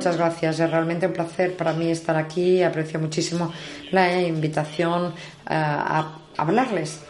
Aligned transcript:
Muchas 0.00 0.16
gracias, 0.16 0.58
es 0.60 0.70
realmente 0.70 1.06
un 1.06 1.12
placer 1.12 1.54
para 1.58 1.74
mí 1.74 1.90
estar 1.90 2.16
aquí. 2.16 2.62
Aprecio 2.62 2.98
muchísimo 2.98 3.52
la 3.90 4.22
invitación 4.22 5.08
uh, 5.08 5.12
a 5.50 6.20
hablarles. 6.38 7.00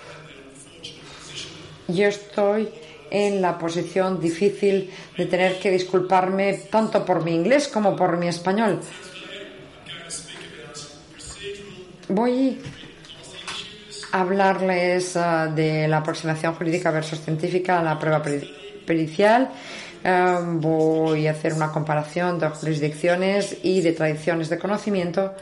Yo 1.87 2.09
estoy 2.09 2.69
en 3.09 3.41
la 3.41 3.57
posición 3.59 4.21
difícil 4.21 4.91
de 5.17 5.27
tener 5.27 5.61
que 5.61 5.71
disculparme 5.71 6.55
tanto 6.69 7.05
por 7.05 7.23
mi 7.23 7.33
inglés 7.33 7.69
como 7.69 7.95
por 7.95 8.17
mi 8.17 8.27
español. 8.27 8.81
Voy 12.09 12.61
a 14.11 14.21
hablarles 14.21 15.15
uh, 15.15 15.55
de 15.55 15.87
la 15.87 15.99
aproximación 15.99 16.57
jurídica 16.57 16.91
versus 16.91 17.21
científica 17.21 17.79
a 17.79 17.85
la 17.85 17.97
prueba 18.01 18.21
pericial 18.85 19.49
Em, 20.03 20.61
voy 20.61 21.27
a 21.27 21.33
hacer 21.33 21.53
una 21.53 21.71
comparación 21.71 22.39
de 22.39 22.49
jurisdicciones 22.49 23.59
y 23.63 23.83
de 23.83 23.93
tradiciones 23.93 24.49
de 24.49 24.59
conocimiento. 24.59 25.35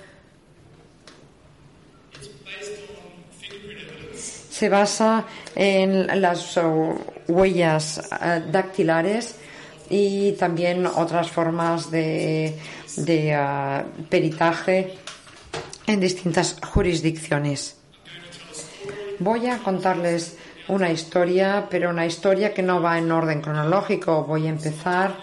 Se 4.15 4.69
basa 4.69 5.25
en 5.55 6.21
las 6.21 6.57
uh, 6.57 6.99
huellas 7.29 8.01
uh, 8.11 8.51
dactilares 8.51 9.37
y 9.89 10.33
también 10.33 10.85
otras 10.87 11.31
formas 11.31 11.93
de, 11.93 12.59
uh, 12.97 14.09
peritaje 14.09 14.95
en 15.87 16.01
distintas 16.01 16.57
jurisdicciones. 16.73 17.77
Voy 19.21 19.47
a 19.47 19.59
contarles 19.59 20.37
una 20.69 20.91
historia, 20.91 21.67
pero 21.71 21.91
una 21.91 22.07
historia 22.07 22.53
que 22.53 22.63
no 22.63 22.81
va 22.81 22.99
en 22.99 23.11
orden 23.11 23.41
cronológico. 23.41 24.25
Voy 24.25 24.47
a 24.47 24.51
empezar 24.51 25.17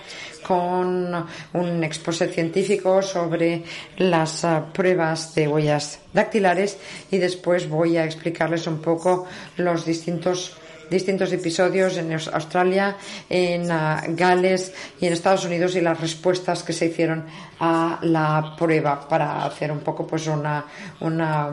con 0.45 1.25
un 1.53 1.83
exposé 1.83 2.27
científico 2.27 3.01
sobre 3.01 3.63
las 3.97 4.43
uh, 4.43 4.71
pruebas 4.71 5.33
de 5.33 5.47
huellas 5.47 5.99
dactilares 6.13 6.77
y 7.09 7.17
después 7.17 7.67
voy 7.67 7.97
a 7.97 8.05
explicarles 8.05 8.67
un 8.67 8.79
poco 8.79 9.25
los 9.57 9.85
distintos 9.85 10.57
distintos 10.87 11.33
episodios 11.33 11.97
en 11.97 12.13
Australia, 12.13 12.95
en 13.27 13.71
uh, 13.71 14.01
Gales 14.09 14.71
y 15.01 15.07
en 15.07 15.13
Estados 15.13 15.43
Unidos 15.45 15.75
y 15.75 15.81
las 15.81 15.99
respuestas 15.99 16.61
que 16.61 16.73
se 16.73 16.85
hicieron 16.85 17.25
a 17.59 17.97
la 18.03 18.55
prueba 18.55 19.07
para 19.07 19.45
hacer 19.45 19.71
un 19.71 19.79
poco 19.79 20.05
pues 20.05 20.27
una, 20.27 20.63
una, 20.99 21.49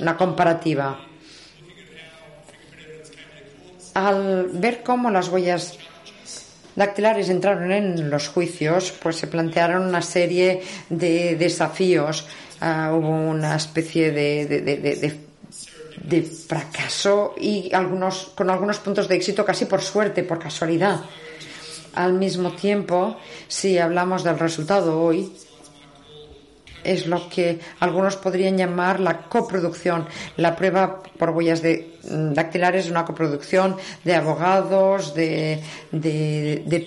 una 0.00 0.16
comparativa 0.18 1.07
al 4.06 4.48
ver 4.52 4.82
cómo 4.82 5.10
las 5.10 5.28
huellas 5.28 5.78
dactilares 6.78 7.28
entraron 7.28 7.72
en 7.72 8.08
los 8.08 8.28
juicios, 8.28 8.92
pues 9.02 9.16
se 9.16 9.26
plantearon 9.26 9.86
una 9.86 10.00
serie 10.02 10.62
de 10.88 11.34
desafíos. 11.36 12.26
Ah, 12.60 12.92
hubo 12.94 13.08
una 13.08 13.56
especie 13.56 14.12
de, 14.12 14.46
de, 16.04 16.22
fracaso 16.22 17.34
y 17.38 17.72
algunos, 17.74 18.32
con 18.34 18.50
algunos 18.50 18.78
puntos 18.78 19.08
de 19.08 19.16
éxito 19.16 19.44
casi 19.44 19.64
por 19.64 19.82
suerte, 19.82 20.22
por 20.22 20.38
casualidad. 20.38 21.00
Al 21.94 22.12
mismo 22.12 22.52
tiempo, 22.52 23.16
si 23.48 23.78
hablamos 23.78 24.22
del 24.22 24.38
resultado 24.38 25.00
hoy, 25.00 25.32
es 26.84 27.06
lo 27.06 27.28
que 27.28 27.58
algunos 27.80 28.16
podrían 28.16 28.56
llamar 28.56 29.00
la 29.00 29.22
coproducción. 29.28 30.06
La 30.36 30.56
prueba 30.56 31.02
por 31.18 31.30
huellas 31.30 31.62
de, 31.62 31.98
mm, 32.04 32.32
dactilares 32.32 32.86
es 32.86 32.90
una 32.90 33.04
coproducción 33.04 33.76
de 34.04 34.14
abogados, 34.14 35.14
de, 35.14 35.60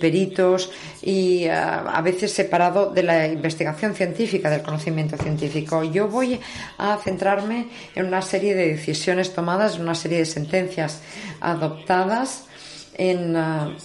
peritos 0.00 0.70
y 1.02 1.46
ah, 1.46 1.84
a 1.92 2.00
veces 2.02 2.32
separado 2.32 2.90
de 2.90 3.02
la 3.02 3.26
investigación 3.28 3.94
científica, 3.94 4.50
del 4.50 4.62
conocimiento 4.62 5.16
científico. 5.16 5.84
Yo 5.84 6.08
voy 6.08 6.40
a 6.78 6.96
centrarme 6.96 7.68
en 7.94 8.06
una 8.06 8.22
serie 8.22 8.54
de 8.54 8.68
decisiones 8.68 9.34
tomadas, 9.34 9.76
en 9.76 9.82
una 9.82 9.94
serie 9.94 10.18
de 10.18 10.26
sentencias 10.26 11.00
adoptadas 11.40 12.46
en, 12.94 13.36
ah, 13.36 13.76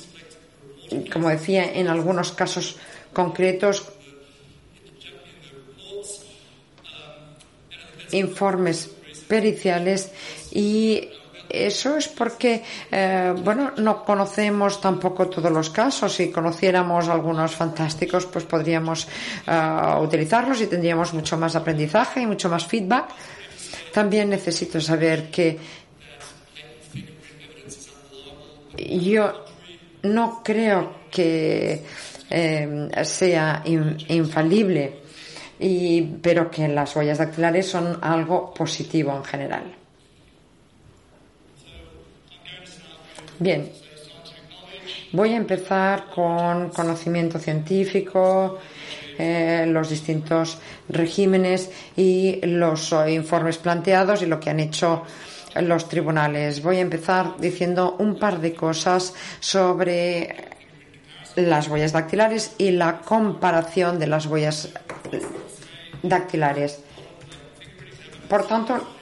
como 1.12 1.30
decía, 1.30 1.74
en 1.74 1.88
algunos 1.88 2.32
casos 2.32 2.78
concretos 3.14 3.97
informes 8.12 8.90
periciales 9.28 10.12
y 10.52 11.10
eso 11.50 11.98
es 11.98 12.08
porque, 12.10 12.64
eh, 12.92 13.34
bueno, 13.44 13.72
no 13.78 14.04
conocemos 14.04 14.82
tampoco 14.82 15.28
todos 15.28 15.52
los 15.52 15.70
casos. 15.70 16.14
Si 16.14 16.30
conociéramos 16.30 17.08
algunos 17.08 17.56
fantásticos, 17.56 18.26
pues 18.26 18.44
podríamos 18.44 19.08
eh, 19.48 19.96
utilizarlos 20.02 20.62
y 20.62 20.68
tendríamos 20.68 21.14
mucho 21.14 21.38
más 21.38 21.56
aprendizaje 21.56 22.22
y 22.22 22.26
mucho 22.26 22.50
más 22.50 22.66
feedback. 22.66 23.06
También 23.94 24.30
necesito 24.30 24.82
saber 24.82 25.32
que 25.32 25.58
yo 28.78 29.46
no 30.04 30.42
creo 30.44 31.08
que 31.10 31.84
eh, 32.30 32.90
sea 33.04 33.64
infalible 33.66 35.07
y, 35.60 36.02
pero 36.02 36.52
que 36.52 36.68
las 36.68 36.96
huellas 36.96 37.18
dactilares 37.18 37.68
son 37.68 37.98
algo 38.02 38.54
positivo 38.54 39.16
en 39.16 39.24
general. 39.24 39.64
Bien, 43.40 43.72
voy 45.12 45.34
a 45.34 45.38
empezar 45.38 46.06
con 46.14 46.70
conocimiento 46.70 47.38
científico, 47.38 48.58
eh, 49.18 49.66
los 49.68 49.90
distintos 49.90 50.60
regímenes 50.90 51.72
y 51.96 52.40
los 52.46 52.94
informes 53.08 53.58
planteados 53.58 54.22
y 54.22 54.26
lo 54.26 54.40
que 54.40 54.50
han 54.50 54.60
hecho 54.60 55.04
los 55.62 55.90
tribunales. 55.90 56.62
Voy 56.62 56.78
a 56.78 56.82
empezar 56.82 57.38
diciendo 57.40 57.96
un 58.00 58.20
par 58.20 58.40
de 58.40 58.54
cosas 58.54 59.14
sobre 59.40 60.36
las 61.36 61.68
huellas 61.68 61.94
dactilares 61.94 62.56
y 62.58 62.72
la 62.72 63.00
comparación 63.02 64.00
de 64.00 64.08
las 64.08 64.26
huellas 64.26 64.70
dactilares. 66.04 66.80
Por 68.30 68.46
tanto, 68.48 68.97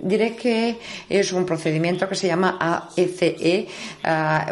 diré 0.00 0.36
que 0.36 0.78
es 1.08 1.32
un 1.32 1.44
procedimiento 1.44 2.08
que 2.08 2.14
se 2.14 2.26
llama 2.26 2.58
AECE 2.60 3.66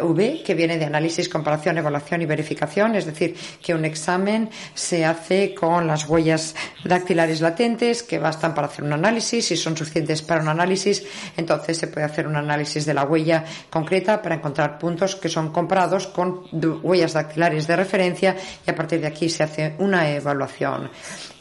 V, 0.01 0.43
que 0.43 0.53
viene 0.53 0.77
de 0.77 0.85
análisis, 0.85 1.29
comparación, 1.29 1.77
evaluación 1.77 2.21
y 2.21 2.25
verificación, 2.25 2.95
es 2.95 3.05
decir, 3.05 3.35
que 3.61 3.73
un 3.73 3.85
examen 3.85 4.49
se 4.73 5.05
hace 5.05 5.53
con 5.53 5.87
las 5.87 6.07
huellas 6.07 6.55
dactilares 6.83 7.41
latentes 7.41 8.03
que 8.03 8.19
bastan 8.19 8.53
para 8.53 8.67
hacer 8.67 8.83
un 8.83 8.93
análisis, 8.93 9.51
y 9.51 9.57
son 9.57 9.75
suficientes 9.75 10.21
para 10.21 10.41
un 10.41 10.49
análisis, 10.49 11.03
entonces 11.35 11.77
se 11.77 11.87
puede 11.87 12.05
hacer 12.05 12.27
un 12.27 12.35
análisis 12.35 12.85
de 12.85 12.93
la 12.93 13.03
huella 13.03 13.43
concreta 13.69 14.21
para 14.21 14.35
encontrar 14.35 14.77
puntos 14.77 15.15
que 15.15 15.29
son 15.29 15.51
comparados 15.51 16.07
con 16.07 16.43
huellas 16.83 17.13
dactilares 17.13 17.67
de 17.67 17.75
referencia 17.75 18.35
y 18.65 18.69
a 18.69 18.75
partir 18.75 19.01
de 19.01 19.07
aquí 19.07 19.29
se 19.29 19.43
hace 19.43 19.75
una 19.79 20.09
evaluación. 20.09 20.89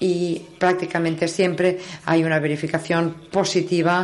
Y 0.01 0.43
prácticamente 0.59 1.29
siempre 1.29 1.79
hay 2.05 2.23
una 2.23 2.39
verificación 2.39 3.29
positiva 3.31 3.96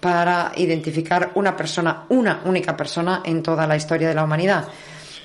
para 0.00 0.52
identificar 0.56 1.32
una 1.34 1.56
persona, 1.56 2.04
una 2.08 2.40
única 2.44 2.76
persona 2.76 3.22
en 3.24 3.42
toda 3.42 3.66
la 3.66 3.76
historia 3.76 4.08
de 4.08 4.14
la 4.14 4.24
humanidad. 4.24 4.68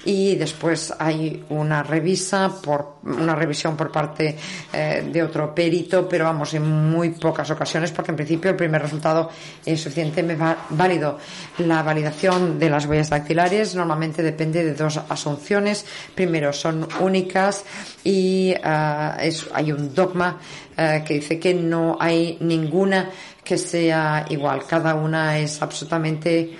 Y 0.06 0.36
después 0.36 0.94
hay 1.00 1.46
una 1.50 1.84
revisa 1.84 2.52
por 2.62 2.98
una 3.04 3.36
revisión 3.36 3.76
por 3.78 3.92
parte 3.92 4.36
eh, 4.72 5.10
de 5.12 5.24
otro 5.24 5.54
perito, 5.54 6.08
pero 6.08 6.26
vamos 6.26 6.54
en 6.54 6.90
muy 6.90 7.12
pocas 7.12 7.50
ocasiones 7.52 7.92
porque 7.92 8.12
en 8.12 8.18
principio 8.18 8.52
el 8.52 8.58
primer 8.58 8.82
resultado 8.82 9.30
es 9.66 9.82
suficientemente 9.82 10.44
válido. 10.70 11.18
La 11.60 11.84
validación 11.84 12.60
de 12.60 12.70
las 12.70 12.86
huellas 12.86 13.10
dactilares 13.10 13.76
normalmente 13.76 14.22
depende 14.24 14.64
de 14.64 14.74
dos 14.74 15.00
asunciones. 15.10 15.86
Primero, 16.16 16.52
son 16.52 16.88
únicas 17.00 17.64
y 18.04 18.52
eh, 18.52 19.34
hay 19.54 19.72
un 19.72 19.94
dogma 19.94 20.40
eh, 20.76 21.04
que 21.06 21.16
dice 21.16 21.40
que 21.40 21.54
no 21.54 21.98
hay 22.00 22.38
ninguna 22.42 23.10
que 23.44 23.58
sea 23.58 24.26
igual. 24.30 24.64
Cada 24.68 24.96
una 24.96 25.38
es 25.38 25.62
absolutamente 25.62 26.58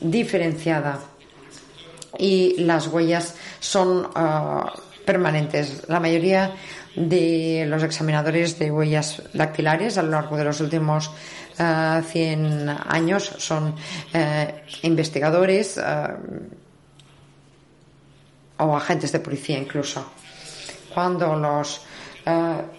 diferenciada 0.00 1.00
y 2.18 2.56
las 2.58 2.88
huellas 2.88 3.34
son 3.60 4.08
ah, 4.14 4.72
permanentes. 5.04 5.88
La 5.88 6.00
mayoría 6.00 6.52
de 6.94 7.66
los 7.68 7.82
examinadores 7.82 8.58
de 8.58 8.70
huellas 8.70 9.22
dactilares 9.34 9.98
a 9.98 10.02
lo 10.02 10.10
largo 10.10 10.36
de 10.36 10.44
los 10.44 10.60
últimos 10.60 11.10
100 11.56 12.68
ah, 12.68 12.86
años 12.88 13.32
son 13.38 13.74
eh, 14.12 14.62
investigadores 14.82 15.78
ah, 15.78 16.16
o 18.58 18.76
agentes 18.76 19.12
de 19.12 19.20
policía 19.20 19.58
incluso. 19.58 20.04
Cuando 20.92 21.36
los 21.36 21.82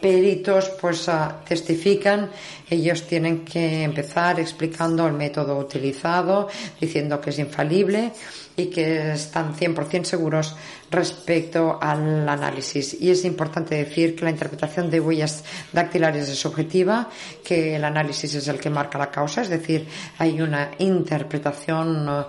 peritos 0.02 0.70
pues 0.82 1.10
testifican 1.48 2.30
ellos 2.70 3.08
tienen 3.08 3.46
que 3.46 3.84
empezar 3.84 4.40
explicando 4.42 5.08
el 5.08 5.14
método 5.14 5.58
utilizado 5.58 6.50
diciendo 6.80 7.22
que 7.22 7.30
es 7.30 7.40
infalible 7.40 8.12
y 8.58 8.66
que 8.66 9.14
están 9.14 9.56
100% 9.56 10.04
seguros 10.04 10.56
respecto 10.92 11.78
al 11.80 12.28
análisis. 12.28 12.98
Y 13.00 13.12
es 13.12 13.24
importante 13.24 13.76
decir 13.76 14.16
que 14.16 14.26
la 14.26 14.32
interpretación 14.32 14.90
de 14.90 15.00
huellas 15.00 15.44
dactilares 15.72 16.28
es 16.28 16.40
subjetiva, 16.40 17.08
que 17.44 17.76
el 17.76 17.86
análisis 17.86 18.34
es 18.34 18.48
el 18.48 18.60
que 18.60 18.70
marca 18.70 18.98
la 18.98 19.12
causa, 19.12 19.44
es 19.44 19.50
decir, 19.50 19.88
hay 20.18 20.42
una 20.42 20.72
interpretación 20.80 22.26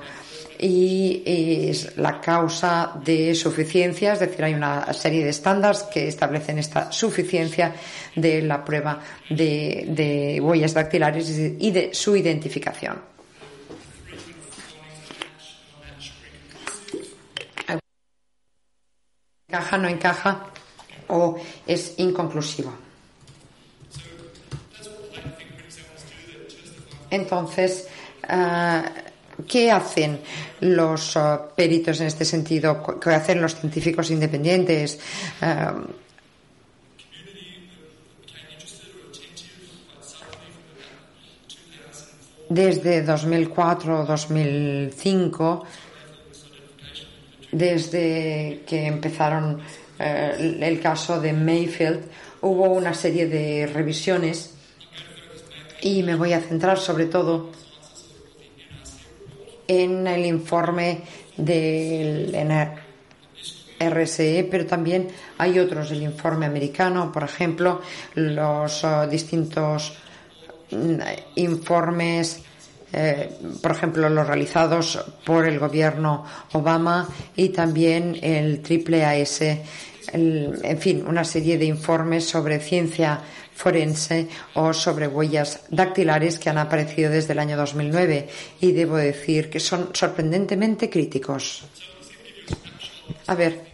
y 0.59 1.23
es 1.25 1.97
la 1.97 2.21
causa 2.21 2.93
de 3.05 3.35
suficiencia, 3.35 4.13
es 4.13 4.21
decir, 4.21 4.45
hay 4.45 4.55
una 4.55 4.93
serie 4.93 5.25
de 5.25 5.31
estándares 5.31 5.85
que 5.85 6.09
establecen 6.09 6.59
esta 6.59 6.91
suficiencia 6.91 7.75
de 8.15 8.43
la 8.43 8.65
prueba 8.65 9.01
de, 9.31 9.87
de 9.89 10.41
huellas 10.41 10.75
dactilares 10.75 11.29
y 11.59 11.71
de 11.71 11.95
su 11.95 12.17
identificación. 12.17 13.19
encaja, 19.49 19.79
no 19.79 19.89
encaja 19.89 20.45
o 21.09 21.41
es 21.67 21.95
inconclusivo. 21.99 22.73
Entonces, 27.11 27.89
ah, 28.29 28.85
¿qué 29.47 29.71
hacen 29.71 30.21
los 30.61 31.17
ah, 31.17 31.49
peritos 31.55 32.01
en 32.01 32.07
este 32.07 32.25
sentido? 32.25 32.83
¿Qué 33.01 33.11
hacen 33.11 33.41
los 33.41 33.55
científicos 33.55 34.11
independientes? 34.11 34.99
Ah, 35.41 35.75
desde 42.49 43.03
2004 43.03 44.01
o 44.01 44.07
2005 44.07 45.67
desde 47.53 48.63
que 48.67 48.87
empezaron 48.87 49.61
eh, 49.99 50.59
el 50.61 50.81
caso 50.81 51.21
de 51.21 51.33
Mayfield, 51.33 52.05
hubo 52.43 52.67
una 52.67 52.95
serie 52.95 53.27
de 53.27 53.67
revisiones 53.67 54.55
y 55.81 56.03
me 56.03 56.15
voy 56.15 56.33
a 56.33 56.41
centrar 56.41 56.79
sobre 56.79 57.07
todo 57.07 57.51
en 59.69 60.07
el 60.07 60.27
informe 60.27 61.03
del 61.37 62.35
RSE, 63.79 64.49
pero 64.51 64.67
también 64.67 65.09
hay 65.37 65.59
otros, 65.61 65.93
el 65.93 66.03
informe 66.03 66.47
americano, 66.47 67.13
por 67.13 67.23
ejemplo, 67.23 67.81
los 68.15 68.83
oh, 68.83 69.07
distintos 69.07 69.97
mm, 70.73 70.99
informes 71.37 72.43
eh, 72.93 73.31
por 73.61 73.73
ejemplo, 73.73 74.09
los 74.09 74.27
realizados 74.27 74.99
por 75.25 75.47
el 75.47 75.59
gobierno 75.59 76.25
Obama 76.53 77.07
y 77.37 77.51
también 77.51 78.19
el 78.23 78.63
triple 78.63 79.05
AS, 79.05 79.43
en 80.11 80.79
fin, 80.79 81.05
una 81.07 81.23
serie 81.23 81.59
de 81.59 81.67
informes 81.67 82.27
sobre 82.27 82.59
ciencia 82.61 83.21
forense 83.59 84.31
o 84.55 84.71
sobre 84.71 85.11
huellas 85.11 85.67
dactilares 85.69 86.39
que 86.39 86.49
han 86.49 86.63
aparecido 86.63 87.11
desde 87.11 87.35
el 87.35 87.43
año 87.43 87.57
2009 87.59 88.63
y 88.63 88.71
debo 88.71 88.97
decir 88.97 89.51
que 89.51 89.59
son 89.59 89.91
sorprendentemente 89.93 90.89
críticos. 90.89 91.67
A 93.27 93.35
ver, 93.35 93.67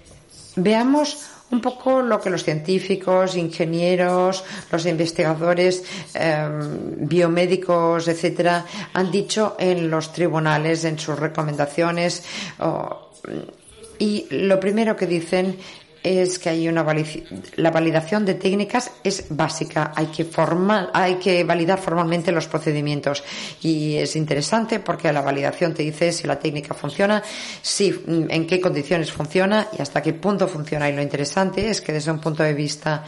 veamos 0.57 1.29
un 1.51 1.61
poco 1.61 2.01
lo 2.01 2.19
que 2.19 2.31
los 2.31 2.43
científicos, 2.43 3.37
ingenieros, 3.37 4.43
los 4.73 4.87
investigadores, 4.87 5.85
em, 6.15 7.07
biomédicos, 7.07 8.09
etcétera, 8.09 8.65
han 8.95 9.13
dicho 9.13 9.55
en 9.61 9.91
los 9.91 10.13
tribunales, 10.13 10.85
en 10.85 10.99
sus 10.99 11.19
recomendaciones. 11.19 12.25
y 13.97 14.27
lo 14.31 14.59
primero 14.59 14.97
que 14.97 15.07
dicen 15.07 15.57
es 16.05 16.39
que 16.39 16.51
hay 16.51 16.69
una 16.69 16.85
la 17.57 17.71
validación 17.71 18.27
de 18.27 18.35
técnicas 18.35 18.91
es 19.03 19.25
básica, 19.31 19.93
hay 19.97 20.07
que 20.07 20.25
formal, 20.25 20.91
hay 20.93 21.15
que 21.15 21.43
validar 21.45 21.81
formalmente 21.81 22.31
los 22.31 22.47
procedimientos. 22.47 23.25
Y 23.63 23.97
es 23.97 24.15
interesante 24.15 24.81
porque 24.81 25.11
la 25.13 25.23
validación 25.23 25.73
te 25.73 25.83
dice 25.83 26.13
si 26.13 26.27
la 26.27 26.39
técnica 26.39 26.75
funciona, 26.75 27.23
si 27.63 28.05
en 28.07 28.47
qué 28.47 28.61
condiciones 28.61 29.11
funciona 29.11 29.69
y 29.77 29.81
hasta 29.81 30.03
qué 30.03 30.13
punto 30.13 30.47
funciona. 30.47 30.91
Y 30.91 30.93
lo 30.95 31.01
interesante 31.01 31.71
es 31.71 31.81
que 31.81 31.95
desde 31.95 32.11
un 32.11 32.21
punto 32.21 32.43
de 32.43 32.53
vista 32.53 33.03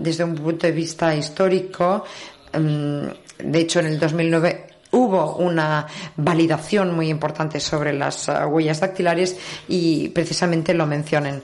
desde 0.00 0.24
un 0.24 0.34
punto 0.34 0.66
de 0.66 0.72
vista 0.72 1.14
histórico 1.14 2.04
de 2.52 3.58
hecho 3.60 3.80
en 3.80 3.86
el 3.86 4.00
2009 4.00 4.66
hubo 4.92 5.36
una 5.36 5.86
validación 6.16 6.94
muy 6.94 7.08
importante 7.08 7.60
sobre 7.60 7.92
las 7.92 8.28
uh, 8.28 8.46
huellas 8.48 8.80
dactilares 8.80 9.36
y 9.68 10.08
precisamente 10.08 10.74
lo 10.74 10.86
mencionen. 10.86 11.42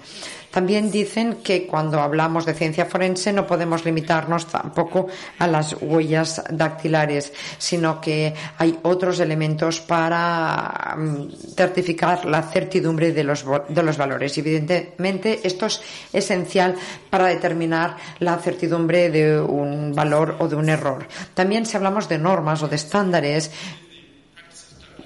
También 0.56 0.90
dicen 0.90 1.42
que 1.44 1.66
cuando 1.66 2.00
hablamos 2.00 2.46
de 2.46 2.54
ciencia 2.54 2.86
forense 2.86 3.30
no 3.30 3.46
podemos 3.46 3.84
limitarnos 3.84 4.46
tampoco 4.46 5.06
a 5.38 5.46
las 5.46 5.76
huellas 5.82 6.42
dactilares, 6.48 7.30
sino 7.58 8.00
que 8.00 8.32
hay 8.56 8.78
otros 8.80 9.20
elementos 9.20 9.82
para 9.82 10.96
mm, 10.96 11.28
certificar 11.54 12.24
la 12.24 12.40
certidumbre 12.40 13.12
de 13.12 13.22
los, 13.22 13.44
de 13.68 13.82
los 13.82 13.98
valores. 13.98 14.38
Evidentemente, 14.38 15.40
esto 15.44 15.66
es 15.66 15.82
esencial 16.10 16.74
para 17.10 17.26
determinar 17.26 17.98
la 18.20 18.38
certidumbre 18.38 19.10
de 19.10 19.38
un 19.38 19.92
valor 19.94 20.36
o 20.38 20.48
de 20.48 20.56
un 20.56 20.70
error. 20.70 21.06
También 21.34 21.66
si 21.66 21.76
hablamos 21.76 22.08
de 22.08 22.16
normas 22.16 22.62
o 22.62 22.68
de 22.68 22.76
estándares, 22.76 23.50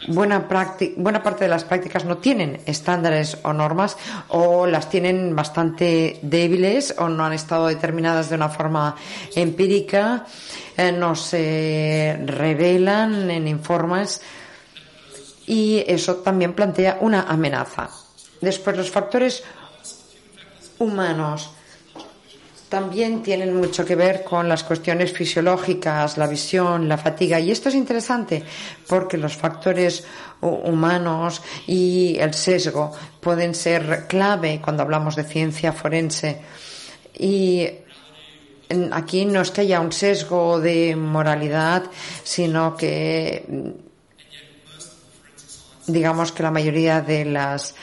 buena, 0.09 0.49
buena 0.97 1.23
parte 1.23 1.45
de 1.45 1.49
las 1.49 1.65
prácticas 1.65 2.05
no 2.05 2.19
tienen 2.19 2.61
estándares 2.67 3.39
o 3.43 3.53
normas 3.53 3.97
o 4.29 4.67
las 4.67 4.89
tienen 4.89 5.35
bastante 5.35 6.19
débiles 6.23 6.95
o 6.99 7.09
no 7.09 7.25
han 7.25 7.33
estado 7.33 7.67
determinadas 7.67 8.31
de 8.31 8.37
una 8.37 8.49
forma 8.49 8.97
empírica, 9.35 10.25
eh, 10.77 10.93
no 10.93 11.15
se 11.15 12.19
revelan 12.25 13.31
en 13.31 13.49
informes 13.49 14.23
y 15.47 15.85
eso 15.87 16.17
también 16.17 16.53
plantea 16.53 16.99
una 17.01 17.23
amenaza. 17.23 17.91
Después 18.41 18.77
los 18.77 18.91
factores 18.91 19.43
humanos 20.79 21.51
también 22.71 23.21
tienen 23.23 23.55
mucho 23.55 23.85
que 23.85 23.97
ver 23.97 24.23
con 24.23 24.49
las 24.49 24.63
cuestiones 24.63 25.13
fisiológicas, 25.13 26.17
la 26.17 26.29
visión, 26.29 26.89
la 26.89 26.97
fatiga. 26.97 27.41
Y 27.41 27.51
esto 27.51 27.69
es 27.69 27.75
interesante 27.75 28.45
porque 28.87 29.19
los 29.19 29.37
factores 29.37 30.05
humanos 30.41 31.43
y 31.67 32.17
el 32.21 32.33
sesgo 32.33 32.93
pueden 33.21 33.57
ser 33.57 34.07
clave 34.07 34.61
cuando 34.63 34.85
hablamos 34.85 35.17
de 35.17 35.25
ciencia 35.25 35.73
forense. 35.73 36.41
Y 37.19 37.69
aquí 38.93 39.25
no 39.25 39.41
es 39.41 39.51
que 39.51 39.77
un 39.77 39.91
sesgo 39.91 40.61
de 40.61 40.95
moralidad, 40.95 41.83
sino 42.23 42.77
que 42.77 43.75
digamos 45.89 46.31
que 46.31 46.43
la 46.45 46.53
mayoría 46.53 47.01
de 47.01 47.25
las 47.25 47.75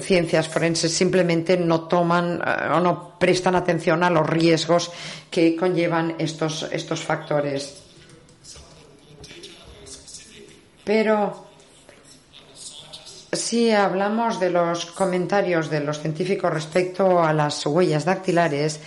ciencias 0.00 0.48
forenses 0.48 0.92
simplemente 0.92 1.56
no 1.56 1.86
toman 1.86 2.42
eh, 2.42 2.74
o 2.74 2.80
no 2.80 3.18
prestan 3.18 3.54
atención 3.54 4.02
a 4.02 4.10
los 4.10 4.28
riesgos 4.28 4.90
que 5.30 5.54
conllevan 5.54 6.16
estos, 6.18 6.66
estos 6.72 7.00
factores. 7.00 7.82
Pero 10.82 11.46
si 13.32 13.70
hablamos 13.70 14.40
de 14.40 14.50
los 14.50 14.86
comentarios 14.86 15.70
de 15.70 15.80
los 15.80 16.00
científicos 16.00 16.52
respecto 16.52 17.22
a 17.22 17.32
las 17.32 17.64
huellas 17.64 18.04
dactilares, 18.04 18.80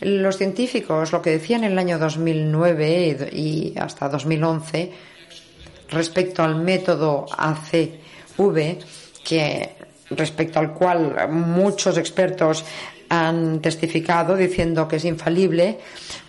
los 0.00 0.36
científicos 0.36 1.12
lo 1.12 1.22
que 1.22 1.30
decían 1.30 1.62
en 1.62 1.72
el 1.72 1.78
año 1.78 1.98
2009 1.98 3.30
y 3.32 3.74
hasta 3.78 4.08
2011 4.08 4.92
respecto 5.90 6.42
al 6.42 6.56
método 6.56 7.26
ACV, 7.30 8.78
que 9.22 9.76
respecto 10.16 10.58
al 10.58 10.72
cual 10.72 11.28
muchos 11.30 11.98
expertos 11.98 12.64
han 13.08 13.60
testificado 13.60 14.36
diciendo 14.36 14.88
que 14.88 14.96
es 14.96 15.04
infalible, 15.04 15.78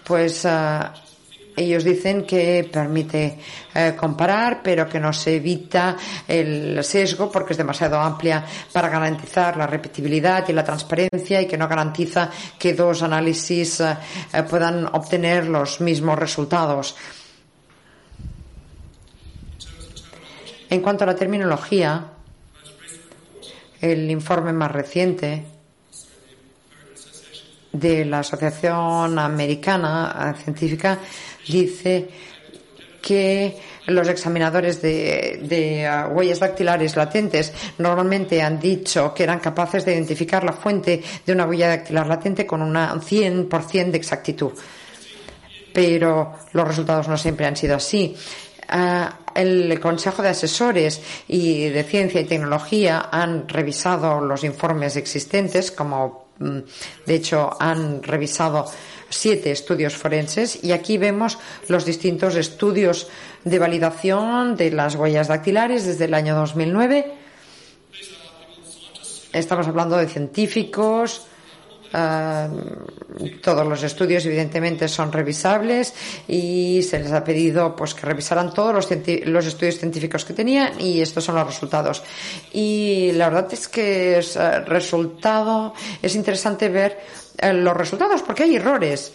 pues 0.03 0.45
eh, 0.45 0.79
ellos 1.55 1.83
dicen 1.83 2.25
que 2.25 2.69
permite 2.71 3.39
eh, 3.73 3.93
comparar, 3.95 4.61
pero 4.61 4.87
que 4.87 4.99
no 4.99 5.13
se 5.13 5.37
evita 5.37 5.95
el 6.27 6.83
sesgo 6.83 7.31
porque 7.31 7.53
es 7.53 7.57
demasiado 7.57 7.99
amplia 7.99 8.43
para 8.71 8.89
garantizar 8.89 9.55
la 9.55 9.65
repetibilidad 9.65 10.47
y 10.49 10.53
la 10.53 10.63
transparencia 10.63 11.41
y 11.41 11.47
que 11.47 11.57
no 11.57 11.67
garantiza 11.67 12.29
que 12.59 12.73
dos 12.73 13.03
análisis 13.03 13.79
eh, 13.79 13.95
puedan 14.49 14.85
obtener 14.87 15.47
los 15.47 15.79
mismos 15.79 16.19
resultados. 16.19 16.95
En 20.69 20.81
cuanto 20.81 21.03
a 21.03 21.07
la 21.07 21.15
terminología, 21.15 22.14
el 23.81 24.09
informe 24.09 24.53
más 24.53 24.71
reciente 24.71 25.43
de 27.71 28.05
la 28.05 28.19
Asociación 28.19 29.19
Americana 29.19 30.35
Científica 30.41 30.99
dice 31.47 32.07
que 33.01 33.55
los 33.87 34.07
examinadores 34.07 34.81
de, 34.81 35.87
uh, 35.87 36.11
huellas 36.11 36.39
dactilares 36.39 36.95
latentes 36.95 37.53
normalmente 37.77 38.41
han 38.41 38.59
dicho 38.59 39.13
que 39.13 39.23
eran 39.23 39.39
capaces 39.39 39.85
de 39.85 39.93
identificar 39.93 40.43
la 40.43 40.53
fuente 40.53 41.03
de 41.23 41.33
una 41.33 41.45
huella 41.45 41.67
dactilar 41.67 42.07
latente 42.07 42.47
con 42.47 42.63
un 42.63 42.73
100% 42.73 43.91
de 43.91 43.97
exactitud. 43.97 44.53
Pero 45.71 46.33
los 46.53 46.67
resultados 46.67 47.07
no 47.07 47.17
siempre 47.17 47.45
han 47.45 47.55
sido 47.55 47.75
así. 47.75 48.15
Uh, 48.73 49.24
el 49.35 49.79
Consejo 49.79 50.21
de 50.21 50.29
Asesores 50.29 51.01
y 51.27 51.69
de 51.69 51.83
Ciencia 51.83 52.21
y 52.21 52.25
Tecnología 52.25 53.09
han 53.11 53.47
revisado 53.47 54.21
los 54.21 54.43
informes 54.43 54.95
existentes, 54.95 55.71
como 55.71 56.27
mm, 56.39 56.59
de 57.05 57.15
hecho 57.15 57.55
han 57.59 58.01
revisado 58.01 58.65
siete 59.09 59.51
estudios 59.51 59.95
forenses 59.95 60.63
y 60.63 60.71
aquí 60.71 60.97
vemos 60.97 61.37
los 61.67 61.85
distintos 61.85 62.35
estudios 62.35 63.07
de 63.43 63.59
validación 63.59 64.55
de 64.55 64.71
las 64.71 64.95
huellas 64.95 65.27
dactilares 65.27 65.85
desde 65.85 66.05
el 66.05 66.13
año 66.13 66.35
2009. 66.35 67.13
Estamos 69.33 69.67
hablando 69.67 69.97
de 69.97 70.07
científicos, 70.07 71.27
ah, 71.93 72.47
todos 73.41 73.65
los 73.65 73.83
estudios 73.83 74.25
evidentemente 74.25 74.87
son 74.87 75.11
revisables 75.11 75.93
y 76.27 76.81
se 76.83 76.99
les 76.99 77.11
ha 77.11 77.23
pedido 77.23 77.75
pues 77.75 77.93
que 77.93 78.05
revisaran 78.05 78.53
todos 78.53 78.73
los, 78.73 78.89
los, 79.25 79.45
estudios 79.45 79.77
científicos 79.77 80.25
que 80.25 80.33
tenían 80.33 80.79
y 80.79 81.01
estos 81.01 81.23
son 81.23 81.35
los 81.35 81.47
resultados 81.47 82.03
y 82.51 83.11
la 83.13 83.29
verdad 83.29 83.53
es 83.53 83.67
que 83.67 84.17
es 84.19 84.37
ah, 84.37 84.61
resultado 84.61 85.73
es 86.01 86.15
interesante 86.15 86.69
ver 86.69 86.99
eh, 87.37 87.53
los 87.53 87.75
resultados 87.75 88.21
porque 88.21 88.43
hay 88.43 88.55
errores. 88.55 89.13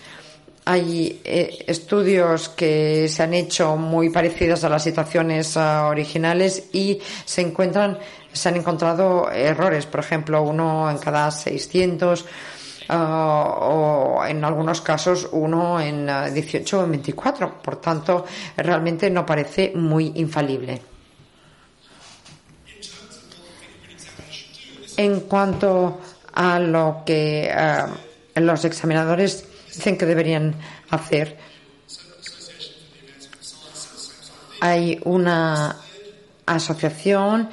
Hay 0.67 1.21
eh, 1.25 1.65
estudios 1.67 2.51
que 2.51 3.09
se 3.09 3.23
han 3.23 3.33
hecho 3.33 3.77
muy 3.77 4.11
parecidos 4.11 4.63
a 4.63 4.69
las 4.69 4.85
situaciones 4.85 5.57
ah, 5.57 5.87
originales 5.87 6.65
y 6.73 7.01
se 7.25 7.41
encuentran, 7.41 7.99
se 8.33 8.49
han 8.51 8.57
encontrado 8.57 9.31
errores, 9.31 9.87
por 9.87 10.01
ejemplo, 10.01 10.43
uno 10.43 10.91
en 10.91 10.99
cada 10.99 11.31
600 11.31 12.27
ah, 12.91 13.57
o 13.61 14.25
en 14.27 14.45
algunos 14.45 14.81
casos 14.81 15.29
uno 15.33 15.81
en 15.81 16.07
18 16.07 16.77
ah, 16.77 16.81
o 16.81 16.85
en 16.85 16.91
24. 16.91 17.63
Por 17.63 17.77
tanto, 17.77 18.25
realmente 18.57 19.11
no 19.11 19.25
parece 19.25 19.73
muy 19.75 20.13
infalible. 20.17 20.83
En 24.97 25.21
cuanto 25.21 26.01
a 26.35 26.59
lo 26.59 27.03
que 27.07 27.51
los 28.35 28.65
examinadores 28.65 29.47
dicen 29.75 29.97
que 29.97 30.07
deberían 30.07 30.55
hacer. 30.91 31.39
Hay 34.61 35.01
una 35.05 35.77
asociación 36.47 37.49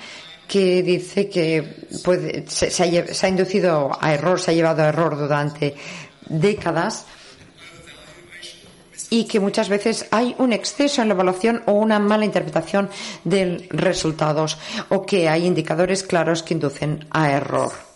que 0.48 0.82
dice 0.82 1.30
que 1.30 1.88
se, 2.48 2.84
ha, 2.84 3.28
inducido 3.28 3.92
a 4.00 4.14
error, 4.14 4.40
se 4.40 4.52
ha 4.52 4.54
llevado 4.54 4.84
a 4.84 4.90
error 4.90 5.18
durante 5.18 5.76
décadas 6.28 7.06
y 9.10 9.26
que 9.26 9.40
muchas 9.40 9.70
veces 9.70 10.08
hay 10.12 10.36
un 10.38 10.54
exceso 10.54 11.02
en 11.02 11.10
la 11.10 11.14
evaluación 11.14 11.64
o 11.66 11.74
una 11.74 12.00
mala 12.00 12.26
interpretación 12.26 12.90
de 13.24 13.68
resultados 13.70 14.58
o 14.90 15.06
que 15.06 15.30
hay 15.30 15.46
indicadores 15.46 16.04
claros 16.04 16.44
que 16.44 16.54
inducen 16.54 17.06
a 17.12 17.32
error. 17.32 17.87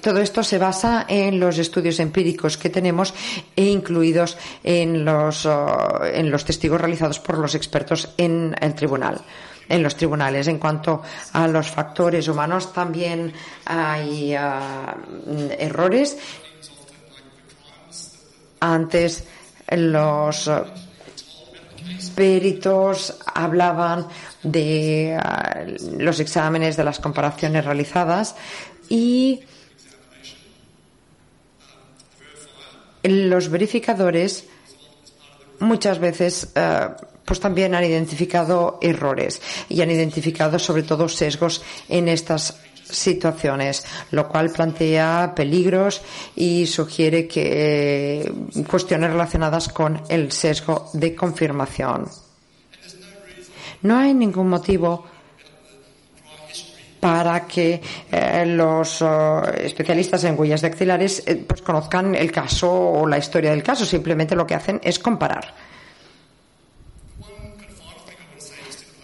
Todo 0.00 0.20
esto 0.20 0.42
se 0.42 0.58
basa 0.58 1.04
en 1.08 1.38
los 1.38 1.58
estudios 1.58 2.00
empíricos 2.00 2.56
que 2.56 2.70
tenemos 2.70 3.14
e 3.56 3.64
incluidos 3.64 4.38
en 4.64 5.04
los, 5.04 5.46
oh, 5.46 6.04
en 6.04 6.30
los 6.30 6.44
testigos 6.44 6.80
realizados 6.80 7.18
por 7.18 7.38
los 7.38 7.54
expertos 7.54 8.10
en 8.16 8.54
el 8.60 8.74
tribunal 8.74 9.22
en 9.68 9.84
los 9.84 9.94
tribunales. 9.94 10.48
En 10.48 10.58
cuanto 10.58 11.00
a 11.32 11.46
los 11.46 11.70
factores 11.70 12.26
humanos, 12.26 12.72
también 12.72 13.32
hay 13.64 14.34
ah, 14.34 14.96
errores. 15.58 16.18
Antes 18.58 19.24
los 19.70 20.48
oh, 20.48 20.66
peritos 22.16 23.16
hablaban 23.32 24.06
de 24.42 25.16
ah, 25.16 25.64
los 25.98 26.18
exámenes, 26.20 26.76
de 26.76 26.84
las 26.84 26.98
comparaciones 26.98 27.64
realizadas 27.64 28.34
y 28.88 29.40
los 33.02 33.48
verificadores 33.48 34.46
muchas 35.60 35.98
veces 35.98 36.48
eh, 36.54 36.88
pues 37.24 37.40
también 37.40 37.74
han 37.74 37.84
identificado 37.84 38.78
errores 38.80 39.40
y 39.68 39.80
han 39.80 39.90
identificado 39.90 40.58
sobre 40.58 40.82
todo 40.82 41.08
sesgos 41.08 41.62
en 41.88 42.08
estas 42.08 42.58
situaciones, 42.90 43.84
lo 44.10 44.28
cual 44.28 44.50
plantea 44.50 45.32
peligros 45.34 46.02
y 46.34 46.66
sugiere 46.66 47.28
que 47.28 48.22
eh, 48.22 48.32
cuestiones 48.68 49.10
relacionadas 49.10 49.68
con 49.68 50.02
el 50.08 50.32
sesgo 50.32 50.90
de 50.92 51.14
confirmación. 51.14 52.08
No 53.82 53.96
hay 53.96 54.12
ningún 54.12 54.48
motivo 54.48 55.06
para 57.00 57.46
que 57.46 57.80
eh, 58.12 58.44
los 58.46 59.02
oh, 59.02 59.42
especialistas 59.54 60.22
en 60.24 60.38
huellas 60.38 60.60
dactilares 60.60 61.22
eh, 61.26 61.42
pues 61.46 61.62
conozcan 61.62 62.14
el 62.14 62.30
caso 62.30 62.70
o 62.70 63.06
la 63.06 63.18
historia 63.18 63.50
del 63.50 63.62
caso. 63.62 63.86
Simplemente 63.86 64.36
lo 64.36 64.46
que 64.46 64.54
hacen 64.54 64.80
es 64.84 64.98
comparar. 64.98 65.54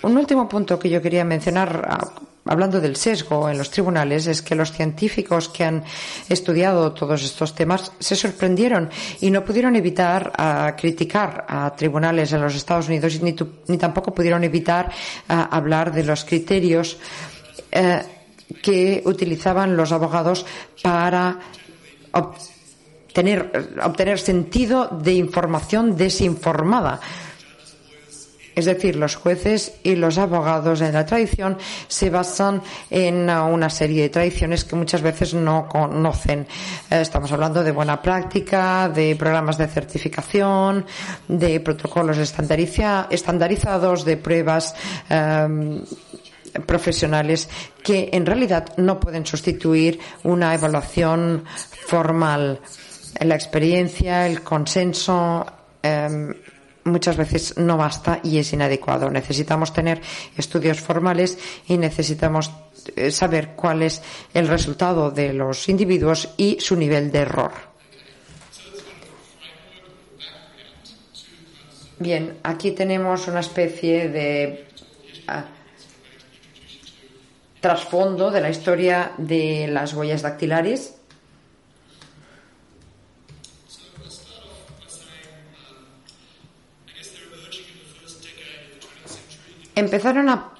Un 0.06 0.16
último 0.16 0.48
punto 0.48 0.78
que 0.78 0.88
yo 0.88 1.02
quería 1.02 1.24
mencionar, 1.24 1.82
ah, 1.88 2.12
hablando 2.44 2.80
del 2.80 2.94
sesgo 2.94 3.48
en 3.48 3.58
los 3.58 3.72
tribunales, 3.72 4.28
es 4.28 4.40
que 4.40 4.54
los 4.54 4.70
científicos 4.70 5.48
que 5.48 5.64
han 5.64 5.82
estudiado 6.28 6.92
todos 6.92 7.24
estos 7.24 7.56
temas 7.56 7.90
se 7.98 8.14
sorprendieron 8.14 8.88
y 9.20 9.32
no 9.32 9.44
pudieron 9.44 9.74
evitar 9.74 10.32
ah, 10.38 10.74
criticar 10.78 11.44
a 11.48 11.74
tribunales 11.74 12.32
en 12.32 12.40
los 12.40 12.54
Estados 12.54 12.86
Unidos 12.86 13.20
ni, 13.20 13.34
ni 13.66 13.78
tampoco 13.78 14.14
pudieron 14.14 14.44
evitar 14.44 14.92
ah, 15.28 15.48
hablar 15.50 15.92
de 15.92 16.04
los 16.04 16.24
criterios 16.24 16.98
eh, 17.70 18.02
que 18.62 19.02
utilizaban 19.04 19.76
los 19.76 19.92
abogados 19.92 20.46
para 20.82 21.38
obtener, 22.12 23.50
obtener 23.82 24.18
sentido 24.18 24.88
de 24.88 25.14
información 25.14 25.96
desinformada. 25.96 27.00
Es 28.56 28.64
decir, 28.64 28.96
los 28.96 29.16
jueces 29.16 29.74
y 29.82 29.96
los 29.96 30.16
abogados 30.16 30.80
en 30.80 30.94
la 30.94 31.04
tradición 31.04 31.58
se 31.88 32.08
basan 32.08 32.62
en 32.88 33.28
una 33.28 33.68
serie 33.68 34.00
de 34.04 34.08
tradiciones 34.08 34.64
que 34.64 34.76
muchas 34.76 35.02
veces 35.02 35.34
no 35.34 35.68
conocen. 35.68 36.46
Eh, 36.90 37.02
estamos 37.02 37.30
hablando 37.32 37.62
de 37.62 37.70
buena 37.70 38.00
práctica, 38.00 38.88
de 38.88 39.14
programas 39.14 39.58
de 39.58 39.66
certificación, 39.66 40.86
de 41.28 41.60
protocolos 41.60 42.16
estandarizados, 42.16 44.06
de 44.06 44.16
pruebas 44.16 44.74
eh, 45.10 45.82
profesionales 46.64 47.48
que 47.82 48.10
en 48.12 48.26
realidad 48.26 48.76
no 48.76 48.98
pueden 49.00 49.26
sustituir 49.26 49.98
una 50.24 50.54
evaluación 50.54 51.44
formal. 51.86 52.60
La 53.20 53.34
experiencia, 53.34 54.26
el 54.26 54.42
consenso, 54.42 55.44
em, 55.82 56.34
muchas 56.84 57.16
veces 57.16 57.56
no 57.56 57.76
basta 57.76 58.20
y 58.22 58.38
es 58.38 58.52
inadecuado. 58.52 59.10
Necesitamos 59.10 59.72
tener 59.72 60.00
estudios 60.36 60.80
formales 60.80 61.38
y 61.66 61.76
necesitamos 61.76 62.50
eh, 62.94 63.10
saber 63.10 63.50
cuál 63.56 63.82
es 63.82 64.02
el 64.32 64.48
resultado 64.48 65.10
de 65.10 65.32
los 65.32 65.68
individuos 65.68 66.30
y 66.36 66.58
su 66.60 66.76
nivel 66.76 67.10
de 67.10 67.18
error. 67.18 67.52
Bien, 71.98 72.38
aquí 72.42 72.72
tenemos 72.72 73.26
una 73.26 73.40
especie 73.40 74.08
de 74.10 74.66
ah, 75.28 75.46
trasfondo 77.60 78.30
de 78.30 78.40
la 78.40 78.50
historia 78.50 79.12
de 79.16 79.68
las 79.68 79.94
huellas 79.94 80.22
dactilares. 80.22 80.94
Empezaron 89.74 90.30
a 90.30 90.52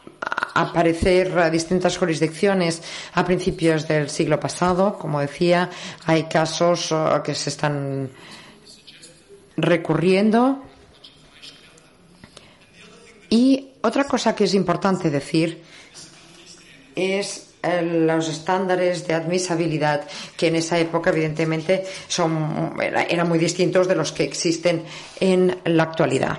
aparecer 0.55 1.51
distintas 1.51 1.97
jurisdicciones 1.97 2.83
a 3.15 3.25
principios 3.25 3.87
del 3.87 4.11
siglo 4.11 4.41
pasado. 4.41 4.99
Como 4.99 5.21
decía, 5.21 5.71
hay 6.05 6.25
casos 6.25 6.93
uh, 6.93 7.23
que 7.23 7.35
se 7.35 7.51
están 7.51 8.11
recurriendo. 9.57 10.63
Y 13.29 13.73
otra 13.83 14.05
cosa 14.05 14.35
que 14.35 14.45
es 14.45 14.55
importante 14.55 15.11
decir 15.11 15.63
es 16.97 17.51
eh, 17.63 17.83
los 17.83 18.29
estándares 18.29 19.07
de 19.07 19.15
admisibilidad 19.15 20.03
que 20.37 20.49
en 20.49 20.57
esa 20.57 20.79
época 20.79 21.11
evidentemente 21.11 21.85
son 22.09 22.75
eran 23.09 23.29
muy 23.29 23.39
distintos 23.39 23.87
de 23.87 23.95
los 23.95 24.13
que 24.13 24.25
existen 24.25 24.83
en 25.21 25.61
la 25.65 25.85
actualidad. 25.85 26.39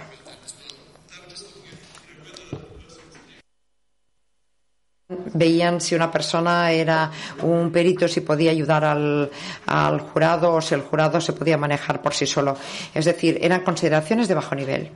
veían 5.34 5.80
si 5.80 5.96
una 5.96 6.12
persona 6.12 6.72
era 6.72 7.10
un 7.42 7.72
perito, 7.72 8.08
si 8.08 8.22
podía 8.22 8.52
ayudar 8.52 8.84
al, 8.84 9.30
al, 9.66 10.00
jurado 10.02 10.54
o 10.54 10.62
si 10.62 10.76
el 10.76 10.82
jurado 10.82 11.22
se 11.22 11.34
podía 11.34 11.58
manejar 11.58 12.02
por 12.02 12.14
sí 12.14 12.26
solo. 12.26 12.58
Es 12.94 13.06
decir, 13.06 13.38
eran 13.42 13.64
consideraciones 13.64 14.28
de 14.28 14.34
bajo 14.34 14.56
nivel. 14.56 14.92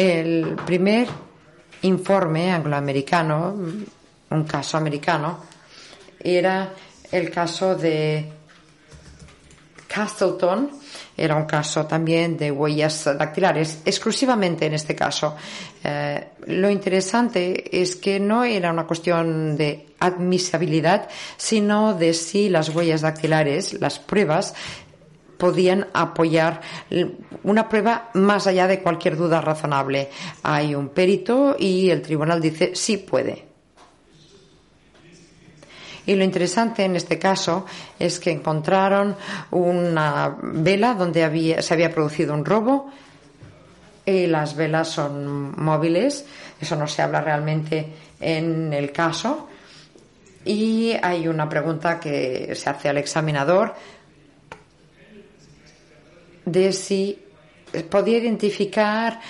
El 0.00 0.56
primer 0.64 1.06
informe 1.82 2.50
angloamericano, 2.50 3.54
un 4.30 4.44
caso 4.44 4.78
americano, 4.78 5.44
era 6.18 6.72
el 7.12 7.30
caso 7.30 7.74
de 7.74 8.32
Castleton, 9.86 10.70
era 11.14 11.36
un 11.36 11.44
caso 11.44 11.84
también 11.84 12.38
de 12.38 12.50
huellas 12.50 13.04
dactilares, 13.04 13.82
exclusivamente 13.84 14.64
en 14.64 14.72
este 14.72 14.96
caso. 14.96 15.36
Eh, 15.84 16.28
lo 16.46 16.70
interesante 16.70 17.78
es 17.78 17.94
que 17.96 18.18
no 18.18 18.42
era 18.42 18.72
una 18.72 18.86
cuestión 18.86 19.54
de 19.54 19.84
admisibilidad, 19.98 21.10
sino 21.36 21.92
de 21.92 22.14
si 22.14 22.48
las 22.48 22.70
huellas 22.70 23.02
dactilares, 23.02 23.74
las 23.74 23.98
pruebas, 23.98 24.54
podían 25.40 25.88
apoyar 25.94 26.60
una 27.42 27.68
prueba 27.68 28.10
más 28.14 28.46
allá 28.46 28.68
de 28.68 28.80
cualquier 28.80 29.16
duda 29.16 29.40
razonable. 29.40 30.10
Hay 30.44 30.74
un 30.74 30.90
perito 30.90 31.56
y 31.58 31.90
el 31.90 32.02
tribunal 32.02 32.40
dice 32.40 32.72
sí 32.74 32.98
puede. 32.98 33.48
Y 36.06 36.14
lo 36.14 36.24
interesante 36.24 36.84
en 36.84 36.96
este 36.96 37.18
caso 37.18 37.66
es 37.98 38.20
que 38.20 38.30
encontraron 38.30 39.16
una 39.50 40.36
vela 40.42 40.94
donde 40.94 41.24
había, 41.24 41.62
se 41.62 41.74
había 41.74 41.90
producido 41.90 42.34
un 42.34 42.44
robo. 42.44 42.90
Y 44.04 44.26
las 44.26 44.56
velas 44.56 44.88
son 44.88 45.54
móviles, 45.62 46.26
eso 46.60 46.74
no 46.76 46.86
se 46.86 47.02
habla 47.02 47.20
realmente 47.20 47.92
en 48.18 48.72
el 48.72 48.92
caso. 48.92 49.48
Y 50.44 50.94
hay 51.02 51.28
una 51.28 51.48
pregunta 51.48 52.00
que 52.00 52.54
se 52.54 52.70
hace 52.70 52.88
al 52.88 52.98
examinador 52.98 53.74
de 56.50 56.72
si 56.72 57.18
podía 57.88 58.18
identificar 58.18 59.20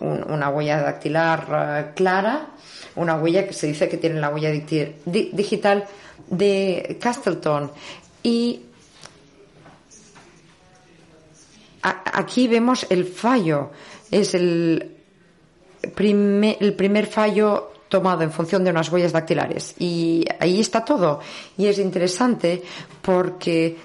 una 0.00 0.48
huella 0.48 0.82
dactilar 0.82 1.46
eh, 1.50 1.92
clara 1.94 2.48
una 2.94 3.16
huella 3.16 3.46
que 3.46 3.54
se 3.54 3.68
dice 3.68 3.88
que 3.88 3.96
tiene 3.96 4.20
la 4.20 4.30
huella 4.30 4.50
digital 4.50 5.84
de 6.28 6.98
Castleton. 7.00 7.70
Y 8.22 8.62
aquí 11.82 12.48
vemos 12.48 12.86
el 12.90 13.04
fallo. 13.06 13.70
Es 14.10 14.34
el 14.34 14.96
primer, 15.94 16.56
el 16.60 16.74
primer 16.74 17.06
fallo 17.06 17.72
tomado 17.88 18.22
en 18.22 18.32
función 18.32 18.64
de 18.64 18.70
unas 18.70 18.90
huellas 18.90 19.12
dactilares. 19.12 19.74
Y 19.78 20.24
ahí 20.38 20.60
está 20.60 20.84
todo. 20.84 21.20
Y 21.56 21.66
es 21.66 21.78
interesante 21.78 22.62
porque 23.00 23.76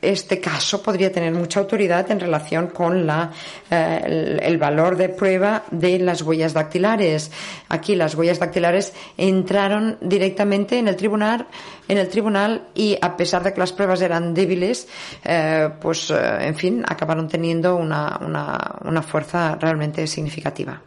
este 0.00 0.40
caso 0.40 0.82
podría 0.82 1.10
tener 1.10 1.32
mucha 1.32 1.60
autoridad 1.60 2.10
en 2.10 2.20
relación 2.20 2.68
con 2.68 3.06
la, 3.06 3.32
eh, 3.70 4.38
el, 4.42 4.58
valor 4.58 4.96
de 4.96 5.08
prueba 5.08 5.64
de 5.70 5.98
las 5.98 6.22
huellas 6.22 6.52
dactilares. 6.52 7.30
Aquí 7.68 7.94
las 7.94 8.14
huellas 8.14 8.38
dactilares 8.38 8.92
entraron 9.16 9.98
directamente 10.00 10.78
en 10.78 10.88
el 10.88 10.96
tribunal, 10.96 11.46
en 11.88 11.98
el 11.98 12.08
tribunal 12.08 12.68
y 12.74 12.96
a 13.00 13.16
pesar 13.16 13.42
de 13.42 13.52
que 13.52 13.60
las 13.60 13.72
pruebas 13.72 14.00
eran 14.00 14.34
débiles, 14.34 14.88
eh, 15.24 15.68
pues 15.80 16.10
eh, 16.10 16.38
en 16.40 16.54
fin, 16.54 16.84
acabaron 16.86 17.28
teniendo 17.28 17.76
una, 17.76 18.18
una, 18.20 18.76
una 18.84 19.02
fuerza 19.02 19.56
realmente 19.56 20.06
significativa. 20.06 20.80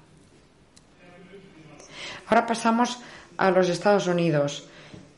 Ahora 2.27 2.45
pasamos 2.45 2.99
a 3.37 3.51
los 3.51 3.67
Estados 3.67 4.07
Unidos. 4.07 4.69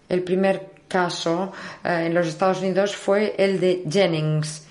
El 0.10 0.24
primer 0.24 0.73
caso 0.94 1.52
eh, 1.84 2.06
en 2.06 2.14
los 2.14 2.28
Estados 2.28 2.60
Unidos 2.60 2.96
fue 2.96 3.34
el 3.38 3.60
de 3.60 3.84
Jennings. 3.90 4.68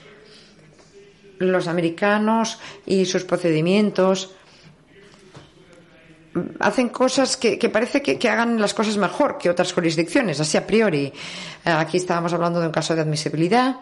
Los 1.41 1.67
americanos 1.67 2.61
y 2.87 3.05
sus 3.05 3.25
procedimientos 3.25 4.31
hacen 6.61 6.89
cosas 6.89 7.37
que, 7.37 7.59
parece 7.69 8.01
que, 8.01 8.19
que, 8.19 8.29
hagan 8.29 8.61
las 8.61 8.73
cosas 8.73 8.97
mejor 8.97 9.37
que 9.37 9.51
otras 9.51 9.73
jurisdicciones, 9.73 10.39
así 10.39 10.57
a 10.57 10.65
priori. 10.65 11.07
Eh, 11.07 11.13
aquí 11.71 11.97
estábamos 11.97 12.33
hablando 12.33 12.61
de 12.61 12.67
un 12.67 12.73
caso 12.73 12.95
de 12.95 13.03
admisibilidad 13.03 13.77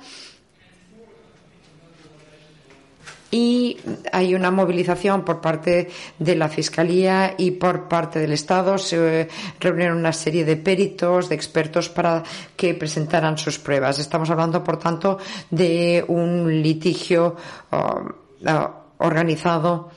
y 3.30 3.76
hay 4.12 4.34
una 4.34 4.50
movilización 4.50 5.24
por 5.24 5.40
parte 5.40 5.88
de 6.18 6.34
la 6.34 6.48
Fiscalía 6.48 7.34
y 7.38 7.52
por 7.52 7.88
parte 7.88 8.18
del 8.18 8.32
Estado. 8.32 8.76
Se 8.78 9.28
reunieron 9.60 9.98
una 9.98 10.12
serie 10.12 10.44
de 10.44 10.56
peritos, 10.56 11.28
de 11.28 11.36
expertos 11.36 11.88
para 11.88 12.22
que 12.56 12.74
presentaran 12.74 13.38
sus 13.38 13.58
pruebas. 13.58 13.98
Estamos 13.98 14.30
hablando, 14.30 14.64
por 14.64 14.78
tanto, 14.78 15.18
de 15.50 16.04
un 16.08 16.62
litigio 16.62 17.36
uh, 17.70 17.76
uh, 17.76 18.68
organizado 18.98 19.90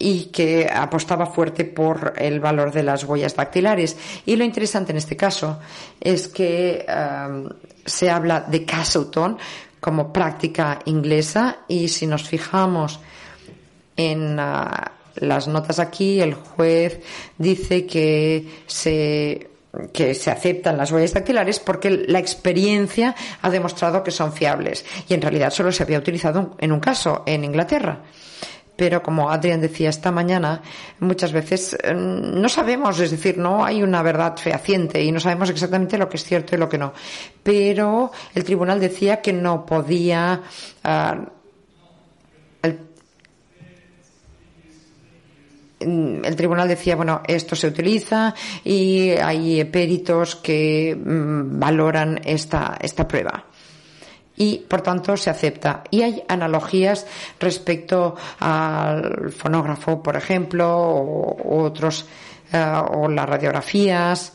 y 0.00 0.24
que 0.26 0.68
apostaba 0.72 1.26
fuerte 1.26 1.64
por 1.66 2.14
el 2.16 2.40
valor 2.40 2.72
de 2.72 2.82
las 2.82 3.04
huellas 3.04 3.36
dactilares. 3.36 3.96
Y 4.24 4.34
lo 4.34 4.44
interesante 4.44 4.92
en 4.92 4.98
este 4.98 5.16
caso 5.16 5.60
es 6.00 6.26
que 6.28 6.86
um, 6.88 7.48
se 7.84 8.08
habla 8.10 8.40
de 8.40 8.64
Castleton 8.64 9.36
como 9.80 10.12
práctica 10.12 10.80
inglesa 10.84 11.58
y 11.68 11.88
si 11.88 12.06
nos 12.06 12.28
fijamos 12.28 13.00
en 13.96 14.38
ah, 14.38 14.92
las 15.16 15.48
notas 15.48 15.78
aquí, 15.78 16.20
el 16.20 16.34
juez 16.34 17.00
dice 17.38 17.86
que 17.86 18.62
se 18.66 19.48
que 19.92 20.14
se 20.14 20.32
aceptan 20.32 20.76
las 20.76 20.90
huellas 20.90 21.14
dactilares 21.14 21.60
porque 21.60 21.90
la 21.90 22.18
experiencia 22.18 23.14
ha 23.40 23.50
demostrado 23.50 24.02
que 24.02 24.10
son 24.10 24.32
fiables 24.32 24.84
y 25.08 25.14
en 25.14 25.22
realidad 25.22 25.52
solo 25.52 25.70
se 25.70 25.84
había 25.84 25.98
utilizado 25.98 26.56
en 26.58 26.72
un 26.72 26.80
caso 26.80 27.22
en 27.24 27.44
Inglaterra 27.44 28.00
pero 28.80 29.02
como 29.02 29.28
Adrián 29.28 29.60
decía 29.60 29.90
esta 29.90 30.10
mañana, 30.10 30.62
muchas 31.00 31.32
veces 31.32 31.76
eh, 31.82 31.92
no 31.92 32.48
sabemos, 32.48 32.98
es 32.98 33.10
decir, 33.10 33.36
no 33.36 33.62
hay 33.62 33.82
una 33.82 34.00
verdad 34.02 34.38
fehaciente 34.38 35.04
y 35.04 35.12
no 35.12 35.20
sabemos 35.20 35.50
exactamente 35.50 35.98
lo 35.98 36.08
que 36.08 36.16
es 36.16 36.24
cierto 36.24 36.56
y 36.56 36.58
lo 36.58 36.66
que 36.66 36.78
no. 36.78 36.94
Pero 37.42 38.10
el 38.34 38.42
tribunal 38.42 38.80
decía 38.80 39.20
que 39.20 39.34
no 39.34 39.66
podía. 39.66 40.40
Uh, 40.82 41.26
el, 45.80 46.36
tribunal 46.36 46.66
decía, 46.66 46.96
bueno, 46.96 47.20
esto 47.26 47.54
se 47.56 47.66
utiliza 47.66 48.34
y 48.64 49.10
hay 49.10 49.62
peritos 49.64 50.36
que 50.36 50.96
mm, 50.96 51.60
valoran 51.60 52.18
esta, 52.24 52.78
esta 52.80 53.06
prueba 53.06 53.49
y 54.40 54.56
por 54.56 54.80
tanto 54.80 55.18
se 55.18 55.28
acepta. 55.28 55.84
Y 55.90 56.00
hay 56.00 56.22
analogías 56.26 57.06
respecto 57.38 58.16
al 58.38 59.30
fonógrafo, 59.32 60.02
por 60.02 60.16
ejemplo, 60.16 60.66
o, 60.78 61.62
otros, 61.62 62.06
eh, 62.50 62.82
o 62.92 63.06
las 63.06 63.28
radiografías. 63.28 64.32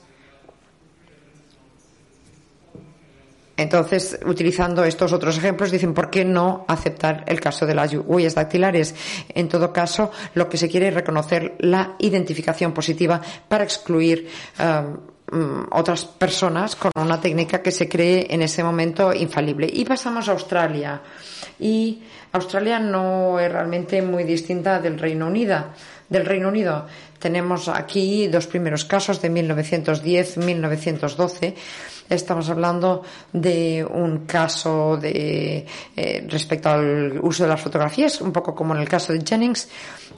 entonces, 3.57 4.19
utilizando 4.25 4.83
estos 4.83 5.13
otros 5.13 5.37
ejemplos, 5.37 5.71
dicen, 5.71 5.93
¿por 5.93 6.09
qué 6.09 6.23
no 6.23 6.65
aceptar 6.67 7.23
el 7.25 7.39
caso 7.39 7.65
de 7.65 7.73
las 7.73 7.93
huellas 7.93 8.35
dactilares? 8.35 8.93
En 9.29 9.47
todo 9.47 9.73
caso, 9.73 10.11
lo 10.35 10.49
que 10.49 10.57
se 10.57 10.69
quiere 10.69 10.89
es 10.89 10.93
reconocer 10.93 11.55
la 11.59 11.95
identificación 11.99 12.73
positiva 12.73 13.21
para 13.47 13.63
excluir 13.63 14.29
mm, 14.59 15.14
otras 15.71 16.05
personas 16.05 16.75
con 16.75 16.91
una 16.95 17.19
técnica 17.19 17.61
que 17.61 17.71
se 17.71 17.89
cree 17.89 18.27
en 18.29 18.41
ese 18.41 18.63
momento 18.63 19.13
infalible. 19.13 19.69
Y 19.71 19.85
pasamos 19.85 20.27
a 20.29 20.33
Australia. 20.33 21.01
Y 21.59 22.01
Australia 22.31 22.79
no 22.79 23.39
es 23.39 23.51
realmente 23.51 24.01
muy 24.01 24.23
distinta 24.23 24.79
del 24.79 24.97
Reino 24.99 25.27
Unido. 25.27 25.65
Del 26.09 26.25
Reino 26.25 26.49
Unido 26.49 26.87
tenemos 27.19 27.69
aquí 27.69 28.27
dos 28.27 28.47
primeros 28.47 28.85
casos 28.85 29.21
de 29.21 29.31
1910-1912 29.31 31.53
Estamos 32.07 32.49
hablando 32.49 33.01
de 33.33 33.83
un 33.83 34.25
caso 34.25 34.95
de, 34.97 35.65
eh, 35.95 36.25
respecto 36.29 36.69
al 36.69 37.19
uso 37.19 37.43
de 37.43 37.49
las 37.49 37.59
fotografías, 37.59 38.21
un 38.21 38.31
poco 38.31 38.53
como 38.53 38.75
en 38.75 38.81
el 38.81 38.87
caso 38.87 39.11
de 39.11 39.23
Jennings, 39.25 39.67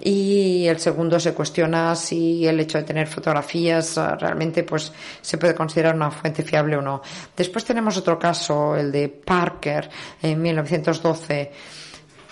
y 0.01 0.67
el 0.67 0.79
segundo 0.79 1.17
se 1.17 1.33
cuestiona 1.33 1.95
si 1.95 2.45
el 2.45 2.59
hecho 2.59 2.77
de 2.77 2.83
tener 2.83 3.07
fotografías 3.07 3.97
ah, 3.97 4.17
realmente 4.19 4.63
pues 4.63 4.91
se 5.21 5.37
puede 5.37 5.55
considerar 5.55 5.95
una 5.95 6.11
fuente 6.11 6.43
fiable 6.43 6.75
o 6.75 6.81
no. 6.81 7.01
Después 7.35 7.63
tenemos 7.63 7.95
otro 7.95 8.19
caso, 8.19 8.75
el 8.75 8.91
de 8.91 9.07
Parker, 9.07 9.89
en 10.21 10.41
1912. 10.41 11.51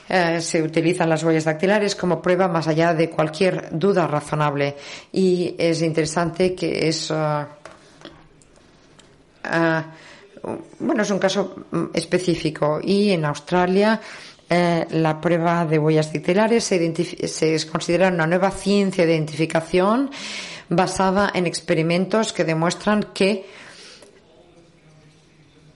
Eh, 0.07 0.41
se 0.41 0.61
utilizan 0.61 1.09
las 1.09 1.23
huellas 1.23 1.45
dactilares 1.45 1.95
como 1.95 2.21
prueba 2.21 2.47
más 2.47 2.67
allá 2.67 2.93
de 2.93 3.09
cualquier 3.09 3.69
duda 3.71 4.05
razonable 4.05 4.75
y 5.11 5.55
es 5.57 5.81
interesante 5.81 6.53
que 6.53 6.87
es 6.87 7.09
ah, 7.09 7.54
Ah, 9.49 9.85
bueno, 10.79 11.03
es 11.03 11.11
un 11.11 11.19
caso 11.19 11.55
mm, 11.71 11.85
específico. 11.93 12.79
Y 12.83 13.11
en 13.11 13.25
Australia 13.25 13.99
eh, 14.49 14.85
la 14.91 15.19
prueba 15.19 15.65
de 15.65 15.79
huellas 15.79 16.13
dactilares 16.13 16.63
se, 16.63 17.27
se 17.27 17.67
considera 17.67 18.09
una 18.09 18.27
nueva 18.27 18.51
ciencia 18.51 19.05
de 19.05 19.13
identificación 19.13 20.11
basada 20.69 21.31
en 21.33 21.45
experimentos 21.45 22.33
que 22.33 22.43
demuestran 22.43 23.07
que 23.13 23.45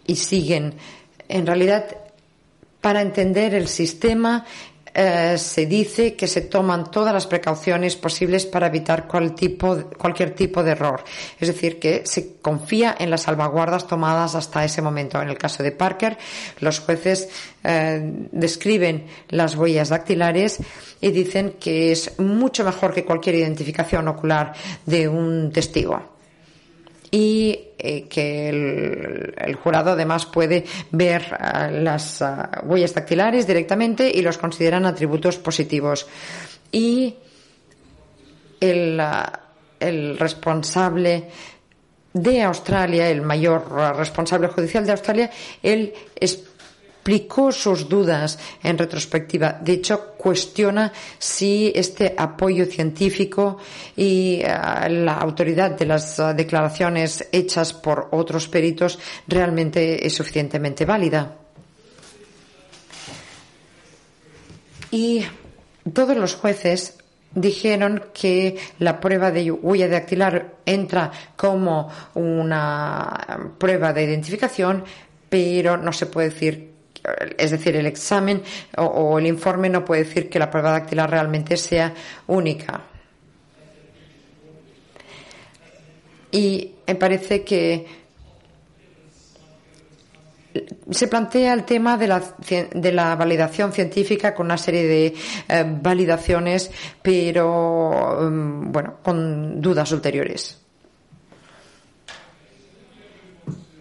y 0.06 0.16
siguen 0.16 0.74
en 1.28 1.46
realidad 1.46 1.86
para 2.82 3.02
entender 3.02 3.54
el 3.54 3.68
sistema 3.68 4.46
eh, 5.02 5.38
se 5.38 5.66
dice 5.66 6.14
que 6.14 6.28
se 6.28 6.42
toman 6.42 6.92
todas 6.92 7.14
las 7.14 7.26
precauciones 7.26 7.96
posibles 7.96 8.46
para 8.46 8.68
evitar 8.68 9.08
cualquier 9.08 10.36
tipo 10.36 10.62
de 10.62 10.72
error. 10.72 11.06
Es 11.40 11.48
decir, 11.48 11.80
que 11.80 12.02
se 12.06 12.36
confía 12.42 12.98
en 13.00 13.10
las 13.10 13.22
salvaguardas 13.22 13.88
tomadas 13.88 14.36
hasta 14.36 14.66
ese 14.66 14.82
momento. 14.82 15.22
En 15.22 15.30
el 15.30 15.38
caso 15.38 15.64
de 15.64 15.72
Parker, 15.72 16.18
los 16.60 16.82
jueces 16.82 17.30
eh, 17.64 18.28
describen 18.34 19.06
las 19.30 19.56
huellas 19.56 19.88
dactilares 19.88 20.58
y 21.00 21.12
dicen 21.12 21.56
que 21.62 21.94
es 21.94 22.20
mucho 22.20 22.66
mejor 22.66 22.94
que 22.94 23.06
cualquier 23.06 23.36
identificación 23.36 24.06
ocular 24.10 24.52
de 24.86 25.08
un 25.08 25.50
testigo 25.54 26.19
y 27.12 27.60
eh, 27.78 28.08
que 28.08 28.50
el, 28.50 29.56
jurado 29.56 29.92
además 29.92 30.26
puede 30.26 30.66
ver 30.92 31.24
ah, 31.40 31.70
las 31.72 32.22
ah, 32.22 32.62
huellas 32.64 32.94
dactilares 32.94 33.48
directamente 33.48 34.10
y 34.10 34.22
los 34.22 34.38
consideran 34.38 34.86
atributos 34.86 35.38
positivos. 35.38 36.08
Y 36.72 37.16
el, 38.60 39.02
el 39.80 40.18
responsable 40.20 41.30
de 42.14 42.42
Australia, 42.44 43.10
el 43.10 43.22
mayor 43.22 43.72
responsable 43.96 44.48
judicial 44.48 44.86
de 44.86 44.92
Australia, 44.92 45.32
él 45.62 45.94
es 46.16 46.49
explicó 47.00 47.52
sus 47.52 47.88
dudas 47.88 48.38
en 48.62 48.78
retrospectiva. 48.78 49.58
De 49.62 49.74
hecho, 49.74 50.14
cuestiona 50.18 50.92
si 51.18 51.72
este 51.74 52.14
apoyo 52.16 52.66
científico 52.66 53.58
y 53.96 54.42
eh, 54.44 54.48
la 54.90 55.14
autoridad 55.14 55.72
de 55.72 55.86
las 55.86 56.20
eh, 56.20 56.34
declaraciones 56.36 57.28
hechas 57.32 57.74
por 57.74 58.10
otros 58.12 58.48
peritos 58.48 59.00
realmente 59.28 60.06
es 60.06 60.14
suficientemente 60.14 60.86
válida. 60.86 61.36
Y 64.92 65.26
todos 65.94 66.18
los 66.18 66.36
jueces 66.36 66.98
dijeron 67.34 68.06
que 68.14 68.58
la 68.80 69.00
prueba 69.00 69.32
de 69.32 69.50
huella 69.50 69.88
dactilar 69.88 70.58
entra 70.66 71.12
como 71.36 71.90
una 72.16 73.54
prueba 73.58 73.94
de 73.94 74.04
identificación, 74.04 74.84
pero 75.30 75.78
no 75.78 75.94
se 75.94 76.08
puede 76.08 76.30
decir 76.30 76.69
es 77.38 77.52
decir, 77.52 77.76
el 77.76 77.86
examen 77.86 78.42
o, 78.78 79.20
el 79.20 79.28
informe 79.28 79.70
no 79.70 79.86
puede 79.86 80.04
decir 80.04 80.30
que 80.30 80.40
la 80.40 80.50
prueba 80.50 80.72
dactilar 80.72 81.10
realmente 81.10 81.58
sea 81.58 81.94
única. 82.28 82.82
Y 86.32 86.76
me 86.88 86.96
parece 86.96 87.44
que 87.44 88.00
se 90.90 91.08
plantea 91.08 91.54
el 91.54 91.64
tema 91.64 91.98
de 91.98 92.08
la, 92.08 92.24
de 92.74 92.92
la 92.92 93.16
validación 93.16 93.72
científica 93.72 94.34
con 94.34 94.48
una 94.48 94.58
serie 94.58 94.84
de 94.88 95.16
eh, 95.48 95.66
validaciones, 95.82 96.72
pero 97.02 98.20
mm, 98.22 98.72
bueno, 98.72 98.98
con 99.04 99.62
dudas 99.62 99.92
ulteriores. 99.92 100.60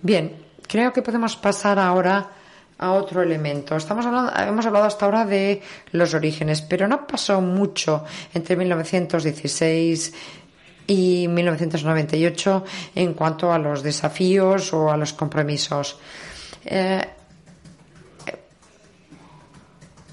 Bien, 0.03 0.37
creo 0.67 0.93
que 0.93 1.03
podemos 1.03 1.37
pasar 1.37 1.79
ahora 1.79 2.31
a 2.79 2.93
otro 2.93 3.23
elemento. 3.23 3.77
Estamos 3.77 4.07
hablando, 4.07 4.33
hemos 4.37 4.65
hablado 4.65 4.85
hasta 4.85 5.05
ahora 5.05 5.25
de 5.25 5.61
los 5.93 6.15
orígenes, 6.15 6.63
pero 6.63 6.87
no 6.87 7.07
pasó 7.07 7.41
mucho 7.41 8.05
entre 8.33 8.57
1916 8.57 10.15
y 10.87 11.29
1998 11.29 12.65
en 12.95 13.15
cuanto 13.15 13.53
a 13.53 13.59
los 13.59 13.83
desafíos 13.83 14.73
o 14.73 14.91
a 14.91 14.97
los 14.97 15.13
compromisos. 15.13 15.99
Eh, 16.65 17.05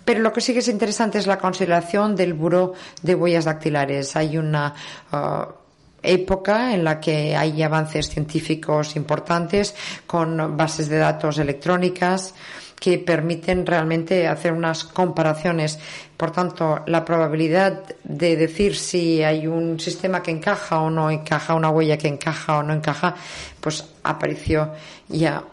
pero 0.04 0.20
lo 0.20 0.32
que 0.32 0.42
sí 0.42 0.54
que 0.54 0.60
es 0.60 0.68
interesante 0.68 1.18
es 1.18 1.26
la 1.26 1.40
consideración 1.40 2.16
del 2.16 2.34
Buró 2.34 2.74
de 3.02 3.16
Huellas 3.16 3.46
Dactilares. 3.46 4.16
Hay 4.16 4.38
una 4.38 4.74
uh, 5.12 5.65
época 6.06 6.74
en 6.74 6.84
la 6.84 7.00
que 7.00 7.36
hay 7.36 7.62
avances 7.64 8.10
científicos 8.10 8.96
importantes 8.96 9.76
con 10.06 10.56
bases 10.56 10.90
de 10.90 10.98
datos 10.98 11.38
electrónicas 11.38 12.34
que 12.80 13.00
permiten 13.00 13.66
realmente 13.66 14.28
hacer 14.28 14.52
unas 14.52 14.84
comparaciones. 14.84 15.80
Por 16.18 16.32
tanto, 16.32 16.82
la 16.88 17.04
probabilidad 17.04 17.84
de 18.04 18.36
decir 18.36 18.76
si 18.76 19.24
hay 19.24 19.48
un 19.48 19.80
sistema 19.80 20.22
que 20.22 20.32
encaja 20.32 20.80
o 20.80 20.90
no 20.90 21.10
encaja, 21.10 21.56
una 21.56 21.70
huella 21.70 21.98
que 21.98 22.08
encaja 22.08 22.60
o 22.60 22.64
no 22.64 22.74
encaja, 22.74 23.16
pues 23.60 23.86
apareció 24.04 24.72
ya 25.08 25.44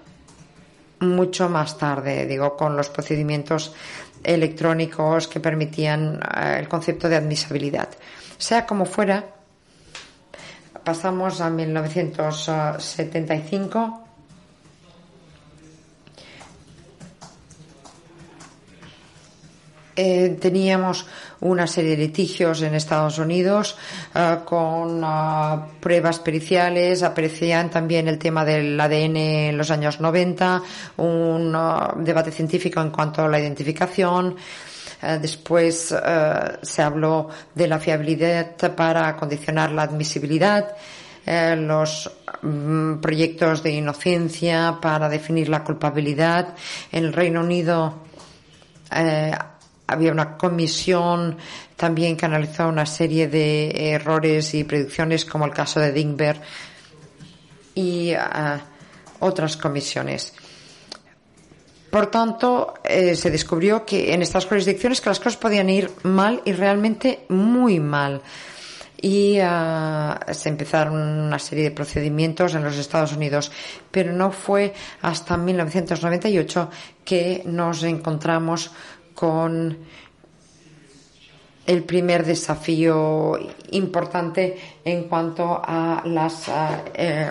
mucho 1.01 1.49
más 1.49 1.79
tarde, 1.79 2.27
digo, 2.27 2.57
con 2.57 2.77
los 2.77 2.91
procedimientos 2.91 3.73
electrónicos 4.23 5.27
que 5.27 5.41
permitían 5.41 6.21
eh, 6.37 6.57
el 6.61 6.69
concepto 6.69 7.09
de 7.09 7.17
admisibilidad. 7.17 7.89
Sea 8.39 8.67
como 8.67 8.85
fuera, 8.85 9.25
pasamos 10.85 11.41
a 11.41 11.51
1975. 11.51 14.03
Eh, 19.95 20.39
teníamos 20.41 21.07
una 21.41 21.67
serie 21.67 21.91
de 21.91 21.99
litigios 21.99 22.63
en 22.63 22.75
Estados 22.75 23.19
Unidos 23.19 23.77
eh, 24.15 24.39
con 24.45 25.03
ah, 25.05 25.67
pruebas 25.81 26.19
periciales, 26.21 27.03
aprecian 27.03 27.69
también 27.69 28.09
el 28.09 28.19
tema 28.19 28.45
del 28.45 28.81
ADN 28.81 29.17
en 29.17 29.59
los 29.59 29.71
años 29.71 30.01
90, 30.01 30.63
un 30.97 31.53
ah, 31.55 31.95
debate 31.99 32.31
científico 32.31 32.81
en 32.81 32.91
cuanto 32.91 33.23
a 33.23 33.29
la 33.29 33.39
identificación. 33.39 34.37
Eh, 35.03 35.19
después 35.21 35.93
eh, 35.93 36.59
se 36.63 36.83
habló 36.83 37.29
de 37.55 37.67
la 37.67 37.79
fiabilidad 37.81 38.57
para 38.75 39.17
condicionar 39.17 39.73
la 39.73 39.83
admisibilidad. 39.83 40.77
Eh, 41.27 41.57
los 41.57 42.11
mm, 42.43 42.95
proyectos 43.01 43.63
de 43.63 43.73
inocencia 43.73 44.79
para 44.81 45.09
definir 45.09 45.49
la 45.49 45.65
culpabilidad. 45.65 46.55
En 46.91 47.05
el 47.05 47.13
Reino 47.13 47.41
Unido 47.41 47.95
había 49.87 50.13
una 50.13 50.37
comisión 50.37 51.39
también 51.77 52.15
que 52.15 52.27
analizó 52.27 52.69
una 52.69 52.85
serie 52.85 53.27
de 53.27 53.93
errores 53.93 54.53
y 54.53 54.65
predicciones 54.65 55.25
como 55.25 55.47
el 55.47 55.53
caso 55.53 55.81
de 55.81 55.93
Dingberg 55.93 56.41
y 57.75 58.13
otras 59.21 59.57
comisiones. 59.57 60.35
Por 61.93 62.07
tanto, 62.07 62.73
eh, 62.85 63.15
se 63.15 63.31
descubrió 63.31 63.85
que 63.85 64.15
en 64.15 64.23
estas 64.23 64.47
jurisdicciones 64.47 65.03
que 65.03 65.11
las 65.11 65.19
cosas 65.19 65.37
podían 65.37 65.69
ir 65.69 65.91
mal 66.05 66.41
y 66.47 66.53
realmente 66.53 67.27
muy 67.29 67.81
mal. 67.81 68.23
y 69.05 69.39
uh, 69.41 70.15
se 70.33 70.49
empezaron 70.49 70.95
una 70.95 71.39
serie 71.39 71.65
de 71.65 71.71
procedimientos 71.73 72.55
en 72.55 72.65
los 72.65 72.79
Estados 72.79 73.13
Unidos, 73.13 73.53
pero 73.91 74.13
no 74.13 74.31
fue 74.31 74.73
hasta 75.03 75.37
1998 75.37 76.71
que 77.05 77.43
nos 77.45 77.83
encontramos 77.83 78.71
con 79.13 79.77
el 81.67 81.83
primer 81.83 82.25
desafío 82.25 83.39
importante 83.73 84.57
en 84.85 85.09
cuanto 85.09 85.61
a 85.63 86.03
las 86.07 86.51
eh, 86.95 87.31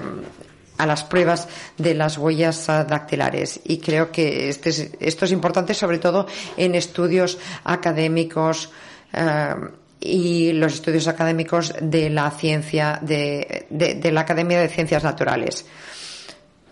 a 0.82 0.86
las 0.88 1.04
pruebas 1.04 1.48
de 1.78 1.94
las 1.94 2.18
huellas 2.18 2.66
dactilares 2.66 3.60
y 3.64 3.78
creo 3.78 4.12
que 4.12 4.50
este 4.50 4.98
esto 5.00 5.26
es 5.26 5.32
importante 5.32 5.76
sobre 5.76 6.00
todo 6.00 6.26
en 6.58 6.74
estudios 6.74 7.38
académicos 7.64 8.72
eh, 9.14 9.54
y 10.00 10.54
los 10.54 10.74
estudios 10.74 11.08
académicos 11.08 11.76
de 11.80 12.10
la 12.10 12.32
ciencia 12.32 13.00
de, 13.00 13.68
la 14.12 14.22
Academia 14.22 14.60
de 14.60 14.68
Ciencias 14.68 15.04
Naturales. 15.04 15.64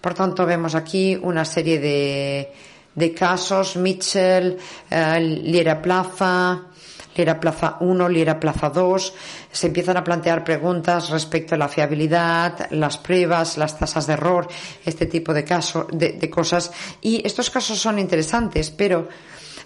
Por 0.02 0.16
tanto, 0.16 0.48
vemos 0.48 0.74
aquí 0.74 1.16
una 1.22 1.46
serie 1.46 1.78
de, 1.78 2.52
de 2.96 3.14
casos, 3.14 3.76
Mitchell, 3.76 4.58
eh, 4.90 5.20
Liera 5.20 5.80
Plaza, 5.80 6.64
Liera 7.20 7.38
Plaza 7.38 7.76
1, 7.82 8.08
Liera 8.08 8.40
Plaza 8.40 8.70
2, 8.70 9.14
se 9.52 9.68
empiezan 9.68 9.98
a 9.98 10.04
plantear 10.06 10.42
preguntas 10.42 11.10
respecto 11.10 11.54
a 11.54 11.58
la 11.58 11.68
fiabilidad, 11.68 12.72
las 12.72 12.98
pruebas, 12.98 13.58
las 13.58 13.78
tasas 13.78 14.08
de 14.08 14.14
error, 14.14 14.48
este 14.86 15.06
tipo 15.06 15.34
de 15.34 15.44
casos, 15.44 15.88
de, 15.92 16.30
cosas. 16.30 16.72
Y 17.02 17.22
estos 17.28 17.50
casos 17.50 17.78
son 17.80 18.00
interesantes, 18.00 18.72
pero 18.72 19.08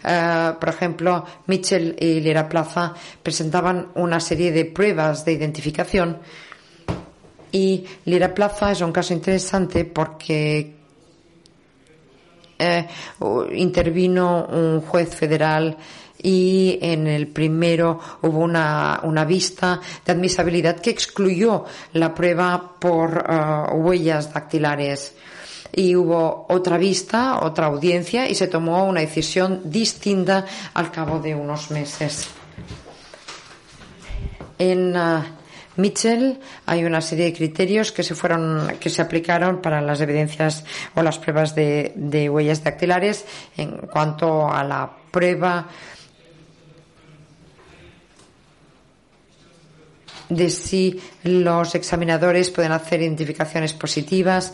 Uh, 0.04 0.60
por 0.60 0.68
ejemplo, 0.68 1.24
Mitchell 1.48 1.96
y 1.98 2.20
Liera 2.20 2.50
Plaza 2.50 2.94
presentaban 3.24 3.88
una 3.96 4.20
serie 4.20 4.52
de 4.52 4.66
pruebas 4.66 5.24
de 5.24 5.32
identificación 5.32 6.20
y 7.54 7.86
Lira 8.04 8.34
Plaza 8.34 8.72
es 8.72 8.82
un 8.82 8.92
caso 8.92 9.14
interesante 9.14 9.86
porque 9.86 10.76
eh, 12.58 12.88
intervino 13.54 14.48
un 14.48 14.82
juez 14.82 15.16
federal 15.16 15.78
y 16.24 16.80
en 16.82 17.06
el 17.06 17.28
primero 17.28 18.00
hubo 18.22 18.40
una, 18.40 19.02
una 19.04 19.26
vista 19.26 19.80
de 20.06 20.14
admisibilidad 20.14 20.80
que 20.80 20.90
excluyó 20.90 21.66
la 21.92 22.16
prueba 22.16 22.80
por 22.80 23.26
uh, 23.30 23.76
huellas 23.76 24.34
dactilares 24.34 25.14
y 25.76 25.96
hubo 25.96 26.46
otra 26.50 26.78
vista, 26.78 27.42
otra 27.42 27.66
audiencia 27.66 28.30
y 28.30 28.36
se 28.36 28.48
tomó 28.48 28.86
una 28.86 29.02
decisión 29.02 29.62
distinta 29.66 30.46
al 30.74 30.92
cabo 30.92 31.20
de 31.20 31.36
unos 31.36 31.72
meses. 31.72 32.30
En 34.58 34.96
uh, 34.96 35.24
Mitchell 35.76 36.40
hay 36.68 36.86
una 36.86 37.02
serie 37.02 37.26
de 37.26 37.34
criterios 37.34 37.92
que 37.92 38.04
se 38.04 38.16
fueron 38.16 38.78
que 38.80 38.90
se 38.90 39.02
aplicaron 39.02 39.62
para 39.62 39.82
las 39.82 40.00
evidencias 40.00 40.64
o 40.96 41.02
las 41.02 41.18
pruebas 41.18 41.54
de, 41.54 41.92
de 41.96 42.30
huellas 42.30 42.64
dactilares 42.64 43.26
en 43.58 43.72
cuanto 43.92 44.48
a 44.50 44.64
la 44.64 44.90
prueba 45.12 45.68
de 50.36 50.50
si 50.50 51.00
los 51.24 51.76
examinadores 51.76 52.50
pueden 52.50 52.72
hacer 52.72 53.02
identificaciones 53.02 53.74
positivas, 53.74 54.54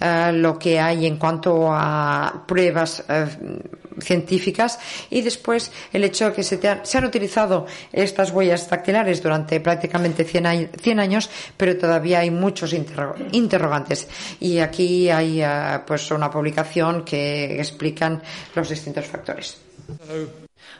uh, 0.00 0.32
lo 0.32 0.58
que 0.58 0.78
hay 0.80 1.06
en 1.06 1.16
cuanto 1.16 1.68
a 1.72 2.44
pruebas 2.46 3.04
uh, 3.08 4.00
científicas 4.00 4.78
y 5.10 5.22
después 5.22 5.70
el 5.92 6.04
hecho 6.04 6.26
de 6.26 6.32
que 6.32 6.42
se, 6.42 6.60
se, 6.82 6.98
han 6.98 7.04
utilizado 7.04 7.66
estas 7.92 8.30
huellas 8.30 8.68
dactilares 8.68 9.22
durante 9.22 9.60
prácticamente 9.60 10.24
100, 10.24 10.70
100 10.80 11.00
años, 11.00 11.30
pero 11.56 11.76
todavía 11.76 12.20
hay 12.20 12.30
muchos 12.30 12.72
interro 12.72 13.14
interrogantes. 13.32 14.08
Y 14.40 14.58
aquí 14.58 15.10
hay 15.10 15.42
uh, 15.42 15.84
pues 15.86 16.10
una 16.10 16.30
publicación 16.30 17.04
que 17.04 17.58
explican 17.58 18.22
los 18.54 18.68
distintos 18.68 19.06
factores. 19.06 19.58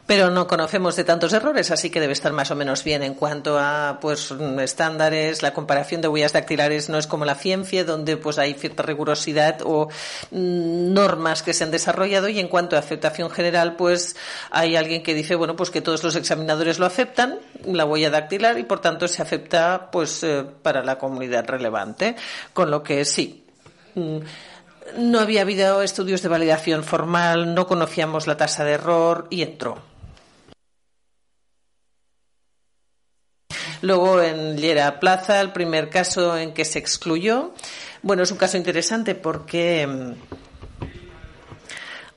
Pero 0.06 0.30
no 0.30 0.46
conocemos 0.46 0.94
de 0.94 1.04
tantos 1.04 1.32
errores, 1.32 1.72
así 1.72 1.90
que 1.90 2.00
debe 2.00 2.12
estar 2.12 2.32
más 2.32 2.50
o 2.52 2.54
menos 2.54 2.84
bien 2.84 3.02
en 3.02 3.14
cuanto 3.14 3.58
a 3.58 3.98
pues 4.00 4.32
estándares, 4.60 5.42
la 5.42 5.52
comparación 5.52 6.00
de 6.00 6.08
huellas 6.08 6.32
dactilares 6.32 6.88
no 6.88 6.96
es 6.96 7.08
como 7.08 7.24
la 7.24 7.34
ciencia, 7.34 7.84
donde 7.84 8.16
pues 8.16 8.38
hay 8.38 8.54
cierta 8.54 8.84
rigurosidad 8.84 9.58
o 9.64 9.88
mm, 10.30 10.92
normas 10.92 11.42
que 11.42 11.52
se 11.52 11.64
han 11.64 11.72
desarrollado 11.72 12.28
y 12.28 12.38
en 12.38 12.46
cuanto 12.46 12.76
a 12.76 12.78
aceptación 12.78 13.30
general, 13.30 13.74
pues 13.74 14.16
hay 14.50 14.76
alguien 14.76 15.02
que 15.02 15.14
dice, 15.14 15.34
bueno, 15.34 15.56
pues 15.56 15.70
que 15.70 15.80
todos 15.80 16.04
los 16.04 16.14
examinadores 16.14 16.78
lo 16.78 16.86
aceptan, 16.86 17.40
la 17.64 17.84
huella 17.84 18.10
dactilar 18.10 18.58
y 18.58 18.62
por 18.62 18.80
tanto 18.80 19.08
se 19.08 19.22
acepta 19.22 19.90
pues 19.90 20.22
eh, 20.22 20.44
para 20.62 20.84
la 20.84 20.98
comunidad 20.98 21.46
relevante, 21.46 22.14
con 22.52 22.70
lo 22.70 22.84
que 22.84 23.04
sí. 23.04 23.44
Mm, 23.96 24.18
no 24.98 25.18
había 25.18 25.42
habido 25.42 25.82
estudios 25.82 26.22
de 26.22 26.28
validación 26.28 26.84
formal, 26.84 27.54
no 27.56 27.66
conocíamos 27.66 28.28
la 28.28 28.36
tasa 28.36 28.62
de 28.62 28.72
error 28.72 29.26
y 29.30 29.42
entró. 29.42 29.95
Luego 33.82 34.22
en 34.22 34.56
Llera 34.56 35.00
Plaza, 35.00 35.40
el 35.40 35.52
primer 35.52 35.90
caso 35.90 36.36
en 36.36 36.54
que 36.54 36.64
se 36.64 36.78
excluyó. 36.78 37.52
Bueno, 38.02 38.22
es 38.22 38.30
un 38.30 38.38
caso 38.38 38.56
interesante 38.56 39.14
porque, 39.14 39.86
mm, 39.86 40.12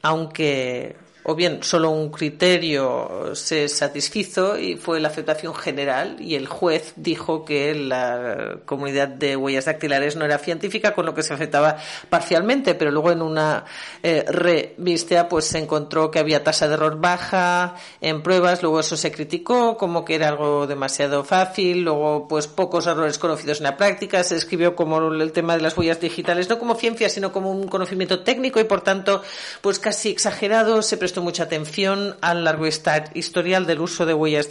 aunque 0.01 0.95
o 1.23 1.35
bien 1.35 1.63
solo 1.63 1.91
un 1.91 2.09
criterio 2.09 3.31
se 3.33 3.67
satisfizo 3.67 4.57
y 4.57 4.75
fue 4.75 4.99
la 4.99 5.09
aceptación 5.09 5.53
general 5.53 6.17
y 6.19 6.35
el 6.35 6.47
juez 6.47 6.93
dijo 6.95 7.43
que 7.43 7.75
la 7.75 8.59
comunidad 8.65 9.09
de 9.09 9.35
huellas 9.35 9.65
dactilares 9.65 10.15
no 10.15 10.25
era 10.25 10.37
científica 10.37 10.93
con 10.93 11.05
lo 11.05 11.13
que 11.13 11.23
se 11.23 11.33
aceptaba 11.33 11.77
parcialmente 12.09 12.73
pero 12.75 12.91
luego 12.91 13.11
en 13.11 13.21
una 13.21 13.65
eh, 14.01 14.25
revista 14.27 15.27
pues 15.27 15.45
se 15.45 15.59
encontró 15.59 16.09
que 16.09 16.19
había 16.19 16.43
tasa 16.43 16.67
de 16.67 16.75
error 16.75 16.99
baja 16.99 17.75
en 17.99 18.23
pruebas 18.23 18.61
luego 18.61 18.79
eso 18.79 18.95
se 18.95 19.11
criticó 19.11 19.77
como 19.77 20.05
que 20.05 20.15
era 20.15 20.29
algo 20.29 20.67
demasiado 20.67 21.23
fácil 21.25 21.83
luego 21.83 22.27
pues 22.29 22.47
pocos 22.47 22.87
errores 22.87 23.17
conocidos 23.17 23.57
en 23.59 23.65
la 23.65 23.77
práctica 23.77 24.23
se 24.23 24.35
escribió 24.35 24.75
como 24.75 24.99
el 25.11 25.31
tema 25.33 25.57
de 25.57 25.63
las 25.63 25.77
huellas 25.77 25.99
digitales 25.99 26.49
no 26.49 26.59
como 26.59 26.75
ciencia 26.75 27.09
sino 27.09 27.33
como 27.33 27.51
un 27.51 27.67
conocimiento 27.67 28.21
técnico 28.21 28.59
y 28.59 28.63
por 28.63 28.81
tanto 28.81 29.21
pues 29.61 29.79
casi 29.79 30.09
exagerado 30.09 30.81
prestó 31.09 31.23
mucha 31.23 31.41
atención 31.41 32.17
al 32.21 32.43
largo 32.43 32.67
historial 32.67 33.65
del 33.65 33.81
uso 33.81 34.05
de 34.05 34.13
huellas 34.13 34.47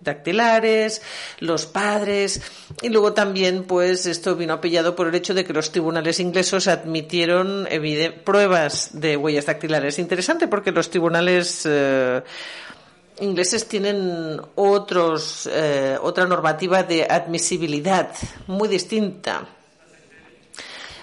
dactilares, 0.00 1.02
los 1.38 1.66
padres 1.66 2.40
y 2.80 2.88
luego 2.88 3.12
también 3.12 3.64
pues 3.64 4.06
esto 4.06 4.34
vino 4.34 4.54
apoyado 4.54 4.96
por 4.96 5.08
el 5.08 5.14
hecho 5.14 5.34
de 5.34 5.44
que 5.44 5.52
los 5.52 5.70
tribunales 5.70 6.18
ingleses 6.18 6.66
admitieron 6.66 7.68
pruebas 8.24 8.98
de 8.98 9.18
huellas 9.18 9.44
dactilares. 9.44 9.98
Interesante 9.98 10.48
porque 10.48 10.72
los 10.72 10.88
tribunales 10.88 11.68
eh, 11.68 12.22
ingleses 13.20 13.68
tienen 13.68 14.40
otros 14.54 15.46
eh, 15.52 15.98
otra 16.00 16.26
normativa 16.26 16.84
de 16.84 17.04
admisibilidad 17.04 18.14
muy 18.46 18.68
distinta 18.68 19.46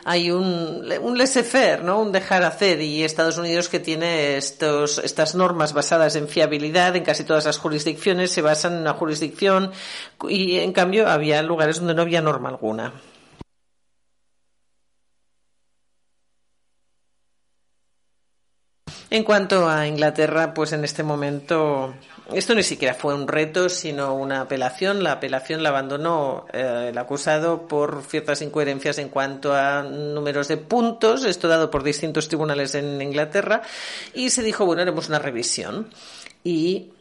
hay 0.08 0.30
un, 0.30 0.88
un 1.02 1.18
laissez-faire, 1.18 1.84
¿no? 1.84 2.00
Un 2.00 2.12
dejar 2.12 2.44
hacer 2.44 2.80
y 2.80 3.04
Estados 3.04 3.40
Unidos 3.40 3.70
que 3.70 3.80
tiene 3.80 4.38
estos, 4.38 5.00
estas 5.00 5.34
normas 5.34 5.74
basadas 5.74 6.16
en 6.16 6.28
fiabilidad 6.28 6.96
en 6.96 7.04
casi 7.04 7.24
todas 7.24 7.46
las 7.46 7.58
jurisdicciones 7.58 8.32
se 8.32 8.44
basan 8.44 8.74
en 8.74 8.82
una 8.82 8.94
jurisdicción 8.94 9.72
y 10.30 10.60
en 10.60 10.74
cambio 10.74 11.08
había 11.10 11.42
lugares 11.42 11.80
donde 11.80 11.96
no 11.96 12.04
había 12.04 12.22
norma 12.22 12.50
alguna. 12.50 12.94
En 19.10 19.24
cuanto 19.24 19.68
a 19.68 19.88
Inglaterra, 19.88 20.54
pues 20.54 20.72
en 20.74 20.84
este 20.84 21.02
momento 21.02 21.96
esto 22.34 22.56
ni 22.56 22.64
siquiera 22.64 22.96
fue 22.96 23.14
un 23.14 23.28
reto, 23.28 23.70
sino 23.70 24.16
una 24.16 24.42
apelación. 24.42 25.04
La 25.04 25.14
apelación 25.14 25.62
la 25.62 25.70
abandonó 25.70 26.46
eh, 26.52 26.88
el 26.90 26.98
acusado 26.98 27.68
por 27.68 28.04
ciertas 28.04 28.42
incoherencias 28.42 28.98
en 28.98 29.10
cuanto 29.10 29.54
a 29.54 29.84
números 29.84 30.48
de 30.48 30.58
puntos, 30.58 31.24
esto 31.24 31.48
dado 31.48 31.70
por 31.70 31.84
distintos 31.84 32.28
tribunales 32.28 32.74
en 32.74 33.00
Inglaterra, 33.02 33.62
y 34.14 34.32
se 34.32 34.42
dijo, 34.42 34.66
bueno, 34.66 34.82
haremos 34.82 35.08
una 35.08 35.20
revisión. 35.20 35.90
Y 36.44 36.92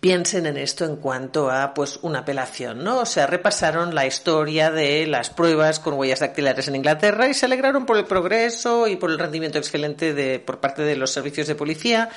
piensen 0.00 0.46
en 0.46 0.56
esto 0.56 0.84
en 0.84 0.96
cuanto 0.96 1.50
a 1.50 1.74
pues 1.74 1.98
una 2.02 2.20
apelación, 2.20 2.84
¿no? 2.84 3.00
O 3.00 3.06
sea, 3.06 3.26
repasaron 3.26 3.94
la 3.94 4.06
historia 4.06 4.70
de 4.70 5.06
las 5.06 5.30
pruebas 5.30 5.80
con 5.80 5.94
huellas 5.94 6.20
dactilares 6.20 6.68
en 6.68 6.76
Inglaterra 6.76 7.28
y 7.28 7.34
se 7.34 7.46
alegraron 7.46 7.86
por 7.86 7.96
el 7.96 8.04
progreso 8.04 8.86
y 8.86 8.96
por 8.96 9.10
el 9.10 9.18
rendimiento 9.18 9.58
excelente 9.58 10.14
de 10.14 10.38
por 10.40 10.60
parte 10.60 10.82
de 10.82 10.96
los 10.96 11.10
servicios 11.10 11.46
de 11.46 11.54
policía, 11.54 12.10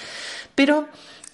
pero 0.55 0.87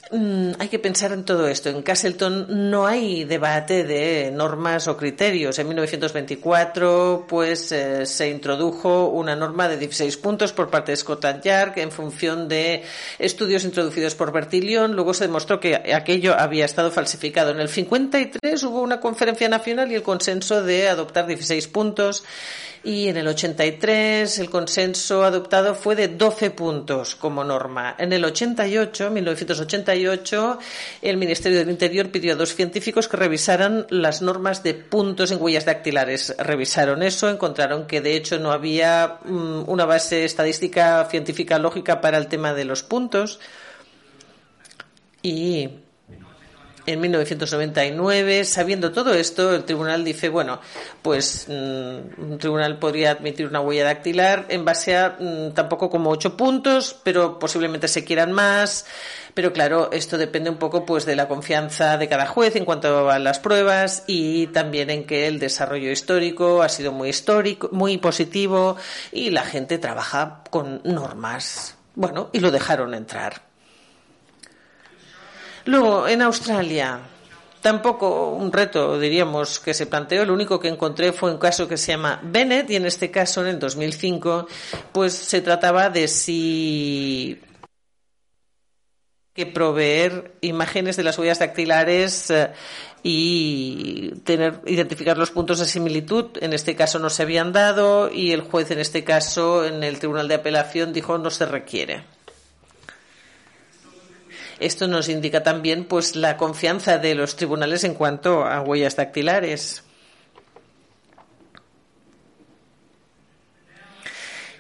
Mm, 0.10 0.52
hay 0.60 0.70
que 0.70 0.80
pensar 0.80 1.12
en 1.12 1.26
todo 1.26 1.48
esto. 1.48 1.70
En 1.70 1.82
Castleton 1.82 2.70
no 2.70 2.88
hay 2.88 3.26
debate 3.26 3.84
de 3.84 4.32
normas 4.32 4.88
o 4.88 4.96
criterios. 4.96 5.60
En 5.60 5.68
1924, 5.68 7.26
pues 7.28 7.72
eh, 7.74 8.06
se 8.06 8.30
introdujo 8.30 9.10
una 9.10 9.36
norma 9.36 9.68
de 9.68 9.78
16 9.78 10.16
puntos 10.18 10.54
por 10.54 10.70
parte 10.70 10.92
de 10.92 10.98
Scotland 10.98 11.44
Yard 11.44 11.78
en 11.80 11.92
función 11.92 12.48
de 12.48 12.84
estudios 13.20 13.66
introducidos 13.66 14.16
por 14.16 14.32
Bertillon. 14.32 14.96
Luego 14.96 15.14
se 15.14 15.26
demostró 15.26 15.60
que 15.60 15.76
aquello 15.76 16.36
había 16.40 16.66
estado 16.66 16.90
falsificado. 16.90 17.52
En 17.52 17.60
el 17.60 17.68
53 17.68 18.64
hubo 18.64 18.82
una 18.82 19.02
conferencia 19.02 19.50
nacional 19.50 19.92
y 19.92 19.96
el 19.96 20.04
consenso 20.04 20.64
de 20.64 20.88
adoptar 20.88 21.28
16 21.28 21.68
puntos 21.68 22.24
y 22.84 23.10
en 23.10 23.18
el 23.18 23.28
83 23.28 24.40
el 24.40 24.50
consenso 24.50 25.26
adoptado 25.26 25.76
fue 25.76 25.96
de 25.96 26.08
12 26.08 26.52
puntos 26.52 27.16
como 27.16 27.44
norma. 27.44 27.96
En 27.98 28.14
el 28.14 28.24
88, 28.24 29.12
1988, 29.12 29.97
el 31.02 31.18
Ministerio 31.18 31.60
del 31.60 31.70
Interior 31.70 32.10
pidió 32.10 32.34
a 32.34 32.36
dos 32.36 32.56
científicos 32.56 33.08
que 33.08 33.18
revisaran 33.18 33.86
las 33.90 34.22
normas 34.22 34.64
de 34.64 34.74
puntos 34.74 35.32
en 35.32 35.42
huellas 35.42 35.66
dactilares. 35.66 36.36
Revisaron 36.38 37.04
eso, 37.04 37.30
encontraron 37.30 37.88
que 37.88 38.02
de 38.02 38.16
hecho 38.16 38.40
no 38.40 38.52
había 38.52 39.20
mm, 39.26 39.64
una 39.68 39.86
base 39.86 40.26
estadística 40.26 41.06
científica 41.10 41.60
lógica 41.60 42.02
para 42.02 42.18
el 42.18 42.28
tema 42.28 42.54
de 42.54 42.66
los 42.66 42.84
puntos 42.84 43.40
y 45.22 45.70
en 46.88 47.02
1999. 47.02 48.46
Sabiendo 48.46 48.92
todo 48.92 49.14
esto, 49.14 49.54
el 49.54 49.66
tribunal 49.66 50.04
dice, 50.04 50.30
bueno, 50.30 50.60
pues 51.04 51.46
mm, 51.48 52.22
un 52.22 52.38
tribunal 52.40 52.80
podría 52.80 53.12
admitir 53.12 53.46
una 53.46 53.60
huella 53.60 53.84
dactilar 53.84 54.46
en 54.50 54.66
base 54.66 54.98
a 54.98 55.18
mm, 55.20 55.52
tampoco 55.54 55.90
como 55.90 56.10
ocho 56.10 56.36
puntos, 56.36 57.00
pero 57.04 57.38
posiblemente 57.38 57.88
se 57.88 58.04
quieran 58.04 58.32
más. 58.32 58.86
Pero 59.34 59.54
claro, 59.54 59.92
esto 59.92 60.18
depende 60.18 60.50
un 60.50 60.58
poco 60.58 60.84
pues 60.86 61.06
de 61.06 61.16
la 61.16 61.28
confianza 61.28 61.98
de 61.98 62.08
cada 62.08 62.26
juez 62.26 62.56
en 62.56 62.66
cuanto 62.66 63.12
a 63.12 63.20
las 63.20 63.38
pruebas 63.38 64.04
y 64.08 64.48
también 64.48 64.90
en 64.90 65.06
que 65.06 65.28
el 65.28 65.38
desarrollo 65.38 65.92
histórico 65.92 66.64
ha 66.64 66.70
sido 66.70 66.92
muy 66.92 67.10
histórico, 67.10 67.70
muy 67.72 67.98
positivo 68.00 68.78
y 69.12 69.30
la 69.30 69.44
gente 69.44 69.78
trabaja 69.78 70.42
con 70.50 70.82
normas. 70.86 71.76
Bueno, 71.94 72.30
y 72.32 72.40
lo 72.40 72.50
dejaron 72.50 72.94
entrar. 72.94 73.47
Luego, 75.68 76.08
en 76.08 76.22
Australia, 76.22 77.02
tampoco 77.60 78.30
un 78.30 78.54
reto, 78.54 78.98
diríamos, 78.98 79.60
que 79.60 79.74
se 79.74 79.86
planteó. 79.86 80.24
Lo 80.26 80.34
único 80.34 80.62
que 80.62 80.70
encontré 80.70 81.12
fue 81.12 81.30
un 81.30 81.38
caso 81.38 81.68
que 81.68 81.76
se 81.76 81.92
llama 81.92 82.22
Bennett 82.24 82.70
y 82.70 82.78
en 82.78 82.86
este 82.86 83.12
caso, 83.12 83.42
en 83.42 83.48
el 83.48 83.60
2005, 83.60 84.48
pues 84.94 85.12
se 85.12 85.42
trataba 85.42 85.90
de 85.90 86.08
si 86.08 87.42
que 89.34 89.46
proveer 89.46 90.36
imágenes 90.40 90.96
de 90.96 91.04
las 91.04 91.20
huellas 91.20 91.40
dactilares 91.40 92.32
eh, 92.32 92.54
y 93.04 94.12
tener 94.24 94.62
identificar 94.66 95.18
los 95.18 95.32
puntos 95.32 95.60
de 95.60 95.66
similitud. 95.66 96.28
En 96.40 96.54
este 96.54 96.78
caso 96.78 96.98
no 96.98 97.10
se 97.10 97.24
habían 97.24 97.52
dado 97.52 98.10
y 98.10 98.32
el 98.32 98.42
juez 98.42 98.72
en 98.72 98.80
este 98.80 99.04
caso 99.04 99.66
en 99.66 99.84
el 99.84 100.00
Tribunal 100.00 100.30
de 100.30 100.36
Apelación 100.36 100.94
dijo 100.94 101.18
no 101.18 101.30
se 101.30 101.46
requiere. 101.46 102.17
Esto 104.60 104.88
nos 104.88 105.10
indica 105.10 105.44
también 105.44 105.86
pues 105.86 106.16
la 106.16 106.38
confianza 106.38 106.98
de 106.98 107.16
los 107.16 107.36
tribunales 107.36 107.84
en 107.84 107.94
cuanto 107.94 108.46
a 108.46 108.62
huellas 108.62 108.96
dactilares. 108.96 109.84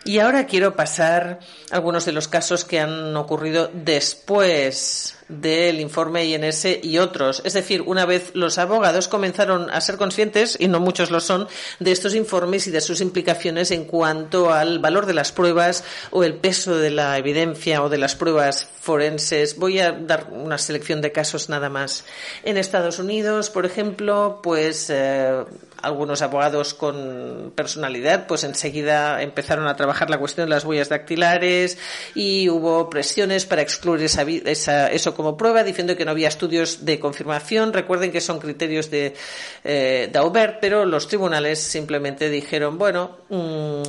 Y 0.07 0.19
ahora 0.19 0.45
quiero 0.45 0.73
pasar 0.73 1.41
algunos 1.69 2.05
de 2.05 2.13
los 2.13 2.29
casos 2.29 2.63
que 2.63 2.79
han 2.79 3.13
ocurrido 3.17 3.69
después 3.73 5.17
del 5.27 5.81
informe 5.81 6.23
INS 6.23 6.65
y 6.81 6.97
otros. 6.97 7.41
Es 7.43 7.51
decir, 7.51 7.81
una 7.81 8.05
vez 8.05 8.31
los 8.33 8.57
abogados 8.57 9.09
comenzaron 9.09 9.69
a 9.69 9.81
ser 9.81 9.97
conscientes, 9.97 10.55
y 10.61 10.69
no 10.69 10.79
muchos 10.79 11.11
lo 11.11 11.19
son, 11.19 11.49
de 11.81 11.91
estos 11.91 12.15
informes 12.15 12.67
y 12.67 12.71
de 12.71 12.79
sus 12.79 13.01
implicaciones 13.01 13.71
en 13.71 13.83
cuanto 13.83 14.53
al 14.53 14.79
valor 14.79 15.07
de 15.07 15.13
las 15.13 15.33
pruebas 15.33 15.83
o 16.11 16.23
el 16.23 16.35
peso 16.35 16.77
de 16.77 16.91
la 16.91 17.17
evidencia 17.17 17.83
o 17.83 17.89
de 17.89 17.97
las 17.97 18.15
pruebas 18.15 18.69
forenses. 18.79 19.57
Voy 19.57 19.79
a 19.79 19.91
dar 19.91 20.29
una 20.31 20.57
selección 20.57 21.01
de 21.01 21.11
casos 21.11 21.49
nada 21.49 21.69
más. 21.69 22.05
En 22.45 22.55
Estados 22.55 22.99
Unidos, 22.99 23.49
por 23.49 23.65
ejemplo, 23.65 24.39
pues 24.41 24.89
eh, 24.89 25.43
algunos 25.81 26.21
abogados 26.21 26.73
con 26.73 27.51
personalidad, 27.55 28.27
pues 28.27 28.43
enseguida 28.43 29.21
empezaron 29.21 29.67
a 29.67 29.75
trabajar 29.75 30.09
la 30.09 30.17
cuestión 30.17 30.47
de 30.47 30.55
las 30.55 30.65
huellas 30.65 30.89
dactilares 30.89 31.77
y 32.15 32.49
hubo 32.49 32.89
presiones 32.89 33.45
para 33.45 33.61
excluir 33.61 34.03
esa, 34.03 34.23
esa, 34.23 34.91
eso 34.91 35.13
como 35.13 35.37
prueba, 35.37 35.63
diciendo 35.63 35.95
que 35.95 36.05
no 36.05 36.11
había 36.11 36.27
estudios 36.27 36.85
de 36.85 36.99
confirmación. 36.99 37.73
Recuerden 37.73 38.11
que 38.11 38.21
son 38.21 38.39
criterios 38.39 38.89
de 38.89 39.15
eh, 39.63 40.09
Daubert, 40.11 40.57
pero 40.59 40.85
los 40.85 41.07
tribunales 41.07 41.59
simplemente 41.59 42.29
dijeron, 42.29 42.77
bueno, 42.77 43.17
mmm, 43.29 43.83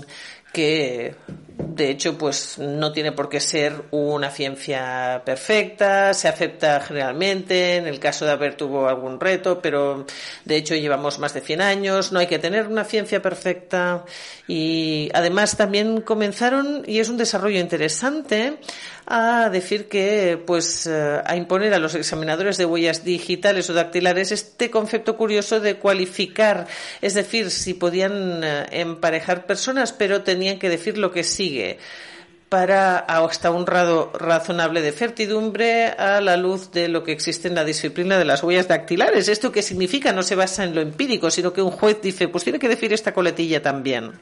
que 0.53 1.15
de 1.79 1.91
hecho 1.91 2.19
pues 2.19 2.59
no 2.59 2.93
tiene 2.93 3.13
por 3.13 3.29
qué 3.29 3.41
ser 3.41 3.85
una 3.93 4.31
ciencia 4.31 5.23
perfecta, 5.25 6.13
se 6.13 6.27
acepta 6.27 6.81
generalmente, 6.81 7.77
en 7.77 7.87
el 7.87 8.01
caso 8.01 8.25
de 8.25 8.33
haber 8.33 8.57
tuvo 8.57 8.89
algún 8.89 9.21
reto, 9.21 9.61
pero 9.61 10.05
de 10.45 10.57
hecho 10.57 10.75
llevamos 10.75 11.19
más 11.19 11.35
de 11.35 11.41
100 11.41 11.61
años, 11.61 12.11
no 12.11 12.19
hay 12.19 12.27
que 12.27 12.39
tener 12.39 12.67
una 12.67 12.85
ciencia 12.85 13.23
perfecta. 13.23 14.05
Y 14.49 15.11
además 15.15 15.57
también 15.57 16.01
comenzaron 16.01 16.83
y 16.87 16.99
es 16.99 17.09
un 17.09 17.17
desarrollo 17.17 17.61
interesante 17.61 18.59
a 19.11 19.49
decir 19.49 19.89
que, 19.89 20.39
pues, 20.47 20.87
eh, 20.87 21.23
a 21.25 21.35
imponer 21.35 21.73
a 21.73 21.79
los 21.79 21.95
examinadores 21.95 22.59
de 22.59 22.67
huellas 22.67 23.05
digitales 23.05 23.71
o 23.71 23.73
dactilares 23.73 24.33
este 24.33 24.71
concepto 24.71 25.17
curioso 25.17 25.61
de 25.61 25.77
cualificar, 25.77 26.67
es 27.01 27.15
decir, 27.15 27.51
si 27.51 27.73
podían 27.73 28.45
eh, 28.45 28.67
emparejar 28.73 29.47
personas, 29.47 29.95
pero 29.95 30.23
tenían 30.23 30.59
que 30.59 30.69
decir 30.69 30.99
lo 30.99 31.11
que 31.11 31.25
sigue 31.25 31.79
para 32.51 32.99
hasta 32.99 33.51
un 33.51 33.65
grado 33.65 34.13
razonable 34.15 34.83
de 34.83 34.93
certidumbre 34.93 35.87
a 35.87 36.21
la 36.21 36.37
luz 36.37 36.71
de 36.71 36.89
lo 36.89 37.03
que 37.05 37.13
existe 37.13 37.49
en 37.49 37.55
la 37.55 37.65
disciplina 37.65 38.19
de 38.19 38.25
las 38.27 38.43
huellas 38.43 38.69
dactilares. 38.69 39.29
¿Esto 39.29 39.53
qué 39.53 39.63
significa? 39.63 40.13
No 40.13 40.23
se 40.23 40.35
basa 40.35 40.65
en 40.65 40.75
lo 40.75 40.83
empírico, 40.83 41.31
sino 41.31 41.53
que 41.53 41.63
un 41.63 41.71
juez 41.71 42.01
dice, 42.03 42.29
pues 42.29 42.45
tiene 42.45 42.59
que 42.59 42.69
decir 42.69 42.93
esta 42.93 43.13
coletilla 43.15 43.63
también 43.63 44.13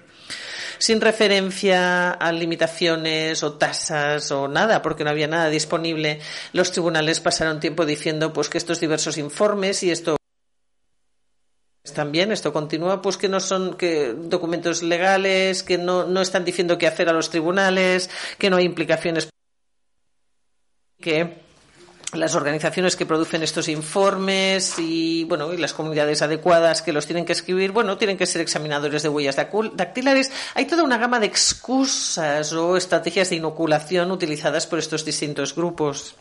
sin 0.79 1.01
referencia 1.01 2.11
a 2.11 2.33
limitaciones 2.33 3.43
o 3.43 3.55
tasas 3.55 4.31
o 4.33 4.49
nada, 4.49 4.83
porque 4.83 5.05
no 5.05 5.11
había 5.11 5.29
nada 5.29 5.49
disponible. 5.49 6.21
Los 6.53 6.73
tribunales 6.73 7.21
pasaron 7.21 7.61
tiempo 7.61 7.87
diciendo 7.87 8.33
pues 8.33 8.49
que 8.49 8.59
estos 8.59 8.81
diversos 8.81 9.19
informes 9.19 9.83
y 9.83 9.91
esto 9.91 10.17
también 11.95 12.33
esto 12.33 12.53
continúa 12.53 13.01
pues 13.01 13.17
que 13.17 13.29
no 13.29 13.41
son 13.41 13.77
que 13.77 14.13
documentos 14.13 14.83
legales 14.83 15.63
que 15.63 15.79
no, 15.79 16.05
no 16.05 16.21
están 16.21 16.45
diciendo 16.45 16.79
qué 16.79 16.87
hacer 16.87 17.09
a 17.09 17.13
los 17.13 17.31
tribunales 17.31 18.11
que 18.39 18.51
no 18.51 18.57
hay 18.57 18.65
implicaciones 18.65 19.31
que 21.01 21.46
las 22.17 22.35
organizaciones 22.35 22.97
que 22.97 23.07
producen 23.07 23.43
estos 23.43 23.69
informes 23.69 24.79
y 24.79 25.25
bueno 25.25 25.53
y 25.53 25.57
las 25.57 25.73
comunidades 25.73 26.23
adecuadas 26.23 26.83
que 26.83 26.93
los 26.93 27.07
tienen 27.07 27.25
que 27.25 27.33
escribir 27.33 27.73
bueno 27.73 27.99
tienen 27.99 28.17
que 28.17 28.27
ser 28.27 28.41
examinadores 28.41 29.03
de 29.03 29.09
huellas 29.09 29.37
dactilares. 29.37 30.31
Hay 30.55 30.67
toda 30.67 30.83
una 30.83 30.99
gama 30.99 31.21
de 31.21 31.27
excusas 31.27 32.53
o 32.53 32.77
estrategias 32.77 33.31
de 33.31 33.37
inoculación 33.37 34.11
utilizadas 34.11 34.67
por 34.67 34.79
estos 34.79 35.05
distintos 35.05 35.55
grupos. 35.55 36.17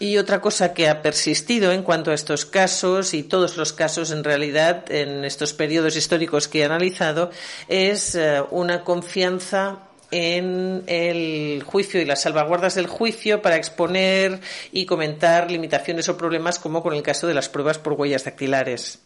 Y 0.00 0.16
otra 0.18 0.40
cosa 0.40 0.74
que 0.74 0.88
ha 0.88 1.02
persistido 1.02 1.72
en 1.72 1.82
cuanto 1.82 2.12
a 2.12 2.14
estos 2.14 2.46
casos 2.46 3.14
y 3.14 3.24
todos 3.24 3.56
los 3.56 3.72
casos 3.72 4.12
en 4.12 4.22
realidad 4.22 4.90
en 4.92 5.24
estos 5.24 5.54
periodos 5.54 5.96
históricos 5.96 6.46
que 6.46 6.60
he 6.60 6.64
analizado 6.64 7.32
es 7.66 8.14
eh, 8.14 8.40
una 8.52 8.84
confianza 8.84 9.87
en 10.10 10.84
el 10.86 11.62
juicio 11.64 12.00
y 12.00 12.04
las 12.04 12.22
salvaguardas 12.22 12.74
del 12.74 12.86
juicio 12.86 13.42
para 13.42 13.56
exponer 13.56 14.40
y 14.72 14.86
comentar 14.86 15.50
limitaciones 15.50 16.08
o 16.08 16.16
problemas 16.16 16.58
como 16.58 16.82
con 16.82 16.94
el 16.94 17.02
caso 17.02 17.26
de 17.26 17.34
las 17.34 17.48
pruebas 17.48 17.78
por 17.78 17.94
huellas 17.94 18.24
dactilares. 18.24 19.00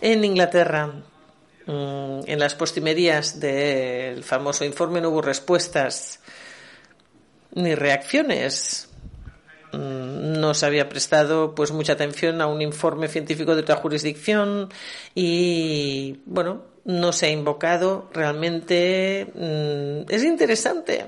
En 0.00 0.24
Inglaterra, 0.24 0.86
mm, 1.66 2.20
en 2.26 2.38
las 2.38 2.54
postimerías 2.54 3.40
del 3.40 4.22
famoso 4.22 4.64
informe 4.64 5.00
no 5.00 5.08
hubo 5.08 5.22
respuestas 5.22 6.20
ni 7.54 7.74
reacciones 7.74 8.88
no 9.76 10.54
se 10.54 10.66
había 10.66 10.88
prestado 10.88 11.54
pues 11.54 11.70
mucha 11.72 11.94
atención 11.94 12.40
a 12.40 12.46
un 12.46 12.62
informe 12.62 13.08
científico 13.08 13.54
de 13.54 13.62
otra 13.62 13.76
jurisdicción 13.76 14.68
y 15.14 16.20
bueno 16.26 16.75
no 16.86 17.12
se 17.12 17.26
ha 17.26 17.30
invocado, 17.30 18.08
realmente 18.12 19.26
mm, 19.34 20.10
es 20.12 20.22
interesante. 20.22 21.04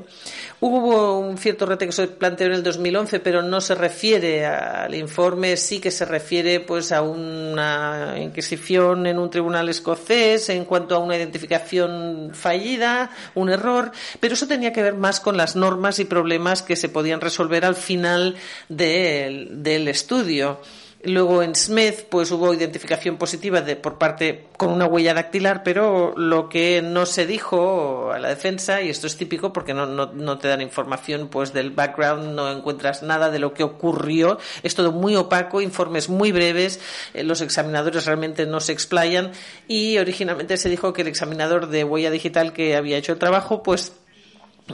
Hubo 0.61 1.21
un 1.21 1.39
cierto 1.39 1.67
reto 1.67 1.87
que 1.87 1.93
se 1.93 2.09
planteó 2.09 2.49
en 2.49 2.55
el 2.55 2.63
2011, 2.65 3.21
pero 3.21 3.43
no 3.43 3.61
se 3.61 3.77
refiere 3.77 4.45
al 4.45 4.93
informe, 4.97 5.57
sí 5.57 5.79
que 5.79 5.93
se 5.93 6.05
refiere 6.05 6.59
pues 6.59 6.91
a 6.91 7.03
una 7.03 8.17
inquisición 8.19 9.07
en 9.07 9.21
un 9.21 9.31
tribunal 9.31 9.69
escocés 9.69 10.49
en 10.49 10.65
cuanto 10.65 10.97
a 10.97 10.99
una 10.99 11.17
identificación 11.17 12.33
fallida, 12.35 13.11
un 13.37 13.49
error, 13.49 13.93
pero 14.19 14.35
eso 14.35 14.49
tenía 14.49 14.73
que 14.73 14.83
ver 14.83 14.95
más 14.95 15.21
con 15.21 15.37
las 15.37 15.55
normas 15.55 16.01
y 16.01 16.05
problemas 16.05 16.63
que 16.63 16.75
se 16.75 16.89
podían 16.89 17.21
resolver 17.21 17.65
al 17.65 17.77
final 17.77 18.35
del 18.69 19.87
estudio. 19.87 20.61
Luego 21.05 21.45
en 21.45 21.55
Smith 21.55 22.07
pues 22.11 22.33
hubo 22.33 22.53
identificación 22.53 23.19
positiva 23.19 23.61
de, 23.61 23.77
por 23.77 23.99
parte 23.99 24.47
con 24.57 24.71
una 24.71 24.87
huella 24.87 25.15
dactilar, 25.15 25.63
pero 25.63 26.13
lo 26.17 26.49
que 26.49 26.83
no 26.83 27.07
se 27.07 27.25
dijo 27.25 28.11
a 28.11 28.19
la 28.19 28.29
defensa, 28.29 28.83
y 28.83 28.89
esto 28.89 29.07
es 29.07 29.17
típico 29.17 29.53
porque 29.53 29.75
no, 29.75 29.87
no, 29.87 30.13
no 30.13 30.39
te 30.39 30.49
dan 30.49 30.61
información 30.61 31.29
pues 31.29 31.53
del 31.53 31.71
background, 31.71 32.35
no 32.35 32.51
encuentras 32.51 33.05
nada 33.05 33.31
de 33.31 33.39
lo 33.39 33.55
que 33.55 33.63
ocurrió, 33.63 34.39
es 34.65 34.75
todo 34.75 34.91
muy 34.91 35.15
opaco, 35.15 35.61
informes 35.61 36.09
muy 36.09 36.33
breves, 36.33 36.81
eh, 37.15 37.23
los 37.23 37.43
examinadores 37.43 38.05
realmente 38.05 38.45
no 38.45 38.59
se 38.59 38.73
explayan 38.73 39.31
y 39.69 39.99
originalmente 39.99 40.57
se 40.57 40.69
dijo 40.69 40.93
que 40.93 41.03
el 41.03 41.09
examinador 41.09 41.69
de 41.69 41.85
huella 41.85 42.11
digital 42.11 42.53
que 42.53 42.75
había 42.75 42.99
hecho 42.99 43.13
el 43.13 43.19
trabajo 43.21 43.63
pues 43.63 43.93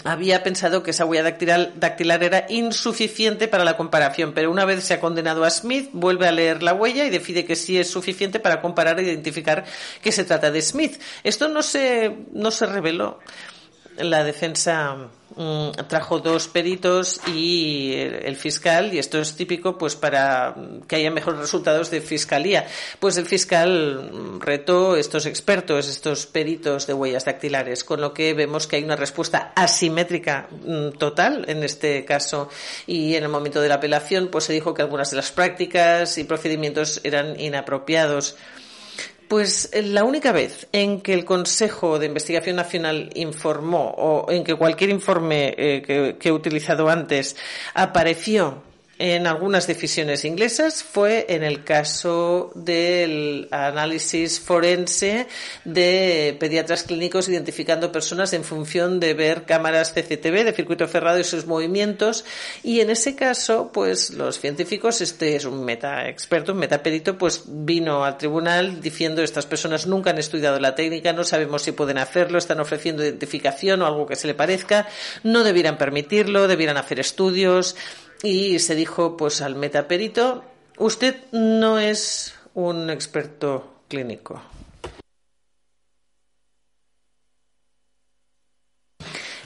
había 0.03 0.43
pensado 0.43 0.83
que 0.83 0.91
esa 0.91 1.05
huella 1.05 1.23
dactilar, 1.23 2.23
era 2.23 2.47
insuficiente 2.49 3.47
para 3.47 3.65
la 3.65 3.77
comparación, 3.77 4.33
pero 4.35 4.51
una 4.51 4.65
vez 4.65 4.83
se 4.85 4.95
ha 4.95 5.01
condenado 5.01 5.45
a 5.45 5.51
Smith, 5.51 5.91
vuelve 5.93 6.27
a 6.27 6.33
leer 6.33 6.63
la 6.63 6.75
huella 6.75 7.05
y 7.05 7.11
decide 7.11 7.45
que 7.45 7.55
sí 7.55 7.79
es 7.79 7.91
suficiente 7.91 8.41
para 8.41 8.61
comparar 8.61 8.99
e 8.99 9.05
identificar 9.05 9.65
que 10.03 10.13
se 10.13 10.25
trata 10.25 10.51
de 10.51 10.63
Smith. 10.63 11.01
Esto 11.23 11.49
no 11.49 11.63
se, 11.63 12.17
no 12.33 12.51
se 12.51 12.67
reveló. 12.67 13.21
La 13.97 14.25
defensa 14.25 15.11
Mm, 15.37 15.71
trajo 15.89 16.21
dos 16.21 16.47
peritos 16.47 17.21
y 17.27 17.93
el, 17.95 18.37
fiscal, 18.37 18.95
y 18.95 18.99
esto 18.99 19.21
es 19.21 19.35
típico 19.35 19.77
pues 19.77 19.97
para 19.97 20.55
que 20.87 20.95
haya 20.97 21.11
mejores 21.11 21.41
resultados 21.41 21.91
de 21.91 22.01
fiscalía. 22.01 22.69
Pues 23.01 23.17
el 23.17 23.27
fiscal 23.27 24.39
retó 24.41 24.97
estos 24.97 25.27
expertos, 25.27 25.89
estos 25.89 26.27
peritos 26.27 26.87
de 26.87 26.95
huellas 26.95 27.25
dactilares, 27.25 27.83
con 27.83 28.01
lo 28.01 28.15
que 28.15 28.33
vemos 28.33 28.69
que 28.69 28.77
hay 28.77 28.85
una 28.85 28.95
respuesta 28.95 29.53
asimétrica 29.57 30.49
mm, 30.51 30.99
total 30.99 31.45
en 31.49 31.65
este 31.65 32.05
caso 32.05 32.49
y 32.87 33.17
en 33.17 33.25
el 33.25 33.29
momento 33.29 33.61
de 33.61 33.69
la 33.69 33.77
apelación 33.77 34.29
pues 34.29 34.45
se 34.45 34.53
dijo 34.53 34.73
que 34.73 34.83
algunas 34.83 35.11
de 35.11 35.17
las 35.17 35.33
prácticas 35.33 36.17
y 36.17 36.25
procedimientos 36.25 37.01
eran 37.03 37.41
inapropiados. 37.41 38.37
Pues 39.35 39.69
eh, 39.73 39.83
la 39.83 40.05
única 40.05 40.31
vez 40.31 40.69
en 40.71 41.01
que 41.01 41.13
el 41.13 41.25
Consejo 41.25 41.99
de 41.99 42.07
Investigación 42.07 42.55
Nacional 42.55 43.11
informó 43.17 43.91
o 43.91 44.31
en 44.31 44.45
que 44.45 44.55
cualquier 44.55 44.91
informe 44.91 45.53
eh, 45.59 45.83
que, 45.85 46.17
que 46.21 46.29
he 46.29 46.33
utilizado 46.33 46.89
antes 46.89 47.35
apareció 47.75 48.63
en 48.99 49.27
algunas 49.27 49.67
decisiones 49.67 50.25
inglesas 50.25 50.85
fue 50.85 51.27
en 51.29 51.43
el 51.43 51.65
caso 51.65 52.53
del 52.55 53.49
análisis 53.51 54.39
forense 54.39 55.27
de 55.65 56.37
pediatras 56.39 56.85
clínicos 56.85 57.29
identificando 57.29 57.91
personas 57.91 58.33
en 58.33 58.45
función 58.45 59.01
de 59.01 59.15
ver 59.15 59.45
cámaras 59.45 59.93
CCTV 59.93 60.45
de 60.45 60.53
circuito 60.53 60.87
cerrado 60.87 61.19
y 61.19 61.25
sus 61.25 61.47
movimientos. 61.47 62.25
Y 62.63 62.81
en 62.81 62.91
ese 62.91 63.17
caso 63.17 63.71
pues 63.73 64.11
los 64.11 64.39
científicos 64.39 65.01
este 65.01 65.37
es 65.37 65.45
un 65.45 65.65
meta 65.65 66.09
experto 66.09 66.53
un 66.53 66.59
meta 66.59 66.83
perito 66.83 67.19
pues 67.19 67.43
vino 67.47 68.05
al 68.05 68.19
tribunal 68.19 68.81
diciendo 68.81 69.23
estas 69.23 69.47
personas 69.47 69.87
nunca 69.87 70.11
han 70.11 70.19
estudiado 70.19 70.61
la 70.61 70.75
técnica 70.75 71.13
no 71.13 71.25
sabemos 71.25 71.63
si 71.63 71.73
pueden 71.73 71.99
hacerlo 71.99 72.39
están 72.39 72.61
ofreciendo 72.61 73.03
identificación 73.03 73.83
o 73.83 73.87
algo 73.87 74.07
que 74.07 74.17
se 74.17 74.27
le 74.27 74.35
parezca 74.35 74.87
no 75.23 75.45
debieran 75.45 75.79
permitirlo 75.79 76.49
debieran 76.49 76.77
hacer 76.77 77.01
estudios 77.01 77.77
y 78.25 78.59
se 78.59 78.75
dijo 78.75 79.17
pues 79.17 79.43
al 79.43 79.55
metaperito, 79.55 80.43
usted 80.79 81.17
no 81.33 81.79
es 81.79 82.35
un 82.55 82.89
experto 82.89 83.75
clínico. 83.87 84.43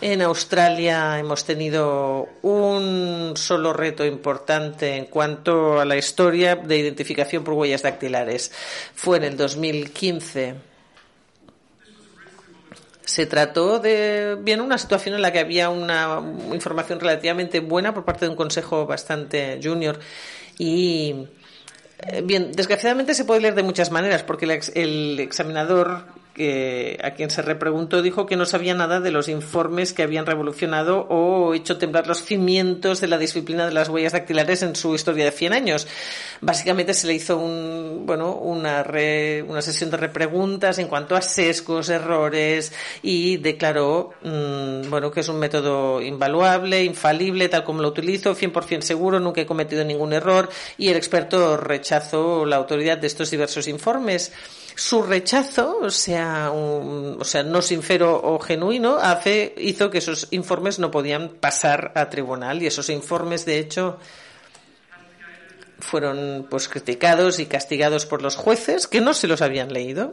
En 0.00 0.22
Australia 0.22 1.18
hemos 1.18 1.44
tenido 1.44 2.28
un 2.42 3.32
solo 3.34 3.72
reto 3.72 4.06
importante 4.06 4.94
en 4.94 5.06
cuanto 5.06 5.80
a 5.80 5.84
la 5.84 5.96
historia 5.96 6.54
de 6.54 6.78
identificación 6.78 7.42
por 7.42 7.54
huellas 7.54 7.82
dactilares. 7.82 8.52
Fue 8.94 9.16
en 9.16 9.24
el 9.24 9.36
2015 9.36 10.54
se 13.08 13.24
trató 13.24 13.78
de 13.78 14.36
bien 14.38 14.60
una 14.60 14.76
situación 14.76 15.14
en 15.14 15.22
la 15.22 15.32
que 15.32 15.38
había 15.38 15.70
una 15.70 16.20
información 16.52 17.00
relativamente 17.00 17.60
buena 17.60 17.94
por 17.94 18.04
parte 18.04 18.26
de 18.26 18.30
un 18.30 18.36
consejo 18.36 18.84
bastante 18.84 19.58
junior 19.62 19.98
y 20.58 21.26
eh, 22.06 22.20
bien 22.22 22.52
desgraciadamente 22.52 23.14
se 23.14 23.24
puede 23.24 23.40
leer 23.40 23.54
de 23.54 23.62
muchas 23.62 23.90
maneras 23.90 24.24
porque 24.24 24.44
el, 24.44 24.60
el 24.74 25.20
examinador 26.38 26.98
a 27.02 27.14
quien 27.14 27.30
se 27.30 27.42
repreguntó 27.42 28.02
dijo 28.02 28.26
que 28.26 28.36
no 28.36 28.46
sabía 28.46 28.74
nada 28.74 29.00
de 29.00 29.10
los 29.10 29.28
informes 29.28 29.92
que 29.92 30.02
habían 30.02 30.26
revolucionado 30.26 31.06
o 31.08 31.54
hecho 31.54 31.78
temblar 31.78 32.06
los 32.06 32.24
cimientos 32.24 33.00
de 33.00 33.08
la 33.08 33.18
disciplina 33.18 33.66
de 33.66 33.72
las 33.72 33.88
huellas 33.88 34.12
dactilares 34.12 34.62
en 34.62 34.76
su 34.76 34.94
historia 34.94 35.24
de 35.24 35.30
100 35.30 35.52
años. 35.52 35.86
Básicamente 36.40 36.94
se 36.94 37.06
le 37.06 37.14
hizo 37.14 37.38
un, 37.38 38.02
bueno, 38.04 38.34
una, 38.34 38.84
una 39.46 39.62
sesión 39.62 39.90
de 39.90 39.96
repreguntas 39.96 40.78
en 40.78 40.88
cuanto 40.88 41.16
a 41.16 41.22
sesgos, 41.22 41.88
errores 41.88 42.72
y 43.02 43.38
declaró 43.38 44.10
mm, 44.22 44.90
bueno, 44.90 45.10
que 45.10 45.20
es 45.20 45.28
un 45.28 45.38
método 45.38 46.00
invaluable, 46.00 46.84
infalible, 46.84 47.48
tal 47.48 47.64
como 47.64 47.82
lo 47.82 47.88
utilizo, 47.88 48.34
100% 48.34 48.82
seguro, 48.82 49.20
nunca 49.20 49.40
he 49.40 49.46
cometido 49.46 49.84
ningún 49.84 50.12
error 50.12 50.48
y 50.76 50.88
el 50.88 50.96
experto 50.96 51.56
rechazó 51.56 52.44
la 52.44 52.56
autoridad 52.56 52.98
de 52.98 53.06
estos 53.06 53.30
diversos 53.30 53.68
informes 53.68 54.32
su 54.78 55.02
rechazo, 55.02 55.90
sea, 55.90 56.52
o 56.52 57.24
sea, 57.24 57.42
no 57.42 57.62
sincero 57.62 58.20
o 58.22 58.38
genuino, 58.38 58.98
hace, 58.98 59.52
hizo 59.58 59.90
que 59.90 59.98
esos 59.98 60.28
informes 60.30 60.78
no 60.78 60.92
podían 60.92 61.30
pasar 61.30 61.90
a 61.96 62.08
tribunal 62.08 62.62
y 62.62 62.68
esos 62.68 62.88
informes, 62.88 63.44
de 63.44 63.58
hecho, 63.58 63.98
fueron 65.80 66.46
pues 66.48 66.68
criticados 66.68 67.40
y 67.40 67.46
castigados 67.46 68.06
por 68.06 68.22
los 68.22 68.36
jueces 68.36 68.86
que 68.86 69.00
no 69.00 69.14
se 69.14 69.26
los 69.26 69.42
habían 69.42 69.72
leído. 69.72 70.10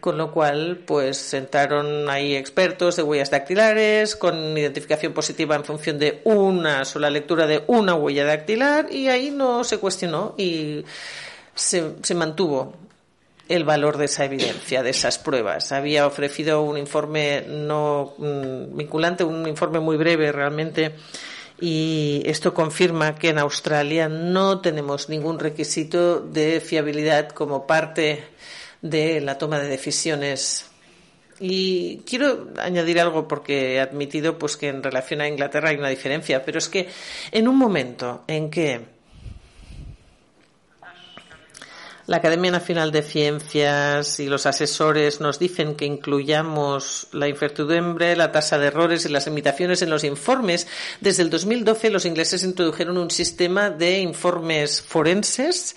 Con 0.00 0.16
lo 0.16 0.32
cual, 0.32 0.82
pues 0.86 1.18
sentaron 1.18 2.08
ahí 2.08 2.36
expertos 2.36 2.96
de 2.96 3.02
huellas 3.02 3.30
dactilares 3.30 4.16
con 4.16 4.56
identificación 4.56 5.12
positiva 5.12 5.54
en 5.54 5.66
función 5.66 5.98
de 5.98 6.22
una 6.24 6.86
sola 6.86 7.10
lectura 7.10 7.46
de 7.46 7.62
una 7.66 7.94
huella 7.94 8.24
dactilar 8.24 8.90
y 8.90 9.08
ahí 9.08 9.30
no 9.30 9.64
se 9.64 9.76
cuestionó 9.76 10.34
y 10.38 10.82
se, 11.54 11.96
se 12.02 12.14
mantuvo 12.14 12.89
el 13.50 13.64
valor 13.64 13.98
de 13.98 14.04
esa 14.04 14.24
evidencia, 14.24 14.84
de 14.84 14.90
esas 14.90 15.18
pruebas. 15.18 15.72
Había 15.72 16.06
ofrecido 16.06 16.62
un 16.62 16.78
informe 16.78 17.42
no 17.48 18.14
mm, 18.16 18.76
vinculante, 18.76 19.24
un 19.24 19.46
informe 19.48 19.80
muy 19.80 19.96
breve 19.96 20.30
realmente, 20.30 20.94
y 21.60 22.22
esto 22.26 22.54
confirma 22.54 23.16
que 23.16 23.30
en 23.30 23.38
Australia 23.38 24.08
no 24.08 24.60
tenemos 24.60 25.08
ningún 25.08 25.40
requisito 25.40 26.20
de 26.20 26.60
fiabilidad 26.60 27.30
como 27.30 27.66
parte 27.66 28.22
de 28.82 29.20
la 29.20 29.36
toma 29.36 29.58
de 29.58 29.68
decisiones. 29.68 30.66
Y 31.40 32.02
quiero 32.06 32.50
añadir 32.56 33.00
algo 33.00 33.26
porque 33.26 33.74
he 33.74 33.80
admitido 33.80 34.38
pues 34.38 34.56
que 34.56 34.68
en 34.68 34.82
relación 34.82 35.22
a 35.22 35.28
Inglaterra 35.28 35.70
hay 35.70 35.76
una 35.76 35.88
diferencia, 35.88 36.44
pero 36.44 36.58
es 36.58 36.68
que 36.68 36.88
en 37.32 37.48
un 37.48 37.56
momento 37.56 38.22
en 38.28 38.48
que 38.48 38.99
la 42.10 42.16
Academia 42.16 42.50
Nacional 42.50 42.90
de 42.90 43.02
Ciencias 43.02 44.18
y 44.18 44.26
los 44.26 44.44
asesores 44.44 45.20
nos 45.20 45.38
dicen 45.38 45.76
que 45.76 45.84
incluyamos 45.84 47.06
la 47.12 47.28
incertidumbre, 47.28 48.16
la 48.16 48.32
tasa 48.32 48.58
de 48.58 48.66
errores 48.66 49.06
y 49.06 49.10
las 49.10 49.28
limitaciones 49.28 49.80
en 49.82 49.90
los 49.90 50.02
informes. 50.02 50.66
Desde 51.00 51.22
el 51.22 51.30
2012 51.30 51.88
los 51.88 52.06
ingleses 52.06 52.42
introdujeron 52.42 52.98
un 52.98 53.12
sistema 53.12 53.70
de 53.70 54.00
informes 54.00 54.82
forenses 54.82 55.76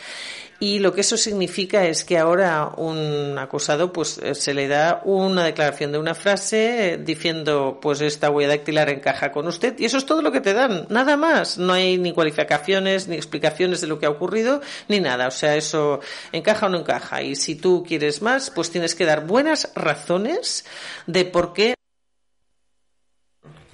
y 0.59 0.79
lo 0.79 0.93
que 0.93 1.01
eso 1.01 1.17
significa 1.17 1.85
es 1.85 2.05
que 2.05 2.17
ahora 2.17 2.71
un 2.77 3.37
acusado 3.37 3.91
pues 3.91 4.17
eh, 4.19 4.35
se 4.35 4.53
le 4.53 4.67
da 4.67 5.01
una 5.03 5.43
declaración 5.43 5.91
de 5.91 5.97
una 5.97 6.15
frase 6.15 6.93
eh, 6.93 6.97
diciendo 6.97 7.79
pues 7.81 8.01
esta 8.01 8.29
huella 8.29 8.49
dactilar 8.49 8.89
encaja 8.89 9.31
con 9.31 9.47
usted 9.47 9.77
y 9.79 9.85
eso 9.85 9.97
es 9.97 10.05
todo 10.05 10.21
lo 10.21 10.31
que 10.31 10.41
te 10.41 10.53
dan, 10.53 10.87
nada 10.89 11.17
más. 11.17 11.57
No 11.57 11.73
hay 11.73 11.97
ni 11.97 12.13
cualificaciones 12.13 13.07
ni 13.07 13.15
explicaciones 13.15 13.81
de 13.81 13.87
lo 13.87 13.99
que 13.99 14.05
ha 14.05 14.09
ocurrido 14.09 14.61
ni 14.87 14.99
nada. 14.99 15.27
O 15.27 15.31
sea, 15.31 15.55
eso 15.55 15.99
encaja 16.31 16.67
o 16.67 16.69
no 16.69 16.79
encaja. 16.79 17.21
Y 17.21 17.35
si 17.35 17.55
tú 17.55 17.83
quieres 17.85 18.21
más, 18.21 18.49
pues 18.49 18.71
tienes 18.71 18.95
que 18.95 19.05
dar 19.05 19.25
buenas 19.25 19.71
razones 19.75 20.65
de 21.07 21.25
por 21.25 21.53
qué 21.53 21.75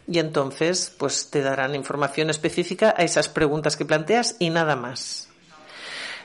y 0.08 0.18
entonces 0.18 0.92
pues 0.98 1.30
te 1.30 1.42
darán 1.42 1.76
información 1.76 2.32
específica 2.32 2.96
a 2.98 3.04
esas 3.04 3.30
preguntas 3.30 3.78
que 3.78 3.86
planteas 3.86 4.36
y 4.40 4.50
nada 4.50 4.76
más. 4.76 5.29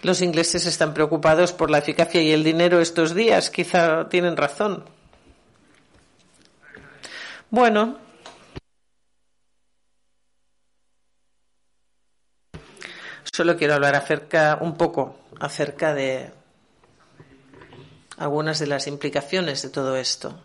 Los 0.05 0.21
ingleses 0.21 0.67
están 0.67 0.93
preocupados 0.93 1.53
por 1.53 1.71
la 1.71 1.79
eficacia 1.79 2.21
y 2.21 2.31
el 2.31 2.45
dinero 2.45 2.81
estos 2.81 3.15
días. 3.15 3.49
Quizá 3.49 4.07
tienen 4.11 4.37
razón. 4.37 4.85
Bueno. 7.51 7.99
Solo 13.25 13.57
quiero 13.57 13.75
hablar 13.75 13.97
un 14.61 14.77
poco 14.77 15.17
acerca 15.41 15.95
de 15.95 16.31
algunas 18.19 18.59
de 18.59 18.67
las 18.67 18.87
implicaciones 18.87 19.63
de 19.63 19.71
todo 19.71 19.97
esto. 19.97 20.39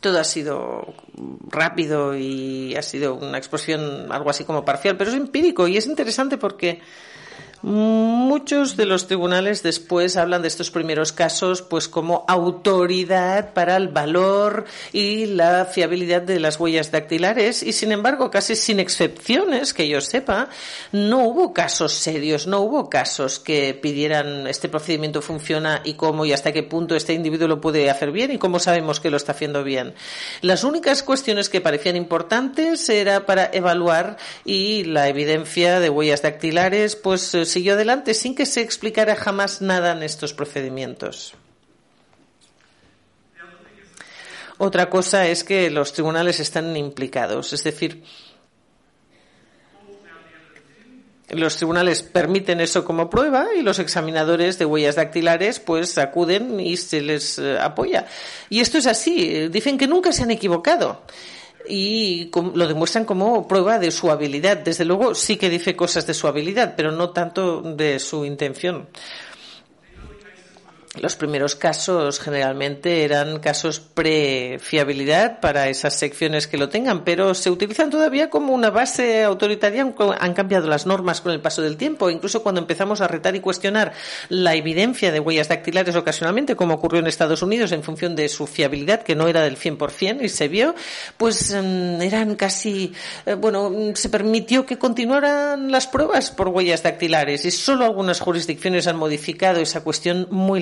Todo 0.00 0.20
ha 0.20 0.24
sido 0.24 0.94
rápido 1.48 2.16
y 2.16 2.74
ha 2.76 2.82
sido 2.82 3.14
una 3.14 3.38
exposición 3.38 4.12
algo 4.12 4.30
así 4.30 4.44
como 4.44 4.64
parcial, 4.64 4.96
pero 4.96 5.10
es 5.10 5.16
empírico 5.16 5.66
y 5.66 5.76
es 5.76 5.86
interesante 5.86 6.38
porque 6.38 6.80
Muchos 7.60 8.76
de 8.76 8.86
los 8.86 9.08
tribunales 9.08 9.64
después 9.64 10.16
hablan 10.16 10.42
de 10.42 10.48
estos 10.48 10.70
primeros 10.70 11.12
casos 11.12 11.60
pues 11.60 11.88
como 11.88 12.24
autoridad 12.28 13.52
para 13.52 13.76
el 13.76 13.88
valor 13.88 14.64
y 14.92 15.26
la 15.26 15.64
fiabilidad 15.64 16.22
de 16.22 16.38
las 16.38 16.60
huellas 16.60 16.92
dactilares 16.92 17.64
y 17.64 17.72
sin 17.72 17.90
embargo 17.90 18.30
casi 18.30 18.54
sin 18.54 18.78
excepciones 18.78 19.74
que 19.74 19.88
yo 19.88 20.00
sepa 20.00 20.50
no 20.92 21.24
hubo 21.24 21.52
casos 21.52 21.94
serios, 21.94 22.46
no 22.46 22.60
hubo 22.60 22.88
casos 22.88 23.40
que 23.40 23.74
pidieran 23.74 24.46
este 24.46 24.68
procedimiento 24.68 25.20
funciona 25.20 25.82
y 25.84 25.94
cómo 25.94 26.24
y 26.24 26.32
hasta 26.32 26.52
qué 26.52 26.62
punto 26.62 26.94
este 26.94 27.12
individuo 27.12 27.48
lo 27.48 27.60
puede 27.60 27.90
hacer 27.90 28.12
bien 28.12 28.30
y 28.30 28.38
cómo 28.38 28.60
sabemos 28.60 29.00
que 29.00 29.10
lo 29.10 29.16
está 29.16 29.32
haciendo 29.32 29.64
bien. 29.64 29.94
Las 30.42 30.62
únicas 30.62 31.02
cuestiones 31.02 31.48
que 31.48 31.60
parecían 31.60 31.96
importantes 31.96 32.88
era 32.88 33.26
para 33.26 33.50
evaluar 33.52 34.16
y 34.44 34.84
la 34.84 35.08
evidencia 35.08 35.80
de 35.80 35.90
huellas 35.90 36.22
dactilares 36.22 36.94
pues 36.94 37.34
siguió 37.48 37.74
adelante 37.74 38.14
sin 38.14 38.34
que 38.34 38.46
se 38.46 38.60
explicara 38.60 39.16
jamás 39.16 39.60
nada 39.60 39.92
en 39.92 40.02
estos 40.02 40.32
procedimientos. 40.32 41.34
Otra 44.58 44.90
cosa 44.90 45.26
es 45.26 45.44
que 45.44 45.70
los 45.70 45.92
tribunales 45.92 46.40
están 46.40 46.76
implicados, 46.76 47.52
es 47.52 47.62
decir, 47.62 48.02
los 51.30 51.56
tribunales 51.56 52.02
permiten 52.02 52.60
eso 52.60 52.84
como 52.84 53.10
prueba 53.10 53.48
y 53.56 53.62
los 53.62 53.78
examinadores 53.78 54.58
de 54.58 54.64
huellas 54.64 54.96
dactilares 54.96 55.60
pues 55.60 55.98
acuden 55.98 56.58
y 56.58 56.76
se 56.76 57.02
les 57.02 57.38
eh, 57.38 57.58
apoya. 57.60 58.06
Y 58.48 58.60
esto 58.60 58.78
es 58.78 58.86
así, 58.86 59.48
dicen 59.48 59.76
que 59.76 59.86
nunca 59.86 60.12
se 60.12 60.22
han 60.22 60.30
equivocado 60.30 61.02
y 61.68 62.30
lo 62.54 62.66
demuestran 62.66 63.04
como 63.04 63.46
prueba 63.46 63.78
de 63.78 63.90
su 63.90 64.10
habilidad. 64.10 64.58
Desde 64.58 64.84
luego 64.84 65.14
sí 65.14 65.36
que 65.36 65.50
dice 65.50 65.76
cosas 65.76 66.06
de 66.06 66.14
su 66.14 66.26
habilidad, 66.26 66.74
pero 66.76 66.92
no 66.92 67.10
tanto 67.10 67.62
de 67.62 67.98
su 67.98 68.24
intención. 68.24 68.88
Los 71.00 71.16
primeros 71.16 71.54
casos 71.54 72.20
generalmente 72.20 73.04
eran 73.04 73.38
casos 73.38 73.80
pre-fiabilidad 73.80 75.40
para 75.40 75.68
esas 75.68 75.94
secciones 75.94 76.46
que 76.46 76.58
lo 76.58 76.68
tengan, 76.68 77.04
pero 77.04 77.34
se 77.34 77.50
utilizan 77.50 77.90
todavía 77.90 78.30
como 78.30 78.52
una 78.52 78.70
base 78.70 79.22
autoritaria. 79.22 79.92
Han 80.20 80.34
cambiado 80.34 80.68
las 80.68 80.86
normas 80.86 81.20
con 81.20 81.32
el 81.32 81.40
paso 81.40 81.62
del 81.62 81.76
tiempo. 81.76 82.10
Incluso 82.10 82.42
cuando 82.42 82.60
empezamos 82.60 83.00
a 83.00 83.08
retar 83.08 83.36
y 83.36 83.40
cuestionar 83.40 83.92
la 84.28 84.54
evidencia 84.54 85.12
de 85.12 85.20
huellas 85.20 85.48
dactilares 85.48 85.94
ocasionalmente, 85.96 86.56
como 86.56 86.74
ocurrió 86.74 87.00
en 87.00 87.06
Estados 87.06 87.42
Unidos 87.42 87.72
en 87.72 87.82
función 87.82 88.16
de 88.16 88.28
su 88.28 88.46
fiabilidad, 88.46 89.02
que 89.02 89.14
no 89.14 89.28
era 89.28 89.42
del 89.42 89.58
100% 89.58 90.22
y 90.22 90.28
se 90.28 90.48
vio, 90.48 90.74
pues 91.16 91.54
mm, 91.54 92.02
eran 92.02 92.36
casi, 92.36 92.92
eh, 93.26 93.34
bueno, 93.34 93.72
se 93.94 94.08
permitió 94.08 94.66
que 94.66 94.78
continuaran 94.78 95.70
las 95.70 95.86
pruebas 95.86 96.30
por 96.30 96.48
huellas 96.48 96.82
dactilares 96.82 97.44
y 97.44 97.50
solo 97.50 97.84
algunas 97.84 98.20
jurisdicciones 98.20 98.86
han 98.86 98.96
modificado 98.96 99.60
esa 99.60 99.82
cuestión 99.82 100.26
muy 100.30 100.60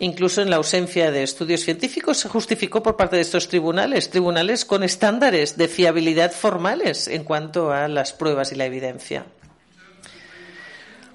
Incluso 0.00 0.42
en 0.42 0.50
la 0.50 0.56
ausencia 0.56 1.10
de 1.10 1.24
estudios 1.24 1.62
científicos 1.62 2.18
se 2.18 2.28
justificó 2.28 2.82
por 2.82 2.96
parte 2.96 3.16
de 3.16 3.22
estos 3.22 3.48
tribunales, 3.48 4.10
tribunales 4.10 4.64
con 4.64 4.84
estándares 4.84 5.56
de 5.56 5.66
fiabilidad 5.66 6.30
formales 6.30 7.08
en 7.08 7.24
cuanto 7.24 7.72
a 7.72 7.88
las 7.88 8.12
pruebas 8.12 8.52
y 8.52 8.54
la 8.54 8.66
evidencia. 8.66 9.26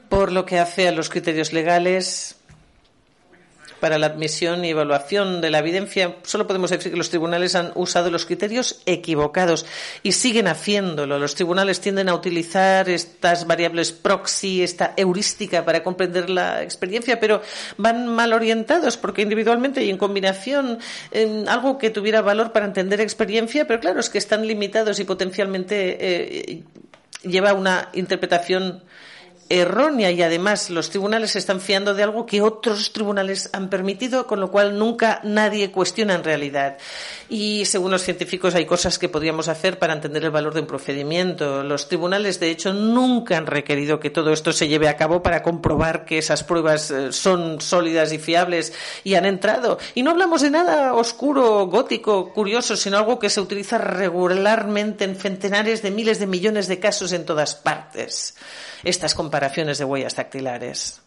Por 0.10 0.34
lo 0.34 0.46
que 0.46 0.60
hace 0.60 0.88
a 0.90 0.92
los 0.92 1.10
criterios 1.10 1.54
legales, 1.54 2.36
para 3.84 3.98
la 3.98 4.08
admisión 4.08 4.64
y 4.64 4.70
evaluación 4.70 5.42
de 5.42 5.52
la 5.52 5.60
evidencia, 5.60 6.16
solo 6.24 6.48
podemos 6.48 6.70
decir 6.70 6.90
que 6.90 6.98
los 6.98 7.10
tribunales 7.10 7.54
han 7.54 7.74
usado 7.76 8.10
los 8.10 8.26
criterios 8.26 8.82
equivocados 8.86 9.66
y 10.04 10.14
siguen 10.14 10.48
haciéndolo. 10.48 11.20
Los 11.20 11.36
tribunales 11.36 11.82
tienden 11.82 12.08
a 12.08 12.16
utilizar 12.16 12.88
estas 12.88 13.46
variables 13.46 13.92
proxy, 13.92 14.64
esta 14.64 14.94
heurística 14.96 15.66
para 15.66 15.84
comprender 15.84 16.30
la 16.30 16.64
experiencia, 16.64 17.20
pero 17.20 17.42
van 17.76 18.08
mal 18.08 18.32
orientados 18.32 18.96
porque 18.96 19.22
individualmente 19.22 19.84
y 19.84 19.90
en 19.90 19.98
combinación 19.98 20.80
algo 21.50 21.78
que 21.78 21.90
tuviera 21.90 22.22
valor 22.22 22.54
para 22.54 22.68
entender 22.68 23.02
experiencia, 23.02 23.68
pero 23.68 23.82
claro, 23.82 24.00
es 24.00 24.10
que 24.10 24.18
están 24.18 24.48
limitados 24.48 24.98
y 25.02 25.04
potencialmente 25.04 25.98
eh, 26.00 26.64
lleva 27.24 27.54
una 27.54 27.90
interpretación 27.92 28.82
errónea 29.60 30.12
y 30.12 30.22
además 30.22 30.70
los 30.70 30.90
tribunales 30.90 31.32
se 31.32 31.40
están 31.40 31.62
fiando 31.62 31.94
de 31.94 32.04
algo 32.04 32.26
que 32.26 32.42
otros 32.42 32.92
tribunales 32.92 33.50
han 33.54 33.70
permitido, 33.70 34.26
con 34.28 34.40
lo 34.40 34.52
cual 34.52 34.78
nunca 34.78 35.20
nadie 35.24 35.72
cuestiona 35.72 36.16
en 36.16 36.24
realidad. 36.24 36.78
Y 37.30 37.66
según 37.66 37.92
los 37.92 38.04
científicos 38.04 38.56
hay 38.56 38.66
cosas 38.66 38.98
que 39.00 39.10
podríamos 39.10 39.48
hacer 39.48 39.80
para 39.80 39.94
entender 39.94 40.24
el 40.24 40.32
valor 40.32 40.54
de 40.54 40.62
un 40.62 40.68
procedimiento. 40.68 41.64
Los 41.64 41.88
tribunales, 41.88 42.40
de 42.40 42.50
hecho, 42.50 42.74
nunca 42.74 43.38
han 43.38 43.46
requerido 43.46 44.00
que 44.00 44.10
todo 44.10 44.34
esto 44.34 44.54
se 44.54 44.68
lleve 44.68 44.88
a 44.88 44.98
cabo 44.98 45.22
para 45.22 45.44
comprobar 45.44 46.06
que 46.06 46.18
esas 46.18 46.44
pruebas 46.44 46.92
eh, 46.92 47.12
son 47.12 47.62
sólidas 47.62 48.12
y 48.14 48.18
fiables 48.18 48.74
y 49.04 49.16
han 49.16 49.26
entrado. 49.26 49.78
Y 49.96 50.04
no 50.04 50.12
hablamos 50.12 50.42
de 50.42 50.50
nada 50.50 50.94
oscuro, 50.94 51.68
gótico, 51.68 52.34
curioso, 52.34 52.76
sino 52.76 52.98
algo 52.98 53.20
que 53.20 53.30
se 53.30 53.42
utiliza 53.42 53.78
regularmente 53.78 55.04
en 55.04 55.16
centenares 55.16 55.82
de 55.82 55.92
miles 55.92 56.20
de 56.20 56.28
millones 56.28 56.68
de 56.68 56.80
casos 56.80 57.14
en 57.14 57.26
todas 57.26 57.56
partes 57.56 58.36
estas 58.84 59.16
comparaciones 59.16 59.78
de 59.78 59.86
huellas 59.86 60.16
dactilares. 60.16 61.04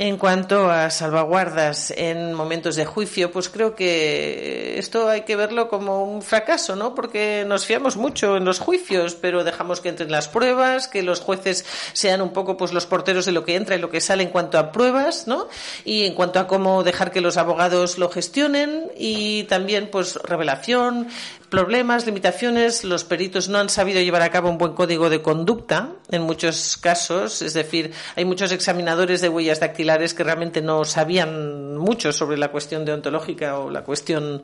En 0.00 0.16
cuanto 0.16 0.70
a 0.70 0.90
salvaguardas 0.90 1.90
en 1.90 2.32
momentos 2.32 2.76
de 2.76 2.86
juicio, 2.86 3.32
pues 3.32 3.48
creo 3.48 3.74
que 3.74 4.78
esto 4.78 5.08
hay 5.08 5.22
que 5.22 5.34
verlo 5.34 5.68
como 5.68 6.04
un 6.04 6.22
fracaso, 6.22 6.76
¿no? 6.76 6.94
Porque 6.94 7.44
nos 7.44 7.66
fiamos 7.66 7.96
mucho 7.96 8.36
en 8.36 8.44
los 8.44 8.60
juicios, 8.60 9.16
pero 9.16 9.42
dejamos 9.42 9.80
que 9.80 9.88
entren 9.88 10.12
las 10.12 10.28
pruebas, 10.28 10.86
que 10.86 11.02
los 11.02 11.18
jueces 11.18 11.66
sean 11.94 12.22
un 12.22 12.32
poco 12.32 12.56
pues 12.56 12.72
los 12.72 12.86
porteros 12.86 13.26
de 13.26 13.32
lo 13.32 13.44
que 13.44 13.56
entra 13.56 13.74
y 13.74 13.80
lo 13.80 13.90
que 13.90 14.00
sale 14.00 14.22
en 14.22 14.28
cuanto 14.30 14.56
a 14.60 14.70
pruebas, 14.70 15.26
¿no? 15.26 15.48
Y 15.84 16.04
en 16.04 16.14
cuanto 16.14 16.38
a 16.38 16.46
cómo 16.46 16.84
dejar 16.84 17.10
que 17.10 17.20
los 17.20 17.36
abogados 17.36 17.98
lo 17.98 18.08
gestionen 18.08 18.92
y 18.96 19.42
también 19.44 19.90
pues 19.90 20.14
revelación, 20.14 21.08
problemas, 21.50 22.06
limitaciones. 22.06 22.84
Los 22.84 23.04
peritos 23.04 23.48
no 23.48 23.58
han 23.58 23.68
sabido 23.68 24.00
llevar 24.00 24.22
a 24.22 24.30
cabo 24.30 24.48
un 24.48 24.58
buen 24.58 24.74
código 24.74 25.10
de 25.10 25.22
conducta 25.22 25.92
en 26.10 26.22
muchos 26.22 26.76
casos. 26.76 27.42
Es 27.42 27.54
decir, 27.54 27.92
hay 28.16 28.24
muchos 28.24 28.52
examinadores 28.52 29.20
de 29.20 29.28
huellas 29.28 29.60
dactilares 29.60 30.14
que 30.14 30.24
realmente 30.24 30.60
no 30.60 30.84
sabían 30.84 31.76
mucho 31.76 32.12
sobre 32.12 32.38
la 32.38 32.50
cuestión 32.50 32.84
deontológica 32.84 33.58
o 33.58 33.70
la 33.70 33.84
cuestión 33.84 34.42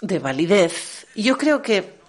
de 0.00 0.18
validez. 0.18 1.06
Y 1.14 1.22
yo 1.22 1.38
creo 1.38 1.62
que 1.62 2.03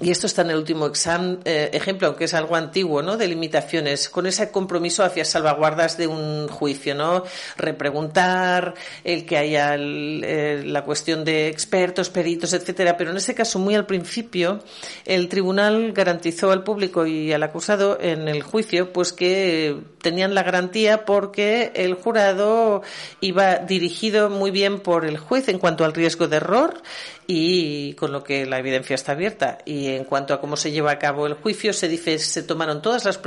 y 0.00 0.10
esto 0.10 0.26
está 0.26 0.42
en 0.42 0.50
el 0.50 0.56
último 0.56 0.86
exam, 0.86 1.40
eh, 1.44 1.70
ejemplo, 1.72 2.08
aunque 2.08 2.24
es 2.24 2.34
algo 2.34 2.56
antiguo, 2.56 3.02
¿no? 3.02 3.16
De 3.16 3.26
limitaciones, 3.26 4.08
con 4.08 4.26
ese 4.26 4.50
compromiso 4.50 5.04
hacia 5.04 5.24
salvaguardas 5.24 5.96
de 5.96 6.06
un 6.06 6.48
juicio, 6.48 6.94
¿no? 6.94 7.24
Repreguntar, 7.56 8.74
el 9.04 9.24
que 9.24 9.36
haya 9.36 9.76
eh, 9.76 10.62
la 10.64 10.84
cuestión 10.84 11.24
de 11.24 11.48
expertos, 11.48 12.10
peritos, 12.10 12.52
etcétera. 12.52 12.96
Pero 12.96 13.10
en 13.10 13.16
este 13.16 13.34
caso, 13.34 13.58
muy 13.58 13.74
al 13.74 13.86
principio, 13.86 14.62
el 15.04 15.28
tribunal 15.28 15.92
garantizó 15.92 16.50
al 16.50 16.64
público 16.64 17.06
y 17.06 17.32
al 17.32 17.42
acusado 17.42 17.98
en 18.00 18.28
el 18.28 18.42
juicio, 18.42 18.92
pues 18.92 19.12
que 19.12 19.76
tenían 20.02 20.34
la 20.34 20.42
garantía 20.42 21.04
porque 21.04 21.72
el 21.74 21.94
jurado 21.94 22.82
iba 23.20 23.56
dirigido 23.56 24.30
muy 24.30 24.50
bien 24.50 24.80
por 24.80 25.04
el 25.04 25.18
juez 25.18 25.48
en 25.48 25.58
cuanto 25.58 25.84
al 25.84 25.94
riesgo 25.94 26.28
de 26.28 26.36
error 26.36 26.82
y 27.26 27.94
con 27.94 28.12
lo 28.12 28.22
que 28.22 28.46
la 28.46 28.58
evidencia 28.58 28.94
está 28.94 29.12
abierta. 29.12 29.58
Y 29.64 29.88
en 29.88 30.04
cuanto 30.04 30.34
a 30.34 30.40
cómo 30.40 30.56
se 30.56 30.70
lleva 30.70 30.92
a 30.92 30.98
cabo 30.98 31.26
el 31.26 31.34
juicio, 31.34 31.72
se 31.72 31.88
dice 31.88 32.18
se 32.18 32.42
tomaron 32.42 32.82
todas 32.82 33.04
las 33.04 33.20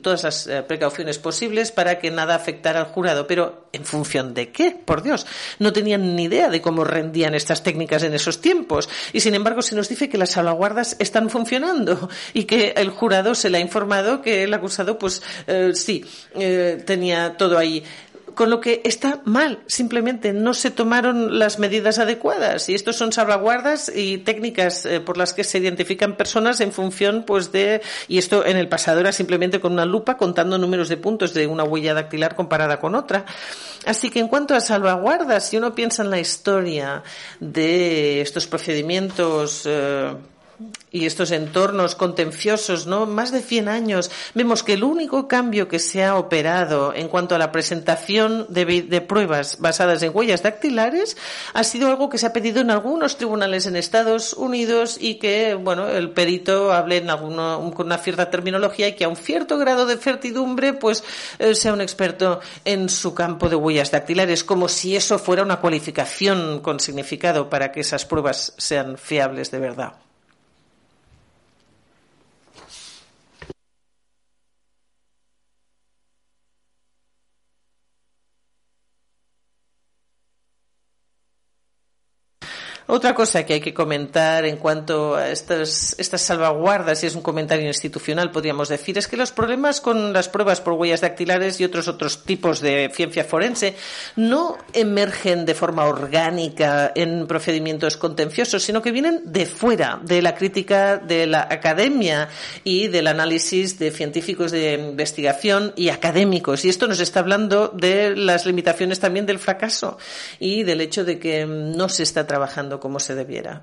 todas 0.00 0.22
las 0.22 0.46
eh, 0.46 0.62
precauciones 0.62 1.18
posibles 1.18 1.72
para 1.72 1.98
que 1.98 2.10
nada 2.10 2.34
afectara 2.34 2.80
al 2.80 2.86
jurado. 2.86 3.26
Pero 3.26 3.68
¿en 3.72 3.84
función 3.84 4.32
de 4.32 4.50
qué? 4.50 4.70
Por 4.70 5.02
Dios, 5.02 5.26
no 5.58 5.72
tenían 5.72 6.16
ni 6.16 6.24
idea 6.24 6.48
de 6.48 6.62
cómo 6.62 6.84
rendían 6.84 7.34
estas 7.34 7.62
técnicas 7.62 8.02
en 8.02 8.14
esos 8.14 8.40
tiempos. 8.40 8.88
Y 9.12 9.20
sin 9.20 9.34
embargo, 9.34 9.60
se 9.62 9.74
nos 9.74 9.88
dice 9.88 10.08
que 10.08 10.18
las 10.18 10.30
salvaguardas 10.30 10.96
están 10.98 11.30
funcionando 11.30 12.08
y 12.32 12.44
que 12.44 12.74
el 12.76 12.90
jurado 12.90 13.34
se 13.34 13.50
le 13.50 13.58
ha 13.58 13.60
informado 13.60 14.22
que 14.22 14.44
el 14.44 14.54
acusado, 14.54 14.98
pues 14.98 15.22
eh, 15.46 15.72
sí, 15.74 16.04
eh, 16.34 16.82
tenía 16.86 17.36
todo 17.36 17.58
ahí 17.58 17.82
Con 18.34 18.50
lo 18.50 18.60
que 18.60 18.82
está 18.84 19.20
mal, 19.24 19.60
simplemente 19.66 20.32
no 20.32 20.54
se 20.54 20.70
tomaron 20.70 21.38
las 21.38 21.58
medidas 21.58 21.98
adecuadas. 21.98 22.68
Y 22.68 22.74
estos 22.74 22.96
son 22.96 23.12
salvaguardas 23.12 23.90
y 23.94 24.18
técnicas 24.18 24.84
eh, 24.86 25.00
por 25.00 25.16
las 25.16 25.32
que 25.32 25.44
se 25.44 25.58
identifican 25.58 26.16
personas 26.16 26.60
en 26.60 26.72
función, 26.72 27.24
pues, 27.26 27.52
de, 27.52 27.82
y 28.06 28.18
esto 28.18 28.44
en 28.46 28.56
el 28.56 28.68
pasado 28.68 29.00
era 29.00 29.12
simplemente 29.12 29.60
con 29.60 29.72
una 29.72 29.84
lupa 29.84 30.16
contando 30.16 30.58
números 30.58 30.88
de 30.88 30.96
puntos 30.96 31.34
de 31.34 31.46
una 31.46 31.64
huella 31.64 31.94
dactilar 31.94 32.34
comparada 32.34 32.80
con 32.80 32.94
otra. 32.94 33.24
Así 33.86 34.10
que 34.10 34.20
en 34.20 34.28
cuanto 34.28 34.54
a 34.54 34.60
salvaguardas, 34.60 35.48
si 35.48 35.56
uno 35.56 35.74
piensa 35.74 36.02
en 36.02 36.10
la 36.10 36.20
historia 36.20 37.02
de 37.40 38.20
estos 38.20 38.46
procedimientos, 38.46 39.62
eh, 39.66 40.14
y 40.90 41.06
estos 41.06 41.30
entornos 41.30 41.94
contenciosos, 41.94 42.86
¿no? 42.86 43.06
Más 43.06 43.30
de 43.30 43.42
100 43.42 43.68
años, 43.68 44.10
vemos 44.34 44.62
que 44.62 44.72
el 44.72 44.84
único 44.84 45.28
cambio 45.28 45.68
que 45.68 45.78
se 45.78 46.04
ha 46.04 46.16
operado 46.16 46.94
en 46.94 47.08
cuanto 47.08 47.34
a 47.34 47.38
la 47.38 47.52
presentación 47.52 48.46
de, 48.48 49.00
pruebas 49.06 49.58
basadas 49.60 50.02
en 50.02 50.12
huellas 50.14 50.42
dactilares 50.42 51.16
ha 51.54 51.64
sido 51.64 51.88
algo 51.88 52.08
que 52.08 52.18
se 52.18 52.26
ha 52.26 52.32
pedido 52.32 52.60
en 52.60 52.70
algunos 52.70 53.16
tribunales 53.16 53.66
en 53.66 53.76
Estados 53.76 54.32
Unidos 54.32 54.98
y 55.00 55.16
que, 55.16 55.54
bueno, 55.54 55.88
el 55.88 56.10
perito 56.10 56.72
hable 56.72 56.98
en 56.98 57.10
alguno, 57.10 57.72
con 57.74 57.86
una 57.86 57.98
cierta 57.98 58.30
terminología 58.30 58.88
y 58.88 58.94
que 58.94 59.04
a 59.04 59.08
un 59.08 59.16
cierto 59.16 59.58
grado 59.58 59.86
de 59.86 59.96
certidumbre, 59.96 60.72
pues, 60.72 61.04
eh, 61.38 61.54
sea 61.54 61.72
un 61.72 61.80
experto 61.80 62.40
en 62.64 62.88
su 62.88 63.14
campo 63.14 63.48
de 63.48 63.56
huellas 63.56 63.90
dactilares, 63.90 64.42
como 64.44 64.68
si 64.68 64.96
eso 64.96 65.18
fuera 65.18 65.42
una 65.42 65.60
cualificación 65.60 66.60
con 66.60 66.80
significado 66.80 67.48
para 67.48 67.72
que 67.72 67.80
esas 67.80 68.04
pruebas 68.04 68.54
sean 68.56 68.98
fiables 68.98 69.50
de 69.50 69.58
verdad. 69.58 70.07
Otra 82.90 83.14
cosa 83.14 83.44
que 83.44 83.52
hay 83.52 83.60
que 83.60 83.74
comentar 83.74 84.46
en 84.46 84.56
cuanto 84.56 85.14
a 85.14 85.28
estas, 85.28 85.94
salvaguardas, 85.98 87.04
y 87.04 87.06
es 87.06 87.14
un 87.14 87.20
comentario 87.20 87.66
institucional, 87.66 88.30
podríamos 88.30 88.70
decir, 88.70 88.96
es 88.96 89.06
que 89.06 89.18
los 89.18 89.30
problemas 89.30 89.82
con 89.82 90.14
las 90.14 90.30
pruebas 90.30 90.62
por 90.62 90.72
huellas 90.72 91.02
dactilares 91.02 91.60
y 91.60 91.64
otros 91.64 91.86
otros 91.86 92.24
tipos 92.24 92.62
de 92.62 92.90
ciencia 92.94 93.24
forense 93.24 93.76
no 94.16 94.56
emergen 94.72 95.44
de 95.44 95.54
forma 95.54 95.84
orgánica 95.84 96.90
en 96.94 97.26
procedimientos 97.26 97.98
contenciosos, 97.98 98.62
sino 98.62 98.80
que 98.80 98.90
vienen 98.90 99.20
de 99.22 99.44
fuera, 99.44 100.00
de 100.02 100.22
la 100.22 100.34
crítica 100.34 100.96
de 100.96 101.26
la 101.26 101.42
academia 101.42 102.30
y 102.64 102.88
del 102.88 103.08
análisis 103.08 103.78
de 103.78 103.90
científicos 103.90 104.50
de 104.50 104.72
investigación 104.72 105.74
y 105.76 105.90
académicos. 105.90 106.64
Y 106.64 106.70
esto 106.70 106.86
nos 106.86 107.00
está 107.00 107.20
hablando 107.20 107.68
de 107.68 108.16
las 108.16 108.46
limitaciones 108.46 108.98
también 108.98 109.26
del 109.26 109.38
fracaso 109.38 109.98
y 110.38 110.62
del 110.62 110.80
hecho 110.80 111.04
de 111.04 111.18
que 111.18 111.44
no 111.44 111.90
se 111.90 112.02
está 112.02 112.26
trabajando 112.26 112.77
como 112.80 113.00
se 113.00 113.14
debiera. 113.14 113.62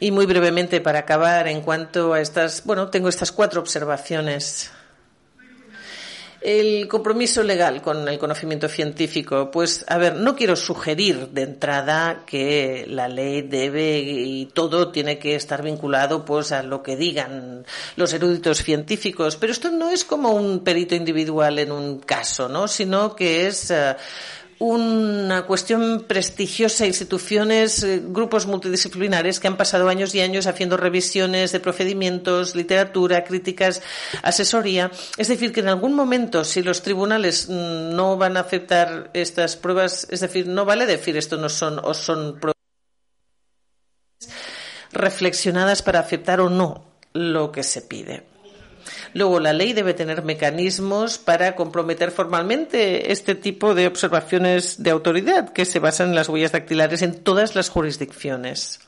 Y 0.00 0.10
muy 0.10 0.26
brevemente, 0.26 0.80
para 0.80 0.98
acabar, 0.98 1.48
en 1.48 1.62
cuanto 1.62 2.12
a 2.12 2.20
estas, 2.20 2.64
bueno, 2.64 2.90
tengo 2.90 3.08
estas 3.08 3.32
cuatro 3.32 3.60
observaciones. 3.60 4.70
El 6.44 6.88
compromiso 6.88 7.42
legal 7.42 7.80
con 7.80 8.06
el 8.06 8.18
conocimiento 8.18 8.68
científico, 8.68 9.50
pues, 9.50 9.82
a 9.88 9.96
ver, 9.96 10.16
no 10.16 10.36
quiero 10.36 10.56
sugerir 10.56 11.28
de 11.28 11.40
entrada 11.40 12.24
que 12.26 12.84
la 12.86 13.08
ley 13.08 13.40
debe 13.40 13.98
y 14.00 14.44
todo 14.52 14.92
tiene 14.92 15.18
que 15.18 15.36
estar 15.36 15.62
vinculado, 15.62 16.26
pues, 16.26 16.52
a 16.52 16.62
lo 16.62 16.82
que 16.82 16.96
digan 16.96 17.64
los 17.96 18.12
eruditos 18.12 18.62
científicos, 18.62 19.36
pero 19.36 19.54
esto 19.54 19.70
no 19.70 19.88
es 19.88 20.04
como 20.04 20.32
un 20.32 20.62
perito 20.62 20.94
individual 20.94 21.58
en 21.58 21.72
un 21.72 22.00
caso, 22.00 22.46
¿no? 22.46 22.68
Sino 22.68 23.16
que 23.16 23.46
es 23.46 23.70
eh, 23.70 23.96
una 24.58 25.42
cuestión 25.46 26.04
prestigiosa, 26.06 26.86
instituciones, 26.86 27.82
eh, 27.82 28.02
grupos 28.04 28.46
multidisciplinares 28.46 29.40
que 29.40 29.48
han 29.48 29.56
pasado 29.56 29.88
años 29.88 30.14
y 30.14 30.20
años 30.20 30.46
haciendo 30.46 30.76
revisiones 30.76 31.52
de 31.52 31.60
procedimientos, 31.60 32.54
literatura, 32.54 33.24
críticas, 33.24 33.82
asesoría. 34.22 34.90
Es 35.16 35.28
decir, 35.28 35.52
que 35.52 35.60
en 35.60 35.68
algún 35.68 35.94
momento, 35.94 36.44
si 36.44 36.62
los 36.62 36.82
tribunales 36.82 37.48
mm, 37.48 37.94
no 37.94 38.16
van 38.16 38.36
a 38.36 38.40
aceptar 38.40 39.10
estas 39.14 39.56
pruebas, 39.56 40.06
es 40.10 40.20
decir, 40.20 40.46
no 40.46 40.64
vale 40.64 40.86
decir 40.86 41.16
esto 41.16 41.36
no 41.36 41.48
son 41.48 41.80
o 41.82 41.94
son 41.94 42.38
pruebas 42.38 42.54
reflexionadas 44.92 45.82
para 45.82 46.00
aceptar 46.00 46.40
o 46.40 46.48
no 46.48 46.84
lo 47.12 47.52
que 47.52 47.62
se 47.62 47.82
pide. 47.82 48.33
Luego, 49.14 49.38
la 49.38 49.52
ley 49.52 49.72
debe 49.72 49.94
tener 49.94 50.24
mecanismos 50.24 51.18
para 51.18 51.54
comprometer 51.54 52.10
formalmente 52.10 53.12
este 53.12 53.36
tipo 53.36 53.74
de 53.74 53.86
observaciones 53.86 54.82
de 54.82 54.90
autoridad 54.90 55.50
que 55.50 55.64
se 55.64 55.78
basan 55.78 56.08
en 56.10 56.14
las 56.16 56.28
huellas 56.28 56.50
dactilares 56.50 57.00
en 57.02 57.22
todas 57.22 57.54
las 57.54 57.68
jurisdicciones. 57.68 58.80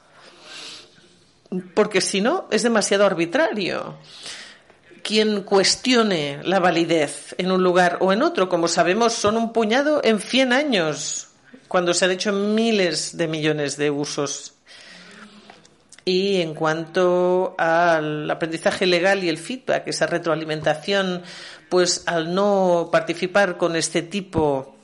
Porque 1.74 2.01
si 2.01 2.20
no, 2.20 2.49
es 2.51 2.64
demasiado 2.64 3.07
arbitrario 3.07 3.97
quien 5.05 5.43
cuestione 5.43 6.41
la 6.43 6.59
validez 6.59 7.37
en 7.39 7.53
un 7.53 7.62
lugar 7.62 7.99
o 8.01 8.12
en 8.12 8.22
otro, 8.22 8.49
como 8.49 8.66
sabemos, 8.66 9.12
son 9.12 9.37
un 9.37 9.53
puñado 9.53 10.01
en 10.03 10.18
100 10.18 10.53
años, 10.53 11.29
cuando 11.68 11.95
se 11.95 12.05
han 12.05 12.11
hecho 12.11 12.33
miles 12.33 13.16
de 13.16 13.29
millones 13.29 13.77
de 13.77 13.93
usos 13.93 14.55
y 16.09 16.40
en 16.40 16.54
cuanto 16.54 17.57
al 17.59 18.30
aprendizaje 18.30 18.86
legal 18.86 19.24
y 19.24 19.28
el 19.28 19.38
feedback, 19.38 19.88
esa 19.88 20.07
retroalimentación, 20.07 21.24
pues 21.68 22.04
al 22.07 22.32
no 22.32 22.90
participar 22.92 23.57
con 23.57 23.74
este 23.74 24.02
tipo 24.02 24.76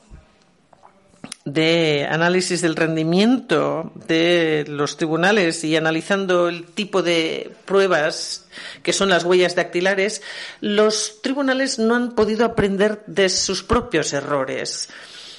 de 1.45 2.05
análisis 2.09 2.61
del 2.61 2.75
rendimiento 2.75 3.93
de 4.05 4.65
los 4.67 4.97
tribunales 4.97 5.63
y 5.63 5.77
analizando 5.77 6.49
el 6.49 6.65
tipo 6.65 7.01
de 7.01 7.51
pruebas 7.63 8.45
que 8.81 8.91
son 8.91 9.07
las 9.07 9.23
huellas 9.23 9.55
dactilares, 9.55 10.21
los 10.59 11.21
tribunales 11.21 11.79
no 11.79 11.95
han 11.95 12.15
podido 12.15 12.43
aprender 12.43 13.01
de 13.07 13.29
sus 13.29 13.63
propios 13.63 14.11
errores. 14.11 14.89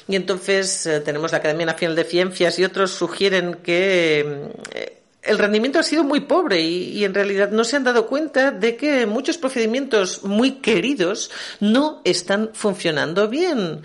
Y 0.09 0.16
entonces 0.16 0.87
eh, 0.87 1.01
tenemos 1.01 1.32
la 1.32 1.39
Academia 1.39 1.66
Nacional 1.66 1.97
de 1.97 2.05
Ciencias 2.05 2.59
y 2.59 2.64
otros 2.64 2.91
sugieren 2.91 3.55
que 3.62 4.51
eh, 4.74 4.94
el 5.25 5.39
rendimiento 5.39 5.79
ha 5.79 5.83
sido 5.83 6.05
muy 6.05 6.20
pobre 6.20 6.61
y, 6.61 7.05
en 7.05 7.14
realidad 7.14 7.51
no 7.51 7.64
se 7.64 7.77
han 7.77 7.85
dado 7.85 8.07
cuenta 8.07 8.51
de 8.51 8.77
que 8.77 9.07
muchos 9.07 9.39
procedimientos 9.39 10.25
muy 10.25 10.53
queridos 10.53 11.31
no 11.61 12.01
están 12.05 12.51
funcionando 12.53 13.29
bien 13.29 13.83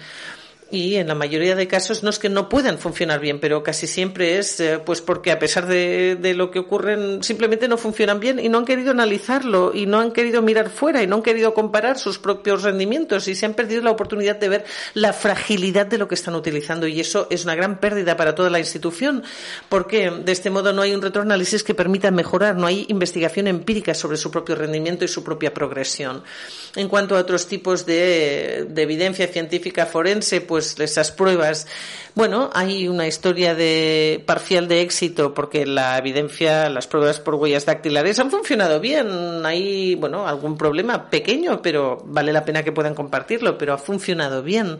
y 0.71 0.95
en 0.95 1.07
la 1.07 1.15
mayoría 1.15 1.55
de 1.55 1.67
casos 1.67 2.03
no 2.03 2.09
es 2.09 2.19
que 2.19 2.29
no 2.29 2.49
puedan 2.49 2.77
funcionar 2.77 3.19
bien, 3.19 3.39
pero 3.39 3.63
casi 3.63 3.87
siempre 3.87 4.37
es 4.37 4.59
eh, 4.59 4.79
pues 4.83 5.01
porque 5.01 5.31
a 5.31 5.39
pesar 5.39 5.65
de, 5.65 6.15
de, 6.15 6.33
lo 6.33 6.51
que 6.51 6.59
ocurren 6.59 7.23
simplemente 7.23 7.67
no 7.67 7.77
funcionan 7.77 8.19
bien 8.19 8.39
y 8.39 8.49
no 8.49 8.59
han 8.59 8.65
querido 8.65 8.91
analizarlo 8.91 9.71
y 9.73 9.85
no 9.85 9.99
han 9.99 10.11
querido 10.11 10.41
mirar 10.41 10.69
fuera 10.69 11.01
y 11.01 11.07
no 11.07 11.17
han 11.17 11.23
querido 11.23 11.53
comparar 11.53 11.97
sus 11.97 12.19
propios 12.19 12.63
rendimientos 12.63 13.27
y 13.27 13.35
se 13.35 13.45
han 13.45 13.53
perdido 13.53 13.81
la 13.81 13.91
oportunidad 13.91 14.37
de 14.37 14.49
ver 14.49 14.65
la 14.93 15.13
fragilidad 15.13 15.87
de 15.87 15.97
lo 15.97 16.07
que 16.07 16.15
están 16.15 16.35
utilizando 16.35 16.87
y 16.87 16.99
eso 16.99 17.27
es 17.29 17.43
una 17.43 17.55
gran 17.55 17.79
pérdida 17.79 18.15
para 18.15 18.35
toda 18.35 18.49
la 18.49 18.59
institución 18.59 19.23
porque 19.69 20.11
de 20.11 20.31
este 20.31 20.49
modo 20.49 20.73
no 20.73 20.81
hay 20.81 20.93
un 20.93 21.01
retroanálisis 21.01 21.63
que 21.63 21.73
permita 21.73 22.11
mejorar, 22.11 22.55
no 22.55 22.67
hay 22.67 22.85
investigación 22.89 23.47
empírica 23.47 23.93
sobre 23.93 24.17
su 24.17 24.29
propio 24.29 24.55
rendimiento 24.55 25.05
y 25.05 25.07
su 25.07 25.23
propia 25.23 25.53
progresión. 25.53 26.23
En 26.75 26.87
cuanto 26.87 27.15
a 27.15 27.19
otros 27.19 27.47
tipos 27.47 27.85
de, 27.85 28.67
de 28.69 28.81
evidencia 28.81 29.27
científica 29.27 29.85
forense, 29.85 30.41
pues 30.41 30.58
pues 30.59 30.79
esas 30.79 31.11
pruebas. 31.11 31.67
Bueno, 32.15 32.49
hay 32.53 32.87
una 32.87 33.07
historia 33.07 33.55
de 33.55 34.23
parcial 34.25 34.67
de 34.67 34.81
éxito 34.81 35.33
porque 35.33 35.65
la 35.65 35.97
evidencia, 35.97 36.69
las 36.69 36.87
pruebas 36.87 37.19
por 37.19 37.35
huellas 37.35 37.65
dactilares 37.65 38.19
han 38.19 38.31
funcionado 38.31 38.79
bien. 38.79 39.45
Hay, 39.45 39.95
bueno, 39.95 40.27
algún 40.27 40.57
problema 40.57 41.09
pequeño, 41.09 41.61
pero 41.61 42.01
vale 42.05 42.33
la 42.33 42.45
pena 42.45 42.63
que 42.63 42.71
puedan 42.71 42.95
compartirlo, 42.95 43.57
pero 43.57 43.73
ha 43.73 43.77
funcionado 43.77 44.43
bien. 44.43 44.79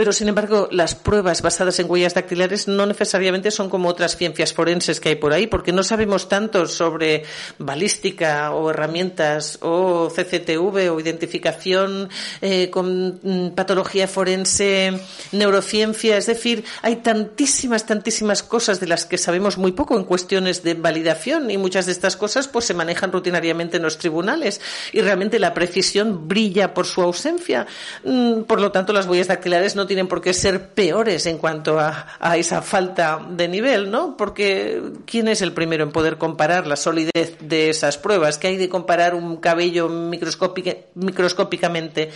Pero, 0.00 0.14
sin 0.14 0.28
embargo, 0.28 0.66
las 0.72 0.94
pruebas 0.94 1.42
basadas 1.42 1.78
en 1.78 1.90
huellas 1.90 2.14
dactilares 2.14 2.68
no 2.68 2.86
necesariamente 2.86 3.50
son 3.50 3.68
como 3.68 3.90
otras 3.90 4.16
ciencias 4.16 4.54
forenses 4.54 4.98
que 4.98 5.10
hay 5.10 5.16
por 5.16 5.34
ahí, 5.34 5.46
porque 5.46 5.74
no 5.74 5.82
sabemos 5.82 6.26
tanto 6.26 6.64
sobre 6.68 7.24
balística 7.58 8.50
o 8.52 8.70
herramientas 8.70 9.58
o 9.60 10.08
CCTV 10.08 10.90
o 10.90 11.00
identificación 11.00 12.08
eh, 12.40 12.70
con 12.70 13.20
mm, 13.22 13.50
patología 13.50 14.08
forense, 14.08 14.98
neurociencia. 15.32 16.16
Es 16.16 16.24
decir, 16.24 16.64
hay 16.80 16.96
tantísimas, 16.96 17.84
tantísimas 17.84 18.42
cosas 18.42 18.80
de 18.80 18.86
las 18.86 19.04
que 19.04 19.18
sabemos 19.18 19.58
muy 19.58 19.72
poco 19.72 19.98
en 19.98 20.04
cuestiones 20.04 20.62
de 20.62 20.72
validación 20.72 21.50
y 21.50 21.58
muchas 21.58 21.84
de 21.84 21.92
estas 21.92 22.16
cosas 22.16 22.48
pues 22.48 22.64
se 22.64 22.72
manejan 22.72 23.12
rutinariamente 23.12 23.76
en 23.76 23.82
los 23.82 23.98
tribunales 23.98 24.62
y 24.94 25.02
realmente 25.02 25.38
la 25.38 25.52
precisión 25.52 26.26
brilla 26.26 26.72
por 26.72 26.86
su 26.86 27.02
ausencia. 27.02 27.66
Mm, 28.02 28.44
por 28.44 28.62
lo 28.62 28.72
tanto, 28.72 28.94
las 28.94 29.04
huellas 29.04 29.28
dactilares 29.28 29.76
no 29.76 29.89
tienen 29.90 30.06
por 30.06 30.20
qué 30.20 30.32
ser 30.32 30.68
peores 30.68 31.26
en 31.26 31.36
cuanto 31.36 31.80
a, 31.80 32.36
esa 32.36 32.62
falta 32.62 33.20
de 33.28 33.48
nivel, 33.48 33.90
¿no? 33.90 34.16
Porque 34.16 34.80
¿quién 35.04 35.26
es 35.26 35.42
el 35.42 35.52
primero 35.52 35.82
en 35.82 35.90
poder 35.90 36.16
comparar 36.16 36.68
la 36.68 36.76
solidez 36.76 37.36
de 37.40 37.70
esas 37.70 37.98
pruebas? 37.98 38.38
¿Qué 38.38 38.46
hay 38.46 38.56
de 38.56 38.68
comparar 38.68 39.16
un 39.16 39.38
cabello 39.38 39.88
microscópicamente? 39.88 42.10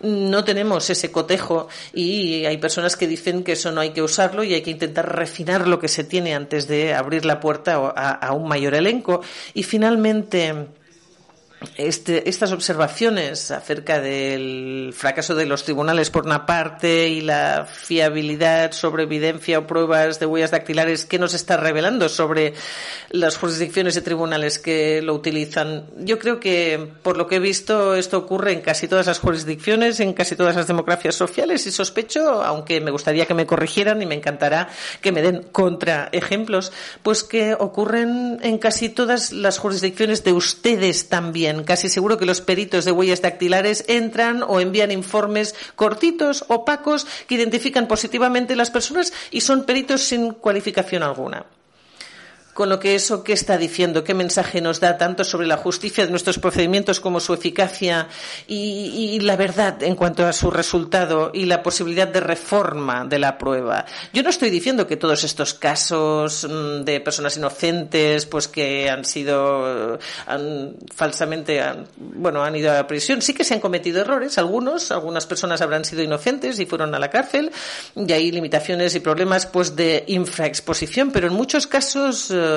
No 0.00 0.42
tenemos 0.42 0.88
ese 0.88 1.12
cotejo 1.12 1.68
y 1.92 2.46
hay 2.46 2.56
personas 2.56 2.96
que 2.96 3.06
dicen 3.06 3.44
que 3.44 3.52
eso 3.52 3.72
no 3.72 3.82
hay 3.82 3.90
que 3.90 4.00
usarlo 4.00 4.42
y 4.42 4.54
hay 4.54 4.62
que 4.62 4.70
intentar 4.70 5.14
refinar 5.14 5.68
lo 5.68 5.78
que 5.78 5.88
se 5.88 6.04
tiene 6.04 6.34
antes 6.34 6.66
de 6.66 6.94
abrir 6.94 7.26
la 7.26 7.40
puerta 7.40 7.74
a 7.74 8.32
un 8.32 8.48
mayor 8.48 8.74
elenco. 8.74 9.20
Y 9.52 9.64
finalmente, 9.64 10.68
este, 11.76 12.28
estas 12.28 12.52
observaciones 12.52 13.50
acerca 13.50 14.00
del 14.00 14.92
fracaso 14.96 15.34
de 15.34 15.46
los 15.46 15.64
tribunales 15.64 16.10
por 16.10 16.24
una 16.24 16.46
parte 16.46 17.08
y 17.08 17.20
la 17.20 17.66
fiabilidad 17.66 18.70
sobre 18.72 19.02
evidencia 19.02 19.58
o 19.58 19.66
pruebas 19.66 20.20
de 20.20 20.26
huellas 20.26 20.52
dactilares 20.52 21.04
que 21.04 21.18
nos 21.18 21.34
está 21.34 21.56
revelando 21.56 22.08
sobre 22.08 22.54
las 23.10 23.36
jurisdicciones 23.36 23.96
y 23.96 24.02
tribunales 24.02 24.60
que 24.60 25.02
lo 25.02 25.14
utilizan. 25.14 25.86
Yo 25.98 26.20
creo 26.20 26.38
que, 26.38 26.92
por 27.02 27.16
lo 27.16 27.26
que 27.26 27.36
he 27.36 27.40
visto, 27.40 27.96
esto 27.96 28.18
ocurre 28.18 28.52
en 28.52 28.60
casi 28.60 28.86
todas 28.86 29.06
las 29.06 29.18
jurisdicciones, 29.18 29.98
en 29.98 30.12
casi 30.12 30.36
todas 30.36 30.54
las 30.54 30.68
democracias 30.68 31.16
sociales 31.16 31.66
y 31.66 31.72
sospecho, 31.72 32.42
aunque 32.42 32.80
me 32.80 32.92
gustaría 32.92 33.26
que 33.26 33.34
me 33.34 33.46
corrigieran 33.46 34.00
y 34.00 34.06
me 34.06 34.14
encantará 34.14 34.68
que 35.00 35.10
me 35.10 35.22
den 35.22 35.42
contraejemplos, 35.50 36.72
pues 37.02 37.24
que 37.24 37.54
ocurren 37.54 38.38
en 38.42 38.58
casi 38.58 38.88
todas 38.88 39.32
las 39.32 39.58
jurisdicciones 39.58 40.22
de 40.22 40.32
ustedes 40.32 41.08
también 41.08 41.47
Casi 41.64 41.88
seguro 41.88 42.18
que 42.18 42.26
los 42.26 42.40
peritos 42.40 42.84
de 42.84 42.92
huellas 42.92 43.22
dactilares 43.22 43.84
entran 43.88 44.42
o 44.42 44.60
envían 44.60 44.90
informes 44.90 45.54
cortitos, 45.76 46.44
opacos, 46.48 47.06
que 47.26 47.34
identifican 47.34 47.88
positivamente 47.88 48.56
las 48.56 48.70
personas 48.70 49.12
y 49.30 49.40
son 49.40 49.64
peritos 49.64 50.02
sin 50.02 50.32
cualificación 50.32 51.02
alguna 51.02 51.46
con 52.58 52.70
lo 52.70 52.80
que 52.80 52.96
eso 52.96 53.22
qué 53.22 53.34
está 53.34 53.56
diciendo, 53.56 54.02
qué 54.02 54.14
mensaje 54.14 54.60
nos 54.60 54.80
da 54.80 54.98
tanto 54.98 55.22
sobre 55.22 55.46
la 55.46 55.58
justicia 55.58 56.04
de 56.04 56.10
nuestros 56.10 56.40
procedimientos 56.40 56.98
como 56.98 57.20
su 57.20 57.32
eficacia 57.32 58.08
y, 58.48 59.20
la 59.20 59.36
verdad 59.36 59.80
en 59.84 59.94
cuanto 59.94 60.26
a 60.26 60.32
su 60.32 60.50
resultado 60.50 61.30
y 61.32 61.44
la 61.44 61.62
posibilidad 61.62 62.08
de 62.08 62.18
reforma 62.18 63.04
de 63.04 63.20
la 63.20 63.38
prueba. 63.38 63.86
Yo 64.12 64.24
no 64.24 64.30
estoy 64.30 64.50
diciendo 64.50 64.88
que 64.88 64.96
todos 64.96 65.22
estos 65.22 65.54
casos 65.54 66.48
mm, 66.50 66.82
de 66.82 67.00
personas 67.00 67.36
inocentes, 67.36 68.26
pues 68.26 68.48
que 68.48 68.90
han 68.90 69.04
sido 69.04 69.96
han, 70.26 70.74
falsamente, 70.92 71.60
han, 71.60 71.86
bueno, 71.96 72.42
han 72.42 72.56
ido 72.56 72.76
a 72.76 72.88
prisión, 72.88 73.22
sí 73.22 73.34
que 73.34 73.44
se 73.44 73.54
han 73.54 73.60
cometido 73.60 74.00
errores, 74.00 74.36
algunos, 74.36 74.90
algunas 74.90 75.26
personas 75.26 75.60
habrán 75.60 75.84
sido 75.84 76.02
inocentes 76.02 76.58
y 76.58 76.66
fueron 76.66 76.92
a 76.92 76.98
la 76.98 77.08
cárcel 77.08 77.52
y 77.94 78.12
hay 78.12 78.32
limitaciones 78.32 78.96
y 78.96 78.98
problemas 78.98 79.46
pues 79.46 79.76
de 79.76 80.02
infraexposición, 80.08 81.12
pero 81.12 81.28
en 81.28 81.34
muchos 81.34 81.68
casos 81.68 82.32
eh, 82.32 82.47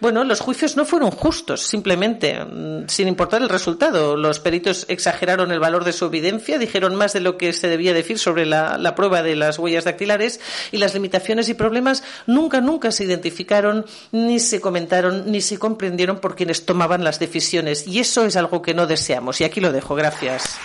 bueno, 0.00 0.24
los 0.24 0.40
juicios 0.40 0.76
no 0.76 0.84
fueron 0.84 1.10
justos, 1.10 1.62
simplemente, 1.62 2.38
mm, 2.44 2.88
sin 2.88 3.08
importar 3.08 3.42
el 3.42 3.48
resultado. 3.48 4.16
Los 4.16 4.40
peritos 4.40 4.86
exageraron 4.88 5.52
el 5.52 5.60
valor 5.60 5.84
de 5.84 5.92
su 5.92 6.06
evidencia, 6.06 6.58
dijeron 6.58 6.94
más 6.94 7.12
de 7.12 7.20
lo 7.20 7.36
que 7.36 7.52
se 7.52 7.68
debía 7.68 7.92
decir 7.92 8.18
sobre 8.18 8.46
la 8.46 8.94
prueba 8.94 9.22
de 9.22 9.36
las 9.36 9.58
huellas 9.58 9.84
dactilares 9.84 10.40
y 10.72 10.78
las 10.78 10.94
limitaciones 10.94 11.48
y 11.48 11.54
problemas 11.54 12.02
nunca, 12.26 12.60
nunca 12.60 12.92
se 12.92 13.04
identificaron, 13.04 13.84
ni 14.12 14.40
se 14.40 14.60
comentaron, 14.60 15.30
ni 15.30 15.40
se 15.40 15.58
comprendieron 15.58 16.18
por 16.18 16.36
quienes 16.36 16.64
tomaban 16.64 17.04
las 17.04 17.18
decisiones. 17.18 17.86
Y 17.86 18.00
eso 18.00 18.24
es 18.24 18.36
algo 18.36 18.62
que 18.62 18.74
no 18.74 18.86
deseamos. 18.86 19.40
Y 19.40 19.44
aquí 19.44 19.60
lo 19.60 19.72
dejo. 19.72 19.94
Gracias. 19.94 20.58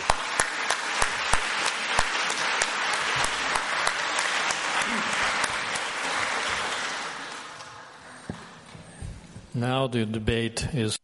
Now 9.54 9.88
the 9.88 10.06
debate 10.06 10.68
is... 10.74 11.00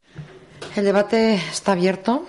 El 0.76 0.86
debate 0.86 1.36
está 1.36 1.74
abierto. 1.74 2.26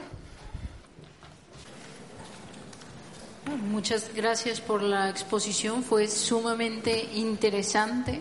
Muchas 3.70 4.12
gracias 4.14 4.60
por 4.60 4.82
la 4.82 5.08
exposición, 5.08 5.82
fue 5.82 6.08
sumamente 6.08 7.08
interesante. 7.14 8.20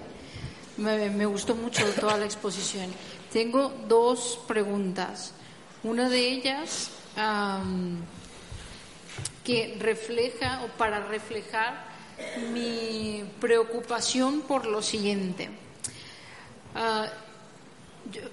Me, 0.77 1.09
me, 1.09 1.25
gustó 1.25 1.55
mucho 1.55 1.85
toda 1.99 2.17
la 2.17 2.25
exposición. 2.25 2.89
Tengo 3.33 3.73
dos 3.89 4.39
preguntas. 4.47 5.33
Una 5.83 6.07
de 6.07 6.19
ellas 6.19 6.91
um, 7.17 7.97
que 9.43 9.77
refleja 9.79 10.61
o 10.63 10.67
para 10.77 11.05
reflejar 11.05 11.85
mi 12.53 13.25
preocupación 13.41 14.41
por 14.41 14.65
lo 14.65 14.81
siguiente. 14.81 15.49
Uh, 16.75 17.28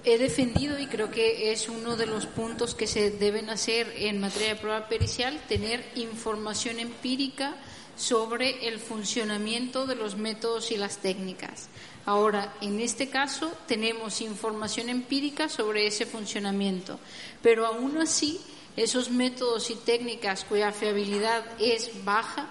he 0.03 0.17
defendido 0.17 0.79
y 0.79 0.87
creo 0.87 1.11
que 1.11 1.51
es 1.51 1.69
uno 1.69 1.95
de 1.95 2.05
los 2.05 2.25
puntos 2.25 2.75
que 2.75 2.87
se 2.87 3.11
deben 3.11 3.49
hacer 3.49 3.93
en 3.97 4.19
materia 4.19 4.49
de 4.49 4.59
prueba 4.59 4.87
pericial, 4.87 5.39
tener 5.47 5.83
información 5.95 6.79
empírica 6.79 7.55
sobre 7.95 8.67
el 8.67 8.79
funcionamiento 8.79 9.85
de 9.85 9.95
los 9.95 10.17
métodos 10.17 10.71
y 10.71 10.77
las 10.77 10.97
técnicas. 10.99 11.67
Ahora, 12.05 12.53
en 12.61 12.79
este 12.79 13.09
caso, 13.09 13.51
tenemos 13.67 14.21
información 14.21 14.87
empírica 14.89 15.49
sobre 15.49 15.87
ese 15.87 16.05
funcionamiento, 16.05 16.99
pero 17.41 17.65
aún 17.65 17.97
así, 17.97 18.39
esos 18.77 19.09
métodos 19.09 19.69
y 19.71 19.75
técnicas 19.75 20.45
cuya 20.45 20.71
fiabilidad 20.71 21.43
es 21.59 22.05
baja 22.05 22.47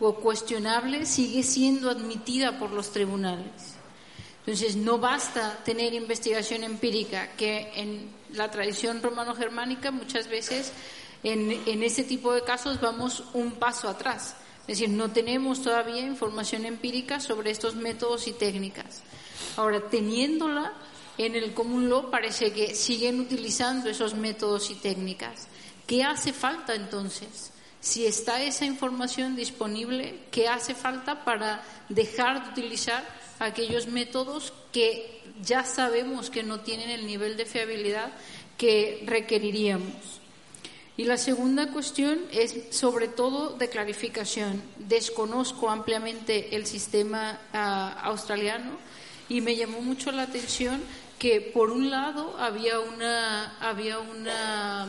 o 0.00 0.14
cuestionable 0.16 1.06
sigue 1.06 1.42
siendo 1.42 1.90
admitida 1.90 2.58
por 2.58 2.70
los 2.70 2.90
tribunales. 2.90 3.75
Entonces, 4.46 4.76
no 4.76 4.98
basta 4.98 5.58
tener 5.64 5.92
investigación 5.92 6.62
empírica, 6.62 7.32
que 7.36 7.72
en 7.74 8.08
la 8.32 8.48
tradición 8.48 9.02
romano-germánica 9.02 9.90
muchas 9.90 10.28
veces 10.28 10.72
en, 11.24 11.50
en 11.66 11.82
este 11.82 12.04
tipo 12.04 12.32
de 12.32 12.42
casos 12.42 12.80
vamos 12.80 13.24
un 13.34 13.52
paso 13.52 13.88
atrás. 13.88 14.36
Es 14.60 14.78
decir, 14.78 14.88
no 14.88 15.10
tenemos 15.10 15.62
todavía 15.62 16.02
información 16.02 16.64
empírica 16.64 17.18
sobre 17.18 17.50
estos 17.50 17.74
métodos 17.74 18.28
y 18.28 18.32
técnicas. 18.32 19.02
Ahora, 19.56 19.88
teniéndola 19.88 20.72
en 21.18 21.34
el 21.34 21.52
común 21.52 21.88
law, 21.88 22.10
parece 22.10 22.52
que 22.52 22.74
siguen 22.74 23.20
utilizando 23.20 23.88
esos 23.90 24.14
métodos 24.14 24.70
y 24.70 24.74
técnicas. 24.74 25.48
¿Qué 25.86 26.04
hace 26.04 26.32
falta 26.32 26.74
entonces? 26.74 27.52
Si 27.80 28.06
está 28.06 28.42
esa 28.42 28.64
información 28.64 29.36
disponible, 29.36 30.20
¿qué 30.30 30.48
hace 30.48 30.74
falta 30.74 31.24
para 31.24 31.62
dejar 31.88 32.44
de 32.44 32.50
utilizar 32.50 33.04
aquellos 33.38 33.86
métodos 33.86 34.52
que 34.72 35.22
ya 35.42 35.64
sabemos 35.64 36.30
que 36.30 36.42
no 36.42 36.60
tienen 36.60 36.90
el 36.90 37.06
nivel 37.06 37.36
de 37.36 37.46
fiabilidad 37.46 38.12
que 38.56 39.02
requeriríamos. 39.06 40.20
Y 40.96 41.04
la 41.04 41.18
segunda 41.18 41.70
cuestión 41.72 42.20
es 42.32 42.54
sobre 42.70 43.06
todo 43.08 43.50
de 43.50 43.68
clarificación. 43.68 44.62
Desconozco 44.78 45.68
ampliamente 45.68 46.56
el 46.56 46.64
sistema 46.64 47.38
uh, 47.52 48.06
australiano 48.06 48.78
y 49.28 49.42
me 49.42 49.56
llamó 49.56 49.82
mucho 49.82 50.10
la 50.10 50.22
atención 50.22 50.80
que 51.18 51.40
por 51.40 51.70
un 51.70 51.90
lado 51.90 52.36
había 52.38 52.80
una 52.80 53.58
había 53.58 53.98
una 53.98 54.86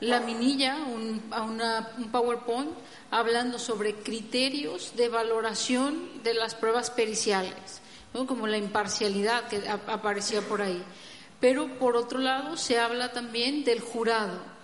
laminilla, 0.00 0.76
un, 0.76 1.22
una, 1.30 1.90
un 1.98 2.10
PowerPoint 2.10 2.70
hablando 3.10 3.58
sobre 3.58 3.94
criterios 3.94 4.94
de 4.96 5.08
valoración 5.08 6.22
de 6.22 6.34
las 6.34 6.54
pruebas 6.54 6.90
periciales, 6.90 7.80
como 8.12 8.46
la 8.46 8.58
imparcialidad 8.58 9.48
que 9.48 9.68
aparecía 9.68 10.42
por 10.42 10.62
ahí. 10.62 10.82
Pero 11.40 11.78
por 11.78 11.96
otro 11.96 12.18
lado 12.18 12.56
se 12.56 12.78
habla 12.78 13.12
también 13.12 13.64
del 13.64 13.80
jurado. 13.80 14.58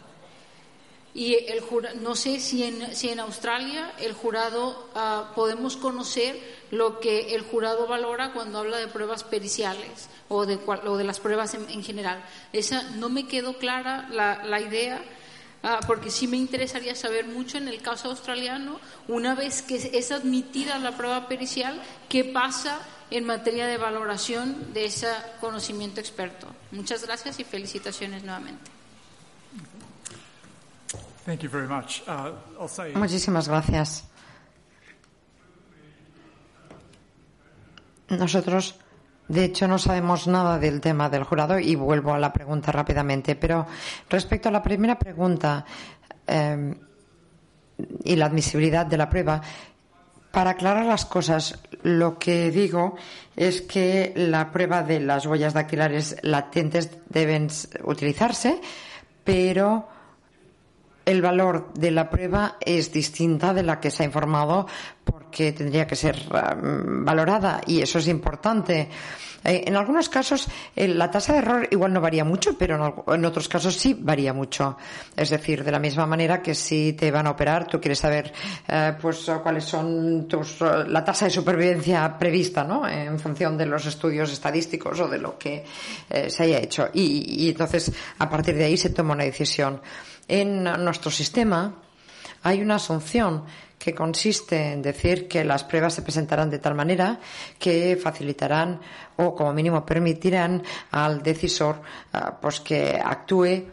Y 1.16 1.34
el 1.34 1.62
no 2.02 2.16
sé 2.16 2.40
si 2.40 2.64
en, 2.64 2.96
si 2.96 3.08
en 3.08 3.20
Australia 3.20 3.92
el 4.00 4.14
jurado 4.14 4.88
uh, 4.96 5.32
podemos 5.36 5.76
conocer 5.76 6.36
lo 6.72 6.98
que 6.98 7.36
el 7.36 7.42
jurado 7.42 7.86
valora 7.86 8.32
cuando 8.32 8.58
habla 8.58 8.78
de 8.78 8.88
pruebas 8.88 9.22
periciales 9.22 10.08
o 10.28 10.44
de, 10.44 10.58
o 10.66 10.96
de 10.96 11.04
las 11.04 11.20
pruebas 11.20 11.54
en, 11.54 11.70
en, 11.70 11.84
general. 11.84 12.24
Esa 12.52 12.82
no 12.96 13.10
me 13.10 13.28
quedó 13.28 13.58
clara 13.58 14.08
la, 14.10 14.42
la 14.42 14.60
idea 14.60 15.00
Ah, 15.66 15.80
porque 15.86 16.10
sí 16.10 16.28
me 16.28 16.36
interesaría 16.36 16.94
saber 16.94 17.26
mucho 17.26 17.56
en 17.56 17.68
el 17.68 17.80
caso 17.80 18.10
australiano, 18.10 18.78
una 19.08 19.34
vez 19.34 19.62
que 19.62 19.76
es 19.94 20.12
admitida 20.12 20.78
la 20.78 20.94
prueba 20.94 21.26
pericial, 21.26 21.80
qué 22.10 22.22
pasa 22.22 22.80
en 23.10 23.24
materia 23.24 23.66
de 23.66 23.78
valoración 23.78 24.74
de 24.74 24.84
ese 24.84 25.08
conocimiento 25.40 26.00
experto. 26.00 26.48
Muchas 26.70 27.06
gracias 27.06 27.40
y 27.40 27.44
felicitaciones 27.44 28.24
nuevamente. 28.24 28.70
Uh, 31.26 32.98
Muchísimas 32.98 33.48
gracias. 33.48 34.04
Nosotros 38.10 38.74
de 39.28 39.44
hecho, 39.44 39.66
no 39.66 39.78
sabemos 39.78 40.26
nada 40.26 40.58
del 40.58 40.80
tema 40.80 41.08
del 41.08 41.24
jurado 41.24 41.58
y 41.58 41.74
vuelvo 41.76 42.12
a 42.12 42.18
la 42.18 42.32
pregunta 42.32 42.72
rápidamente. 42.72 43.36
Pero 43.36 43.66
respecto 44.10 44.48
a 44.48 44.52
la 44.52 44.62
primera 44.62 44.98
pregunta, 44.98 45.64
eh, 46.26 46.74
y 48.04 48.16
la 48.16 48.26
admisibilidad 48.26 48.86
de 48.86 48.96
la 48.96 49.08
prueba. 49.08 49.40
Para 50.30 50.50
aclarar 50.50 50.86
las 50.86 51.06
cosas, 51.06 51.60
lo 51.82 52.18
que 52.18 52.50
digo 52.50 52.96
es 53.36 53.62
que 53.62 54.12
la 54.16 54.50
prueba 54.50 54.82
de 54.82 55.00
las 55.00 55.26
huellas 55.26 55.54
dactilares 55.54 56.16
latentes 56.22 56.90
deben 57.08 57.48
utilizarse, 57.84 58.60
pero 59.22 59.88
el 61.04 61.22
valor 61.22 61.72
de 61.74 61.90
la 61.90 62.10
prueba 62.10 62.56
es 62.60 62.92
distinta 62.92 63.54
de 63.54 63.62
la 63.62 63.78
que 63.78 63.90
se 63.90 64.02
ha 64.02 64.06
informado 64.06 64.66
porque 65.34 65.50
tendría 65.50 65.84
que 65.84 65.96
ser 65.96 66.16
valorada 66.30 67.60
y 67.66 67.82
eso 67.82 67.98
es 67.98 68.06
importante. 68.06 68.88
Eh, 69.42 69.64
en 69.66 69.74
algunos 69.74 70.08
casos 70.08 70.46
eh, 70.76 70.86
la 70.86 71.10
tasa 71.10 71.32
de 71.32 71.40
error 71.40 71.68
igual 71.72 71.92
no 71.92 72.00
varía 72.00 72.24
mucho, 72.24 72.56
pero 72.56 73.04
en, 73.08 73.24
otros 73.24 73.48
casos 73.48 73.74
sí 73.74 73.96
varía 73.98 74.32
mucho. 74.32 74.78
Es 75.16 75.30
decir, 75.30 75.64
de 75.64 75.72
la 75.72 75.80
misma 75.80 76.06
manera 76.06 76.40
que 76.40 76.54
si 76.54 76.92
te 76.92 77.10
van 77.10 77.26
a 77.26 77.30
operar, 77.30 77.66
tú 77.66 77.80
quieres 77.80 77.98
saber 77.98 78.32
eh, 78.68 78.94
pues 79.02 79.28
cuáles 79.42 79.64
son 79.64 80.28
tus 80.28 80.60
la 80.60 81.04
tasa 81.04 81.24
de 81.24 81.32
supervivencia 81.32 82.16
prevista, 82.16 82.62
¿no? 82.62 82.86
En 82.86 83.18
función 83.18 83.58
de 83.58 83.66
los 83.66 83.84
estudios 83.86 84.30
estadísticos 84.30 85.00
o 85.00 85.08
de 85.08 85.18
lo 85.18 85.36
que 85.36 85.64
se 86.28 86.42
haya 86.44 86.58
hecho. 86.58 86.90
y 86.94 87.48
entonces 87.48 87.92
a 88.20 88.30
partir 88.30 88.54
de 88.54 88.66
ahí 88.66 88.76
se 88.76 88.90
toma 88.90 89.14
una 89.14 89.24
decisión. 89.24 89.80
En 90.28 90.62
nuestro 90.62 91.10
sistema 91.10 91.74
hay 92.44 92.62
una 92.62 92.76
asunción 92.76 93.44
que 93.84 93.94
consiste 93.94 94.72
en 94.72 94.80
decir 94.80 95.28
que 95.28 95.44
las 95.44 95.62
pruebas 95.62 95.92
se 95.92 96.00
presentarán 96.00 96.48
de 96.48 96.58
tal 96.58 96.74
manera 96.74 97.20
que 97.58 97.98
facilitarán 98.00 98.80
o 99.16 99.34
como 99.34 99.52
mínimo 99.52 99.84
permitirán 99.84 100.62
al 100.92 101.22
decisor 101.22 101.82
ah, 102.14 102.32
pues 102.40 102.60
que 102.60 102.96
actúe 102.96 103.68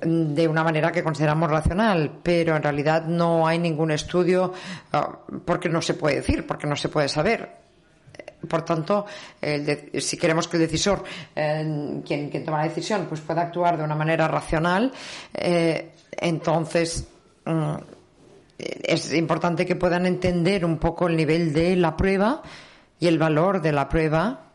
de 0.00 0.48
una 0.48 0.62
manera 0.62 0.92
que 0.92 1.02
consideramos 1.02 1.50
racional, 1.50 2.20
pero 2.22 2.54
en 2.54 2.62
realidad 2.62 3.04
no 3.06 3.44
hay 3.46 3.58
ningún 3.58 3.90
estudio 3.90 4.52
ah, 4.92 5.18
porque 5.44 5.68
no 5.68 5.82
se 5.82 5.94
puede 5.94 6.22
decir, 6.22 6.46
porque 6.46 6.68
no 6.68 6.76
se 6.76 6.88
puede 6.88 7.08
saber. 7.08 7.58
Por 8.48 8.62
tanto, 8.64 9.04
si 9.98 10.16
queremos 10.16 10.48
que 10.48 10.56
el 10.56 10.62
decisor, 10.62 11.04
eh, 11.36 12.00
quien, 12.06 12.44
toma 12.44 12.58
la 12.58 12.68
decisión, 12.68 13.04
pues 13.06 13.20
pueda 13.20 13.42
actuar 13.42 13.76
de 13.76 13.84
una 13.84 13.94
manera 13.94 14.26
racional, 14.28 14.90
eh, 15.34 15.90
entonces 16.16 17.06
mm, 17.44 17.74
es 18.82 19.12
importante 19.12 19.66
que 19.66 19.76
puedan 19.76 20.06
entender 20.06 20.64
un 20.64 20.78
poco 20.78 21.08
el 21.08 21.16
nivel 21.16 21.52
de 21.52 21.76
la 21.76 21.96
prueba 21.96 22.42
y 22.98 23.06
el 23.06 23.18
valor 23.18 23.60
de 23.60 23.72
la 23.72 23.88
prueba. 23.88 24.46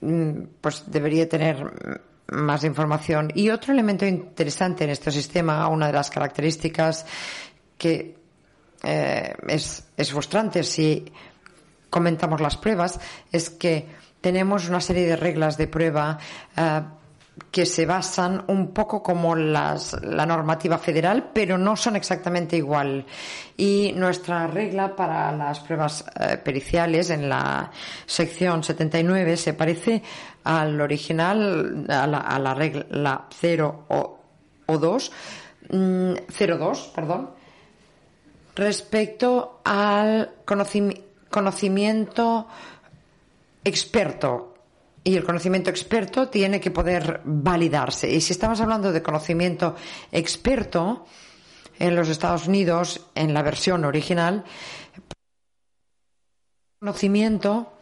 Mm, 0.00 0.42
pues 0.60 0.84
debería 0.86 1.28
tener 1.28 2.02
más 2.32 2.64
información. 2.64 3.30
Y 3.34 3.50
otro 3.50 3.72
elemento 3.72 4.06
interesante 4.06 4.84
en 4.84 4.90
este 4.90 5.10
sistema, 5.10 5.68
una 5.68 5.86
de 5.86 5.92
las 5.92 6.10
características 6.10 7.06
que 7.78 8.16
eh, 8.82 9.34
es, 9.48 9.84
frustrante 10.10 10.64
si 10.64 11.04
comentamos 11.88 12.40
las 12.40 12.56
pruebas 12.56 12.98
es 13.30 13.50
que 13.50 13.86
tenemos 14.20 14.68
una 14.68 14.80
serie 14.80 15.06
de 15.06 15.16
reglas 15.16 15.56
de 15.56 15.68
prueba 15.68 16.18
eh, 16.56 16.80
que 17.50 17.64
se 17.64 17.86
basan 17.86 18.44
un 18.48 18.72
poco 18.72 19.02
como 19.02 19.34
las, 19.34 20.00
la 20.02 20.26
normativa 20.26 20.78
federal, 20.78 21.30
pero 21.32 21.56
no 21.56 21.76
son 21.76 21.96
exactamente 21.96 22.56
igual. 22.56 23.06
Y 23.56 23.92
nuestra 23.96 24.46
regla 24.46 24.94
para 24.94 25.32
las 25.32 25.60
pruebas 25.60 26.04
eh, 26.18 26.36
periciales 26.36 27.10
en 27.10 27.28
la 27.28 27.70
sección 28.04 28.62
79 28.62 29.36
se 29.36 29.54
parece 29.54 30.02
al 30.44 30.80
original, 30.80 31.86
a 31.88 32.06
la, 32.06 32.18
a 32.18 32.38
la 32.38 32.54
regla 32.54 33.26
0 33.30 33.84
o, 33.88 34.18
o 34.66 34.78
2, 34.78 35.12
02, 35.68 35.70
mm, 35.70 36.14
perdón, 36.94 37.30
respecto 38.54 39.60
al 39.64 40.30
conocimiento 41.30 42.46
experto. 43.64 44.51
Y 45.04 45.16
el 45.16 45.24
conocimiento 45.24 45.70
experto 45.70 46.28
tiene 46.28 46.60
que 46.60 46.70
poder 46.70 47.20
validarse. 47.24 48.10
Y 48.10 48.20
si 48.20 48.32
estamos 48.32 48.60
hablando 48.60 48.92
de 48.92 49.02
conocimiento 49.02 49.74
experto, 50.12 51.06
en 51.78 51.96
los 51.96 52.08
Estados 52.08 52.46
Unidos, 52.46 53.08
en 53.14 53.34
la 53.34 53.42
versión 53.42 53.84
original, 53.84 54.44
conocimiento, 56.78 57.72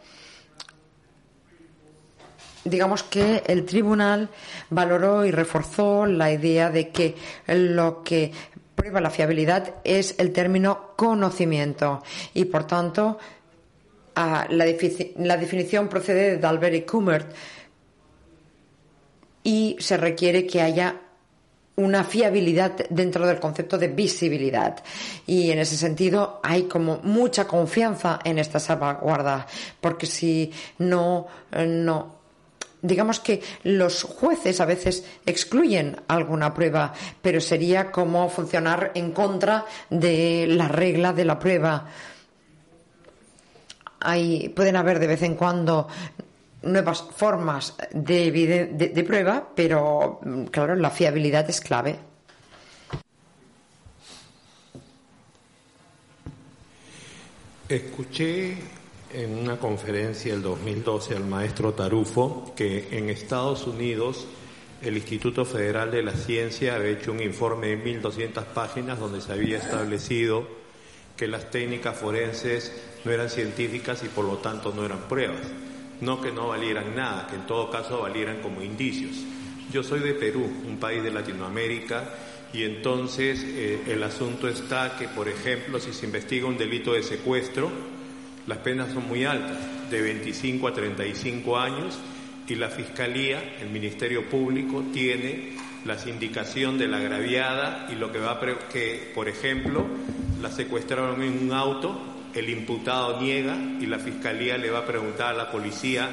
digamos 2.63 3.03
que 3.03 3.43
el 3.45 3.65
tribunal 3.65 4.29
valoró 4.71 5.25
y 5.25 5.31
reforzó 5.31 6.05
la 6.05 6.31
idea 6.31 6.69
de 6.69 6.89
que 6.89 7.15
lo 7.47 8.01
que 8.03 8.31
prueba 8.75 9.01
la 9.01 9.11
fiabilidad 9.11 9.75
es 9.83 10.15
el 10.17 10.31
término 10.33 10.93
conocimiento 10.95 12.01
y, 12.33 12.45
por 12.45 12.65
tanto, 12.65 13.19
la, 14.15 14.65
definición 15.37 15.87
procede 15.87 16.31
de 16.31 16.37
Dalbert 16.37 16.75
y 16.75 16.81
Kummert 16.81 17.31
y 19.43 19.75
se 19.79 19.97
requiere 19.97 20.45
que 20.45 20.61
haya 20.61 21.01
una 21.77 22.03
fiabilidad 22.03 22.73
dentro 22.89 23.25
del 23.25 23.39
concepto 23.39 23.77
de 23.77 23.87
visibilidad. 23.87 24.83
Y 25.25 25.51
en 25.51 25.59
ese 25.59 25.77
sentido 25.77 26.39
hay 26.43 26.63
como 26.63 26.99
mucha 27.03 27.47
confianza 27.47 28.19
en 28.23 28.37
esta 28.37 28.59
salvaguarda, 28.59 29.47
porque 29.79 30.05
si 30.05 30.51
no, 30.77 31.27
no, 31.65 32.21
digamos 32.81 33.19
que 33.19 33.41
los 33.63 34.03
jueces 34.03 34.59
a 34.59 34.65
veces 34.65 35.05
excluyen 35.25 36.01
alguna 36.07 36.53
prueba, 36.53 36.93
pero 37.21 37.39
sería 37.41 37.91
como 37.91 38.29
funcionar 38.29 38.91
en 38.95 39.11
contra 39.11 39.65
de 39.89 40.45
la 40.47 40.67
regla 40.67 41.13
de 41.13 41.25
la 41.25 41.39
prueba. 41.39 41.85
Hay, 44.01 44.49
pueden 44.49 44.75
haber 44.75 44.99
de 44.99 45.07
vez 45.07 45.21
en 45.21 45.35
cuando 45.35 45.87
nuevas 46.63 47.03
formas 47.15 47.75
de, 47.91 48.31
de 48.93 49.03
prueba, 49.03 49.49
pero 49.55 50.19
claro, 50.51 50.75
la 50.75 50.89
fiabilidad 50.89 51.49
es 51.49 51.61
clave. 51.61 51.97
Escuché 57.67 58.57
en 59.13 59.37
una 59.37 59.57
conferencia 59.57 60.33
del 60.33 60.41
2012 60.41 61.15
al 61.15 61.25
maestro 61.25 61.73
Tarufo 61.73 62.53
que 62.55 62.89
en 62.91 63.09
Estados 63.09 63.65
Unidos 63.65 64.27
el 64.81 64.97
Instituto 64.97 65.45
Federal 65.45 65.91
de 65.91 66.03
la 66.03 66.13
Ciencia 66.13 66.75
había 66.75 66.89
hecho 66.89 67.11
un 67.11 67.21
informe 67.21 67.67
de 67.67 68.01
1.200 68.01 68.43
páginas 68.45 68.99
donde 68.99 69.21
se 69.21 69.31
había 69.31 69.57
establecido 69.57 70.47
que 71.15 71.27
las 71.27 71.51
técnicas 71.51 71.97
forenses 71.97 72.73
no 73.03 73.11
eran 73.11 73.29
científicas 73.29 74.03
y 74.03 74.07
por 74.07 74.25
lo 74.25 74.37
tanto 74.37 74.73
no 74.75 74.85
eran 74.85 75.07
pruebas. 75.07 75.41
No 76.01 76.21
que 76.21 76.31
no 76.31 76.47
valieran 76.47 76.95
nada, 76.95 77.27
que 77.27 77.35
en 77.35 77.45
todo 77.45 77.69
caso 77.69 78.01
valieran 78.01 78.41
como 78.41 78.61
indicios. 78.61 79.17
Yo 79.71 79.83
soy 79.83 79.99
de 79.99 80.13
Perú, 80.13 80.49
un 80.67 80.77
país 80.77 81.03
de 81.03 81.11
Latinoamérica, 81.11 82.09
y 82.53 82.63
entonces 82.63 83.41
eh, 83.43 83.83
el 83.87 84.03
asunto 84.03 84.47
está 84.47 84.97
que, 84.97 85.07
por 85.07 85.29
ejemplo, 85.29 85.79
si 85.79 85.93
se 85.93 86.05
investiga 86.05 86.47
un 86.47 86.57
delito 86.57 86.93
de 86.93 87.03
secuestro, 87.03 87.71
las 88.47 88.57
penas 88.57 88.91
son 88.91 89.07
muy 89.07 89.23
altas, 89.23 89.57
de 89.89 90.01
25 90.01 90.67
a 90.67 90.73
35 90.73 91.57
años, 91.57 91.97
y 92.47 92.55
la 92.55 92.69
Fiscalía, 92.69 93.57
el 93.61 93.69
Ministerio 93.69 94.27
Público, 94.27 94.83
tiene 94.91 95.53
la 95.85 95.97
sindicación 95.97 96.77
de 96.77 96.87
la 96.87 96.97
agraviada 96.97 97.87
y 97.89 97.95
lo 97.95 98.11
que 98.11 98.19
va 98.19 98.31
a 98.31 98.39
que, 98.71 99.11
por 99.15 99.29
ejemplo, 99.29 99.85
la 100.41 100.51
secuestraron 100.51 101.21
en 101.21 101.45
un 101.45 101.53
auto, 101.53 101.99
el 102.33 102.49
imputado 102.49 103.19
niega 103.19 103.55
y 103.79 103.85
la 103.85 103.99
Fiscalía 103.99 104.57
le 104.57 104.69
va 104.69 104.79
a 104.79 104.85
preguntar 104.85 105.33
a 105.33 105.37
la 105.37 105.51
policía 105.51 106.09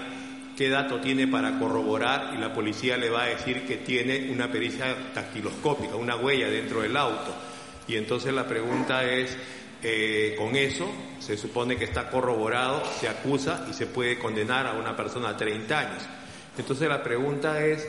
qué 0.56 0.68
dato 0.68 1.00
tiene 1.00 1.28
para 1.28 1.58
corroborar 1.58 2.34
y 2.34 2.38
la 2.38 2.52
policía 2.52 2.96
le 2.96 3.10
va 3.10 3.22
a 3.22 3.26
decir 3.26 3.64
que 3.64 3.76
tiene 3.76 4.28
una 4.32 4.50
pericia 4.50 4.94
dactiloscópica, 5.14 5.94
una 5.94 6.16
huella 6.16 6.48
dentro 6.48 6.82
del 6.82 6.96
auto. 6.96 7.32
Y 7.86 7.96
entonces 7.96 8.34
la 8.34 8.46
pregunta 8.46 9.04
es, 9.04 9.36
eh, 9.82 10.34
con 10.36 10.56
eso 10.56 10.90
se 11.20 11.36
supone 11.36 11.76
que 11.76 11.84
está 11.84 12.10
corroborado, 12.10 12.82
se 12.98 13.08
acusa 13.08 13.66
y 13.70 13.72
se 13.72 13.86
puede 13.86 14.18
condenar 14.18 14.66
a 14.66 14.72
una 14.72 14.96
persona 14.96 15.28
a 15.28 15.36
30 15.36 15.78
años. 15.78 16.02
Entonces 16.58 16.88
la 16.88 17.04
pregunta 17.04 17.64
es, 17.64 17.86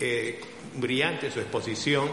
eh, 0.00 0.40
brillante 0.74 1.30
su 1.30 1.38
exposición, 1.38 2.08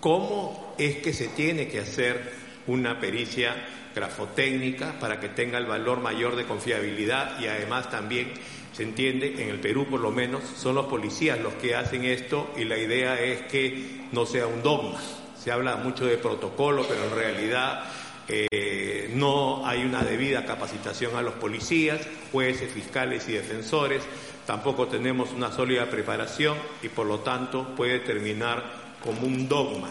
¿cómo 0.00 0.74
es 0.78 0.96
que 0.96 1.12
se 1.12 1.28
tiene 1.28 1.68
que 1.68 1.80
hacer 1.80 2.43
una 2.66 2.98
pericia 3.00 3.54
grafotécnica 3.94 4.98
para 4.98 5.20
que 5.20 5.28
tenga 5.28 5.58
el 5.58 5.66
valor 5.66 6.00
mayor 6.00 6.36
de 6.36 6.44
confiabilidad 6.44 7.40
y 7.40 7.46
además 7.46 7.90
también 7.90 8.32
se 8.72 8.82
entiende, 8.82 9.40
en 9.40 9.50
el 9.50 9.60
Perú 9.60 9.86
por 9.88 10.00
lo 10.00 10.10
menos, 10.10 10.42
son 10.56 10.74
los 10.74 10.86
policías 10.86 11.38
los 11.40 11.54
que 11.54 11.76
hacen 11.76 12.04
esto 12.04 12.52
y 12.56 12.64
la 12.64 12.76
idea 12.76 13.20
es 13.20 13.42
que 13.42 14.06
no 14.10 14.26
sea 14.26 14.46
un 14.46 14.62
dogma. 14.62 15.00
Se 15.38 15.52
habla 15.52 15.76
mucho 15.76 16.06
de 16.06 16.16
protocolo, 16.16 16.84
pero 16.88 17.04
en 17.04 17.14
realidad 17.14 17.84
eh, 18.26 19.12
no 19.14 19.66
hay 19.66 19.84
una 19.84 20.02
debida 20.02 20.44
capacitación 20.44 21.14
a 21.14 21.22
los 21.22 21.34
policías, 21.34 22.00
jueces, 22.32 22.72
fiscales 22.72 23.28
y 23.28 23.32
defensores, 23.32 24.02
tampoco 24.46 24.88
tenemos 24.88 25.30
una 25.32 25.52
sólida 25.52 25.88
preparación 25.88 26.56
y 26.82 26.88
por 26.88 27.06
lo 27.06 27.20
tanto 27.20 27.74
puede 27.76 28.00
terminar 28.00 28.64
como 29.02 29.26
un 29.26 29.48
dogma. 29.48 29.90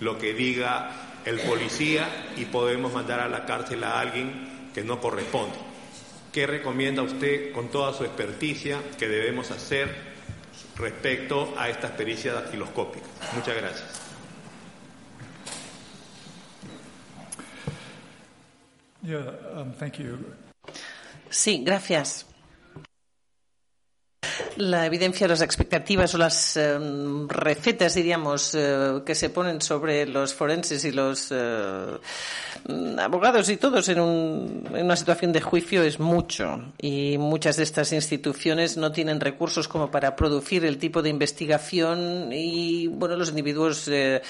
lo 0.00 0.18
que 0.18 0.32
diga 0.32 1.11
el 1.24 1.40
policía 1.40 2.08
y 2.36 2.44
podemos 2.46 2.92
mandar 2.92 3.20
a 3.20 3.28
la 3.28 3.44
cárcel 3.44 3.84
a 3.84 4.00
alguien 4.00 4.70
que 4.74 4.82
no 4.82 5.00
corresponde. 5.00 5.56
¿Qué 6.32 6.46
recomienda 6.46 7.02
usted 7.02 7.52
con 7.52 7.68
toda 7.68 7.92
su 7.92 8.04
experticia 8.04 8.80
que 8.98 9.08
debemos 9.08 9.50
hacer 9.50 9.94
respecto 10.76 11.54
a 11.58 11.68
esta 11.68 11.94
pericia 11.96 12.32
dactiloscópica? 12.32 13.06
Muchas 13.34 13.56
gracias. 13.56 14.00
Um, 19.04 19.72
sí, 21.28 21.62
gracias 21.64 22.31
la 24.56 24.86
evidencia, 24.86 25.28
las 25.28 25.42
expectativas 25.42 26.14
o 26.14 26.18
las 26.18 26.56
em, 26.56 27.28
recetas, 27.28 27.94
diríamos, 27.94 28.54
eh, 28.54 29.02
que 29.04 29.14
se 29.14 29.30
ponen 29.30 29.60
sobre 29.60 30.06
los 30.06 30.34
forenses 30.34 30.84
y 30.84 30.92
los 30.92 31.28
eh, 31.30 31.98
abogados 32.98 33.48
y 33.48 33.56
todos 33.56 33.88
en, 33.88 33.98
en, 33.98 34.84
una 34.84 34.96
situación 34.96 35.32
de 35.32 35.40
juicio 35.40 35.82
es 35.82 35.98
mucho. 35.98 36.72
Y 36.80 37.18
muchas 37.18 37.56
de 37.56 37.64
estas 37.64 37.92
instituciones 37.92 38.76
no 38.76 38.92
tienen 38.92 39.20
recursos 39.20 39.68
como 39.68 39.90
para 39.90 40.16
producir 40.16 40.64
el 40.64 40.78
tipo 40.78 41.02
de 41.02 41.10
investigación 41.10 42.30
y, 42.32 42.86
bueno, 42.88 43.16
los 43.16 43.30
individuos 43.30 43.88
eh, 43.88 44.22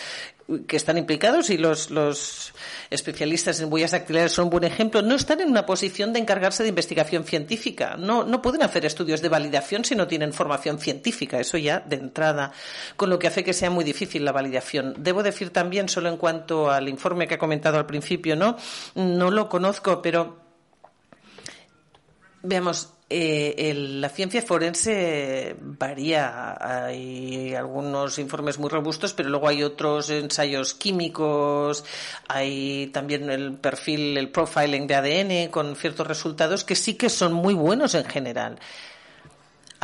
que 0.67 0.77
están 0.77 0.99
implicados 0.99 1.51
y 1.51 1.59
los, 1.59 1.91
los, 1.91 2.53
especialistas 2.91 3.61
en 3.61 3.73
huellas 3.73 3.93
dactilares 3.93 4.33
son 4.33 4.45
un 4.45 4.51
buen 4.51 4.65
ejemplo, 4.65 5.03
no 5.03 5.15
están 5.15 5.41
en 5.41 5.49
una 5.49 5.65
posición 5.65 6.13
de 6.13 6.21
encargarse 6.21 6.63
de 6.63 6.69
investigación 6.69 7.25
científica. 7.25 7.97
No, 7.99 8.25
no 8.25 8.43
pueden 8.43 8.63
hacer 8.63 8.85
estudios 8.85 9.23
de 9.23 9.29
validación 9.29 9.85
si 9.85 9.95
no 9.95 10.07
tienen 10.07 10.33
formación 10.33 10.79
científica. 10.79 11.41
Eso 11.41 11.57
ya 11.59 11.81
de 11.81 11.97
entrada, 11.97 12.53
con 12.97 13.11
lo 13.11 13.19
que 13.19 13.29
hace 13.29 13.45
que 13.45 13.53
sea 13.53 13.71
muy 13.71 13.85
difícil 13.85 14.25
la 14.25 14.33
validación. 14.33 14.95
Debo 14.99 15.23
decir 15.23 15.51
también, 15.51 15.89
solo 15.89 16.09
en 16.09 16.17
cuanto 16.17 16.71
al 16.71 16.89
informe 16.89 17.27
que 17.27 17.35
ha 17.35 17.39
comentado 17.39 17.79
al 17.79 17.87
principio, 17.87 18.37
¿no? 18.37 18.57
No 18.95 19.31
lo 19.31 19.49
conozco, 19.49 20.03
pero 20.03 20.39
veamos, 22.43 22.91
eh, 23.13 23.75
la 23.75 24.09
ciencia 24.09 24.43
forense 24.43 25.57
varía. 25.61 26.57
Hay 26.87 27.55
algunos 27.55 28.19
informes 28.19 28.59
muy 28.59 28.71
robustos, 28.71 29.13
pero 29.13 29.29
luego 29.29 29.49
hay 29.49 29.63
otros 29.63 30.11
ensayos 30.11 30.75
químicos, 30.75 31.85
hay 32.29 32.89
también 32.89 33.31
el 33.31 33.55
perfil, 33.55 34.17
el 34.17 34.31
profiling 34.31 34.87
de 34.87 34.95
ADN 34.95 35.51
con 35.51 35.77
ciertos 35.77 36.07
resultados 36.07 36.65
que 36.65 36.75
sí 36.75 36.95
que 36.95 37.11
son 37.11 37.33
muy 37.33 37.55
buenos 37.55 37.95
en 37.95 38.05
general. 38.05 38.59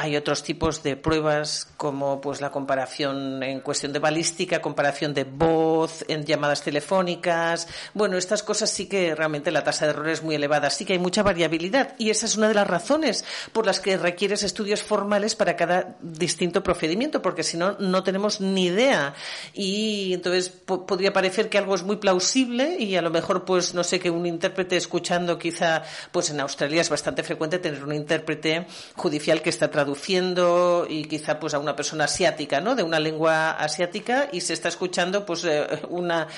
Hay 0.01 0.15
otros 0.15 0.45
tipos 0.45 0.85
de 0.85 0.95
pruebas 0.95 1.67
como 1.77 2.21
pues 2.21 2.41
la 2.41 2.53
comparación 2.53 3.43
en 3.43 3.59
cuestión 3.59 3.93
de 3.93 3.99
balística, 3.99 4.63
comparación 4.63 5.13
de 5.13 5.25
voz 5.25 6.05
en 6.07 6.25
llamadas 6.25 6.63
telefónicas. 6.63 7.67
Bueno, 7.95 8.17
estas 8.17 8.45
cosas 8.45 8.71
sí 8.71 8.87
que 8.87 9.17
realmente 9.17 9.51
la 9.51 9.65
tasa 9.65 9.87
de 9.87 9.91
error 9.91 10.09
es 10.09 10.23
muy 10.23 10.37
elevada, 10.37 10.71
sí 10.71 10.85
que 10.85 10.93
hay 10.93 11.01
mucha 11.01 11.25
variabilidad. 11.25 11.97
Y 11.99 12.11
esa 12.11 12.27
es 12.27 12.37
una 12.37 12.47
de 12.47 12.55
las 12.55 12.69
razones 12.69 13.25
por 13.53 13.67
las 13.67 13.81
que 13.81 13.97
requieres 13.97 14.45
estudios 14.45 14.85
formales 14.85 15.35
para 15.35 15.57
cada 15.57 15.97
distinto 16.01 16.63
procedimiento, 16.63 17.21
porque 17.21 17.43
si 17.43 17.57
no 17.57 17.73
no 17.81 18.05
tenemos 18.05 18.41
ni 18.41 18.67
idea. 18.67 19.15
Y 19.53 20.15
entonces 20.15 20.49
podría 20.49 21.13
parecer 21.13 21.49
que 21.49 21.59
algo 21.59 21.75
es 21.75 21.83
muy 21.83 21.97
plausible 21.97 22.77
y 22.79 22.95
a 22.95 23.03
lo 23.03 23.11
mejor 23.11 23.45
pues 23.45 23.75
no 23.75 23.83
sé 23.83 23.99
que 23.99 24.11
un 24.11 24.27
intérprete 24.27 24.77
escuchando 24.77 25.41
quizá 25.41 25.83
pues 26.13 26.31
en 26.31 26.39
Australia 26.39 26.83
es 26.83 26.89
bastante 26.89 27.25
frecuente 27.25 27.59
tener 27.59 27.83
un 27.83 27.93
intérprete 27.93 28.65
judicial 28.95 29.43
que 29.43 29.51
está 29.51 29.69
traduciendo 29.69 29.88
traduciendo 29.89 30.87
y 30.89 31.05
quizá 31.05 31.41
pues 31.41 31.55
a 31.55 31.59
una 31.59 31.75
persona 31.75 32.05
asiática, 32.05 32.61
¿no? 32.61 32.75
De 32.75 32.83
una 32.83 33.01
lengua 33.01 33.53
asiática 33.53 34.29
y 34.31 34.41
se 34.43 34.53
está 34.53 34.69
escuchando 34.69 35.25
pues 35.25 35.45
eh, 35.45 35.67
una 35.89 36.29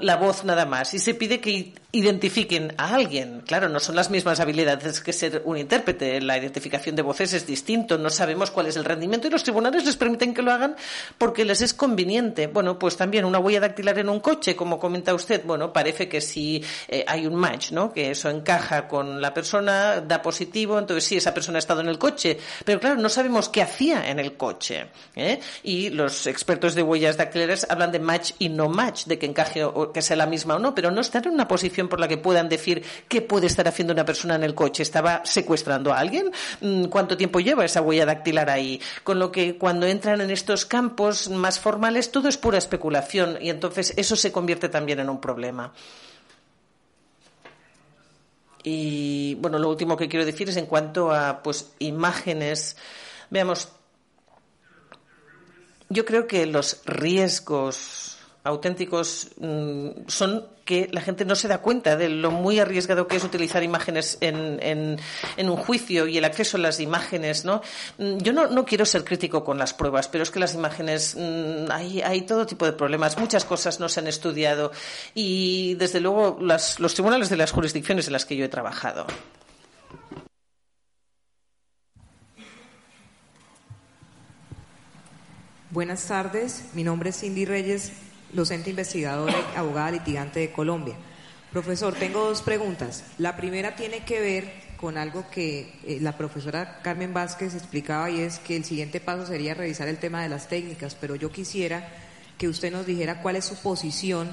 la 0.00 0.16
voz 0.16 0.44
nada 0.44 0.64
más 0.64 0.94
y 0.94 0.98
se 0.98 1.14
pide 1.14 1.40
que 1.40 1.72
identifiquen 1.92 2.74
a 2.76 2.94
alguien. 2.94 3.42
Claro, 3.46 3.68
no 3.68 3.80
son 3.80 3.96
las 3.96 4.10
mismas 4.10 4.40
habilidades 4.40 5.00
que 5.00 5.12
ser 5.12 5.42
un 5.44 5.56
intérprete. 5.56 6.20
La 6.20 6.38
identificación 6.38 6.96
de 6.96 7.02
voces 7.02 7.32
es 7.32 7.46
distinto. 7.46 7.98
No 7.98 8.10
sabemos 8.10 8.50
cuál 8.50 8.66
es 8.66 8.76
el 8.76 8.84
rendimiento 8.84 9.26
y 9.26 9.30
los 9.30 9.42
tribunales 9.42 9.84
les 9.84 9.96
permiten 9.96 10.34
que 10.34 10.42
lo 10.42 10.52
hagan 10.52 10.76
porque 11.16 11.44
les 11.44 11.60
es 11.62 11.74
conveniente. 11.74 12.46
Bueno, 12.46 12.78
pues 12.78 12.96
también 12.96 13.24
una 13.24 13.38
huella 13.38 13.60
dactilar 13.60 13.98
en 13.98 14.08
un 14.08 14.20
coche, 14.20 14.54
como 14.54 14.78
comenta 14.78 15.14
usted, 15.14 15.44
bueno, 15.44 15.72
parece 15.72 16.08
que 16.08 16.20
si 16.20 16.62
eh, 16.88 17.04
hay 17.06 17.26
un 17.26 17.34
match, 17.34 17.72
¿no? 17.72 17.92
Que 17.92 18.10
eso 18.10 18.28
encaja 18.28 18.86
con 18.86 19.20
la 19.20 19.32
persona, 19.34 20.00
da 20.00 20.22
positivo, 20.22 20.78
entonces 20.78 21.04
sí, 21.04 21.16
esa 21.16 21.34
persona 21.34 21.56
ha 21.56 21.60
estado 21.60 21.80
en 21.80 21.88
el 21.88 21.98
coche, 21.98 22.38
pero 22.68 22.80
claro, 22.80 22.96
no 22.96 23.08
sabemos 23.08 23.48
qué 23.48 23.62
hacía 23.62 24.10
en 24.10 24.18
el 24.18 24.36
coche. 24.36 24.88
¿eh? 25.16 25.40
Y 25.62 25.88
los 25.88 26.26
expertos 26.26 26.74
de 26.74 26.82
huellas 26.82 27.16
dactilares 27.16 27.66
hablan 27.70 27.92
de 27.92 27.98
match 27.98 28.32
y 28.38 28.50
no 28.50 28.68
match, 28.68 29.06
de 29.06 29.18
que 29.18 29.24
encaje 29.24 29.64
o 29.64 29.90
que 29.90 30.02
sea 30.02 30.18
la 30.18 30.26
misma 30.26 30.56
o 30.56 30.58
no, 30.58 30.74
pero 30.74 30.90
no 30.90 31.00
están 31.00 31.24
en 31.24 31.32
una 31.32 31.48
posición 31.48 31.88
por 31.88 31.98
la 31.98 32.08
que 32.08 32.18
puedan 32.18 32.50
decir 32.50 32.84
qué 33.08 33.22
puede 33.22 33.46
estar 33.46 33.66
haciendo 33.66 33.94
una 33.94 34.04
persona 34.04 34.34
en 34.34 34.44
el 34.44 34.54
coche. 34.54 34.82
¿Estaba 34.82 35.22
secuestrando 35.24 35.94
a 35.94 35.98
alguien? 35.98 36.30
Mm, 36.60 36.88
¿Cuánto 36.88 37.16
tiempo 37.16 37.40
lleva 37.40 37.64
esa 37.64 37.80
huella 37.80 38.04
dactilar 38.04 38.50
ahí? 38.50 38.82
Con 39.02 39.18
lo 39.18 39.32
que 39.32 39.56
cuando 39.56 39.86
entran 39.86 40.20
en 40.20 40.30
estos 40.30 40.66
campos 40.66 41.30
más 41.30 41.58
formales, 41.58 42.12
todo 42.12 42.28
es 42.28 42.36
pura 42.36 42.58
especulación 42.58 43.38
y 43.40 43.48
entonces 43.48 43.94
eso 43.96 44.14
se 44.14 44.30
convierte 44.30 44.68
también 44.68 45.00
en 45.00 45.08
un 45.08 45.22
problema. 45.22 45.72
Y 48.62 49.36
bueno, 49.36 49.58
lo 49.58 49.68
último 49.68 49.96
que 49.96 50.08
quiero 50.08 50.26
decir 50.26 50.48
es 50.48 50.56
en 50.56 50.66
cuanto 50.66 51.12
a 51.12 51.42
pues 51.42 51.72
imágenes. 51.78 52.76
Veamos, 53.30 53.68
yo 55.88 56.04
creo 56.04 56.26
que 56.26 56.46
los 56.46 56.82
riesgos 56.84 58.17
auténticos 58.48 59.28
mm, 59.38 60.08
son 60.08 60.46
que 60.64 60.88
la 60.92 61.00
gente 61.00 61.24
no 61.24 61.34
se 61.34 61.48
da 61.48 61.58
cuenta 61.58 61.96
de 61.96 62.10
lo 62.10 62.30
muy 62.30 62.58
arriesgado 62.58 63.08
que 63.08 63.16
es 63.16 63.24
utilizar 63.24 63.62
imágenes 63.62 64.18
en, 64.20 64.98
un 65.38 65.56
juicio 65.56 66.06
y 66.06 66.18
el 66.18 66.24
acceso 66.24 66.58
a 66.58 66.60
las 66.60 66.78
imágenes, 66.80 67.44
¿no? 67.44 67.62
Mm, 67.96 68.18
yo 68.18 68.32
no, 68.32 68.64
quiero 68.64 68.84
ser 68.84 69.04
crítico 69.04 69.44
con 69.44 69.58
las 69.58 69.72
pruebas, 69.72 70.08
pero 70.08 70.24
es 70.24 70.30
que 70.30 70.40
las 70.40 70.54
imágenes 70.54 71.16
mm, 71.18 71.70
hay, 71.70 72.02
hay, 72.02 72.22
todo 72.22 72.46
tipo 72.46 72.66
de 72.66 72.72
problemas, 72.72 73.16
muchas 73.18 73.44
cosas 73.44 73.80
no 73.80 73.88
se 73.88 74.00
han 74.00 74.08
estudiado 74.08 74.72
y 75.14 75.74
desde 75.74 76.00
luego 76.00 76.38
las, 76.40 76.80
los 76.80 76.94
tribunales 76.94 77.30
de 77.30 77.36
las 77.36 77.52
jurisdicciones 77.52 78.06
en 78.06 78.12
las 78.12 78.26
que 78.26 78.36
yo 78.36 78.44
he 78.44 78.48
trabajado. 78.48 79.06
Buenas 85.70 86.06
tardes, 86.06 86.64
mi 86.72 86.82
nombre 86.82 87.10
es 87.10 87.20
Cindy 87.20 87.44
Reyes, 87.44 87.92
docente 88.32 88.70
investigadora 88.70 89.34
y 89.54 89.56
abogada 89.56 89.92
litigante 89.92 90.40
de 90.40 90.52
Colombia. 90.52 90.94
Profesor, 91.52 91.94
tengo 91.94 92.24
dos 92.24 92.42
preguntas. 92.42 93.04
La 93.16 93.36
primera 93.36 93.74
tiene 93.74 94.04
que 94.04 94.20
ver 94.20 94.68
con 94.76 94.96
algo 94.96 95.24
que 95.30 95.72
eh, 95.84 95.98
la 96.00 96.16
profesora 96.16 96.80
Carmen 96.82 97.14
Vázquez 97.14 97.54
explicaba 97.54 98.10
y 98.10 98.20
es 98.20 98.38
que 98.38 98.56
el 98.56 98.64
siguiente 98.64 99.00
paso 99.00 99.26
sería 99.26 99.54
revisar 99.54 99.88
el 99.88 99.98
tema 99.98 100.22
de 100.22 100.28
las 100.28 100.48
técnicas, 100.48 100.94
pero 100.94 101.16
yo 101.16 101.32
quisiera 101.32 101.88
que 102.36 102.48
usted 102.48 102.70
nos 102.70 102.86
dijera 102.86 103.20
cuál 103.20 103.36
es 103.36 103.44
su 103.44 103.56
posición 103.56 104.30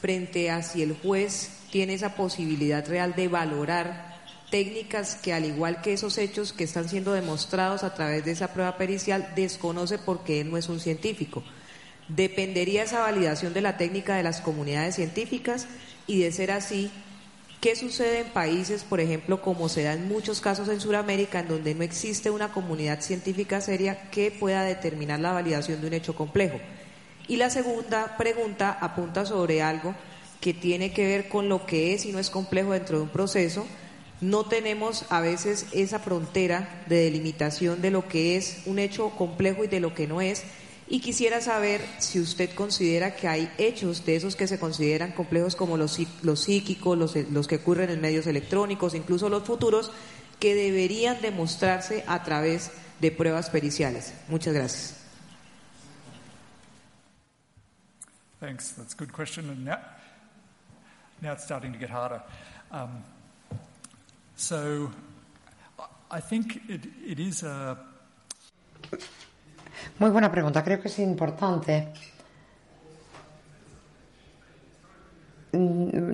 frente 0.00 0.50
a 0.50 0.62
si 0.62 0.82
el 0.82 0.94
juez 0.94 1.50
tiene 1.72 1.94
esa 1.94 2.14
posibilidad 2.14 2.86
real 2.86 3.14
de 3.14 3.28
valorar 3.28 4.16
técnicas 4.50 5.16
que 5.16 5.34
al 5.34 5.44
igual 5.44 5.82
que 5.82 5.92
esos 5.92 6.16
hechos 6.16 6.52
que 6.52 6.64
están 6.64 6.88
siendo 6.88 7.12
demostrados 7.12 7.82
a 7.82 7.94
través 7.94 8.24
de 8.24 8.30
esa 8.30 8.52
prueba 8.52 8.76
pericial 8.76 9.32
desconoce 9.34 9.98
porque 9.98 10.40
él 10.40 10.50
no 10.50 10.56
es 10.56 10.68
un 10.68 10.80
científico. 10.80 11.42
Dependería 12.08 12.84
esa 12.84 13.00
validación 13.00 13.52
de 13.52 13.60
la 13.60 13.76
técnica 13.76 14.16
de 14.16 14.22
las 14.22 14.40
comunidades 14.40 14.94
científicas 14.94 15.66
y 16.06 16.20
de 16.20 16.32
ser 16.32 16.50
así, 16.50 16.90
¿qué 17.60 17.76
sucede 17.76 18.20
en 18.20 18.28
países, 18.28 18.82
por 18.82 19.00
ejemplo, 19.00 19.42
como 19.42 19.68
se 19.68 19.82
da 19.82 19.92
en 19.92 20.08
muchos 20.08 20.40
casos 20.40 20.68
en 20.68 20.80
Sudamérica, 20.80 21.40
en 21.40 21.48
donde 21.48 21.74
no 21.74 21.82
existe 21.82 22.30
una 22.30 22.50
comunidad 22.50 23.02
científica 23.02 23.60
seria 23.60 24.10
que 24.10 24.30
pueda 24.30 24.64
determinar 24.64 25.20
la 25.20 25.32
validación 25.32 25.82
de 25.82 25.86
un 25.86 25.92
hecho 25.92 26.14
complejo? 26.14 26.58
Y 27.28 27.36
la 27.36 27.50
segunda 27.50 28.16
pregunta 28.16 28.78
apunta 28.80 29.26
sobre 29.26 29.60
algo 29.60 29.94
que 30.40 30.54
tiene 30.54 30.92
que 30.92 31.06
ver 31.06 31.28
con 31.28 31.50
lo 31.50 31.66
que 31.66 31.92
es 31.92 32.06
y 32.06 32.12
no 32.12 32.18
es 32.18 32.30
complejo 32.30 32.72
dentro 32.72 32.96
de 32.96 33.02
un 33.02 33.10
proceso. 33.10 33.66
No 34.22 34.46
tenemos 34.46 35.04
a 35.10 35.20
veces 35.20 35.66
esa 35.72 35.98
frontera 35.98 36.84
de 36.86 37.04
delimitación 37.04 37.82
de 37.82 37.90
lo 37.90 38.08
que 38.08 38.36
es 38.36 38.62
un 38.64 38.78
hecho 38.78 39.10
complejo 39.10 39.64
y 39.64 39.66
de 39.66 39.80
lo 39.80 39.92
que 39.94 40.06
no 40.06 40.22
es 40.22 40.44
y 40.90 41.00
quisiera 41.00 41.40
saber 41.40 41.84
si 41.98 42.18
usted 42.18 42.54
considera 42.54 43.14
que 43.14 43.28
hay 43.28 43.52
hechos 43.58 44.06
de 44.06 44.16
esos 44.16 44.36
que 44.36 44.46
se 44.46 44.58
consideran 44.58 45.12
complejos 45.12 45.54
como 45.54 45.76
los, 45.76 45.98
los 46.22 46.40
psíquicos, 46.40 46.96
los, 46.96 47.14
los 47.30 47.46
que 47.46 47.56
ocurren 47.56 47.90
en 47.90 48.00
medios 48.00 48.26
electrónicos, 48.26 48.94
incluso 48.94 49.28
los 49.28 49.42
futuros, 49.42 49.92
que 50.40 50.54
deberían 50.54 51.20
demostrarse 51.20 52.04
a 52.06 52.22
través 52.22 52.70
de 53.00 53.10
pruebas 53.10 53.50
periciales. 53.50 54.14
Muchas 54.28 54.54
gracias. 54.54 54.94
Thanks. 58.40 58.72
That's 58.72 58.94
a 58.94 58.96
good 58.96 59.12
question. 59.12 59.50
And 59.50 59.64
now, 59.64 59.80
now 61.20 61.32
it's 61.32 61.44
starting 61.44 61.72
to 61.72 61.78
get 61.78 61.90
harder. 61.90 62.22
Um, 62.70 63.02
so 64.36 64.90
I 66.10 66.20
think 66.20 66.60
it, 66.68 66.86
it 67.04 67.18
is 67.18 67.42
a 67.42 67.76
Muy 69.98 70.10
buena 70.10 70.30
pregunta. 70.30 70.62
Creo 70.62 70.80
que 70.80 70.88
es 70.88 70.98
importante 70.98 71.88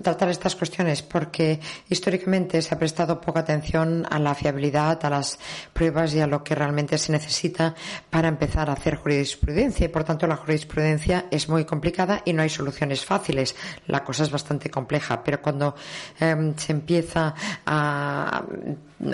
tratar 0.03 0.29
estas 0.29 0.55
cuestiones 0.55 1.03
porque 1.03 1.59
históricamente 1.89 2.63
se 2.63 2.75
ha 2.75 2.79
prestado 2.79 3.21
poca 3.21 3.41
atención 3.41 4.07
a 4.09 4.19
la 4.19 4.35
fiabilidad, 4.35 5.05
a 5.05 5.11
las 5.11 5.39
pruebas 5.73 6.15
y 6.15 6.21
a 6.21 6.27
lo 6.27 6.45
que 6.45 6.55
realmente 6.55 6.99
se 6.99 7.13
necesita 7.13 7.75
para 8.11 8.29
empezar 8.29 8.71
a 8.71 8.75
hacer 8.75 8.97
jurisprudencia 8.97 9.87
y 9.87 9.89
por 9.89 10.05
tanto 10.05 10.27
la 10.27 10.37
jurisprudencia 10.37 11.27
es 11.31 11.49
muy 11.49 11.65
complicada 11.65 12.23
y 12.25 12.33
no 12.33 12.43
hay 12.43 12.49
soluciones 12.49 13.05
fáciles. 13.05 13.57
La 13.89 14.05
cosa 14.05 14.23
es 14.23 14.31
bastante 14.31 14.71
compleja, 14.71 15.23
pero 15.23 15.43
cuando 15.43 15.75
em, 16.21 16.55
se 16.57 16.73
empieza 16.73 17.35
a 17.67 18.45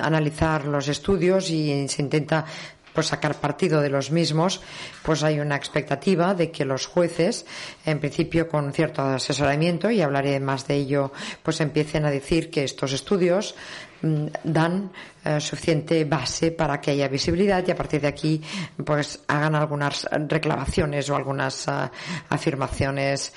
analizar 0.01 0.67
los 0.67 0.87
estudios 0.89 1.51
y 1.51 1.89
se 1.89 2.03
intenta 2.03 2.45
pues 2.95 3.09
sacar 3.09 3.41
partido 3.41 3.81
de 3.81 3.91
los 3.91 4.11
mismos, 4.11 4.61
pues 5.03 5.23
hay 5.23 5.41
una 5.41 5.57
expectativa 5.57 6.35
de 6.35 6.51
que 6.51 6.65
los 6.65 6.87
jueces, 6.87 7.47
en 7.85 7.99
principio 7.99 8.49
con 8.49 8.73
cierto 8.73 9.03
asesoramiento, 9.03 9.91
y 9.91 10.01
hablaré 10.01 10.41
más 10.41 10.67
de 10.67 10.77
ello, 10.77 11.13
pues 11.43 11.61
empiecen 11.61 12.05
a 12.05 12.11
decir 12.11 12.51
que 12.51 12.65
estos 12.65 12.93
estudios 12.93 13.55
dan 14.03 14.91
eh, 15.25 15.41
suficiente 15.41 16.05
base 16.05 16.53
para 16.53 16.81
que 16.81 16.93
haya 16.93 17.09
visibilidad 17.09 17.63
y 17.67 17.71
a 17.71 17.77
partir 17.77 18.01
de 18.01 18.09
aquí 18.09 18.41
pues 18.85 19.21
hagan 19.29 19.55
algunas 19.55 20.09
reclamaciones 20.29 21.09
o 21.11 21.17
algunas 21.17 21.69
eh, 21.69 21.73
afirmaciones. 22.29 23.33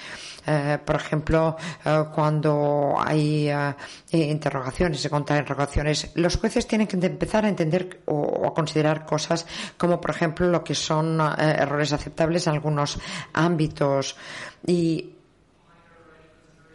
Eh, 0.45 0.78
por 0.84 0.97
ejemplo, 0.97 1.55
eh, 1.86 2.03
cuando 2.14 2.95
hay 2.99 3.49
eh, 3.49 3.74
interrogaciones, 4.11 4.99
se 4.99 5.07
interrogaciones, 5.07 6.11
los 6.16 6.38
jueces 6.38 6.68
tienen 6.68 6.88
que 6.88 6.97
empezar 6.97 7.45
a 7.45 7.49
entender 7.49 8.01
o, 8.05 8.47
a 8.47 8.53
considerar 8.53 9.05
cosas 9.05 9.45
como, 9.78 10.01
por 10.01 10.11
ejemplo, 10.11 10.47
lo 10.47 10.64
que 10.64 10.76
son 10.76 11.20
errores 11.39 11.93
aceptables 11.93 12.47
en 12.47 12.53
algunos 12.53 12.99
ámbitos. 13.34 14.18
Y 14.66 15.12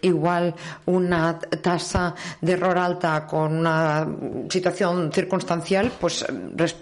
igual 0.02 0.54
una 0.86 1.38
tasa 1.38 2.14
de 2.40 2.52
error 2.52 2.78
alta 2.78 3.26
con 3.26 3.52
una 3.58 4.06
situación 4.48 5.12
circunstancial, 5.12 5.92
pues 5.98 6.24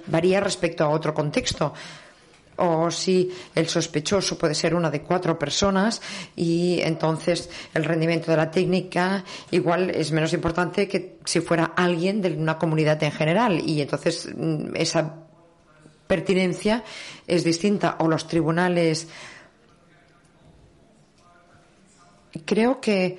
varía 0.06 0.40
respecto 0.40 0.84
a 0.84 0.88
otro 0.88 1.14
contexto. 1.14 1.72
O 2.58 2.90
si 2.90 3.30
el 3.54 3.68
sospechoso 3.68 4.38
puede 4.38 4.54
ser 4.54 4.74
una 4.74 4.90
de 4.90 5.02
cuatro 5.02 5.38
personas 5.38 6.00
y 6.34 6.80
entonces 6.80 7.50
el 7.74 7.84
rendimiento 7.84 8.30
de 8.30 8.36
la 8.38 8.50
técnica 8.50 9.22
igual 9.50 9.90
es 9.90 10.10
menos 10.10 10.32
importante 10.32 10.88
que 10.88 11.18
si 11.24 11.40
fuera 11.40 11.72
alguien 11.76 12.22
de 12.22 12.32
una 12.32 12.56
comunidad 12.56 13.02
en 13.02 13.12
general. 13.12 13.60
Y 13.60 13.82
entonces 13.82 14.30
mm, 14.34 14.74
esa 14.74 15.26
pertinencia 16.06 16.82
es 17.26 17.44
distinta. 17.44 17.96
O 17.98 18.08
los 18.08 18.26
tribunales 18.26 19.08
creo 22.44 22.80
que 22.80 23.18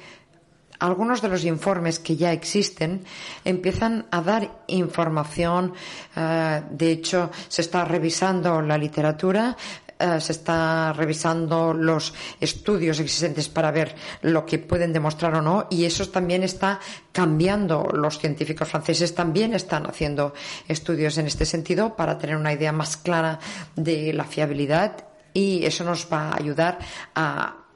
algunos 0.80 1.22
de 1.22 1.30
los 1.30 1.44
informes 1.44 2.00
que 2.00 2.16
ya 2.16 2.32
existen 2.32 3.04
empiezan 3.44 4.06
a 4.12 4.22
dar 4.22 4.64
información. 4.68 5.74
Eh, 6.16 6.62
de 6.70 6.92
hecho, 6.92 7.32
se 7.48 7.62
está 7.62 7.84
revisando 7.86 8.62
la 8.62 8.78
literatura, 8.78 9.58
eh, 10.00 10.22
se 10.22 10.32
está 10.32 10.94
revisando 10.94 11.74
los 11.74 12.14
estudios 12.40 13.00
existentes 13.00 13.50
para 13.50 13.72
ver 13.72 13.96
lo 14.22 14.46
que 14.46 14.60
pueden 14.60 14.94
demostrar 14.94 15.34
o 15.34 15.42
no 15.42 15.68
y 15.72 15.86
eso 15.86 16.08
también 16.10 16.44
está 16.44 16.80
cambiando. 17.12 17.88
Los 17.92 18.20
científicos 18.20 18.70
franceses 18.70 19.16
también 19.16 19.56
están 19.56 19.88
haciendo 19.88 20.34
estudios 20.68 21.18
en 21.18 21.26
este 21.26 21.46
sentido 21.46 21.96
para 21.96 22.20
tener 22.20 22.36
una 22.36 22.54
idea 22.54 22.72
más 22.72 22.98
clara 22.98 23.40
de 23.76 24.14
la 24.14 24.26
fiabilidad 24.26 25.08
y 25.34 25.66
eso 25.66 25.84
nos 25.84 26.08
va 26.12 26.30
a 26.30 26.38
ayudar 26.38 26.78
a 27.16 27.67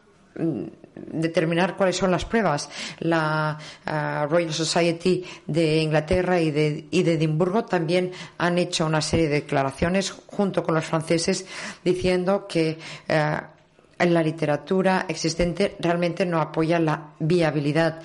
determinar 0.95 1.75
cuáles 1.75 1.97
son 1.97 2.11
las 2.11 2.25
pruebas. 2.25 2.69
La 2.99 3.57
uh, 3.85 4.27
Royal 4.27 4.53
Society 4.53 5.23
de 5.45 5.77
Inglaterra 5.77 6.39
y 6.39 6.51
de, 6.51 6.85
y 6.91 7.03
de 7.03 7.13
Edimburgo 7.13 7.65
también 7.65 8.11
han 8.37 8.57
hecho 8.57 8.85
una 8.85 9.01
serie 9.01 9.27
de 9.27 9.41
declaraciones 9.41 10.11
junto 10.11 10.63
con 10.63 10.75
los 10.75 10.85
franceses 10.85 11.45
diciendo 11.83 12.47
que 12.47 12.77
uh, 13.09 14.03
la 14.05 14.23
literatura 14.23 15.05
existente 15.07 15.75
realmente 15.79 16.25
no 16.25 16.41
apoya 16.41 16.79
la 16.79 17.13
viabilidad 17.19 18.01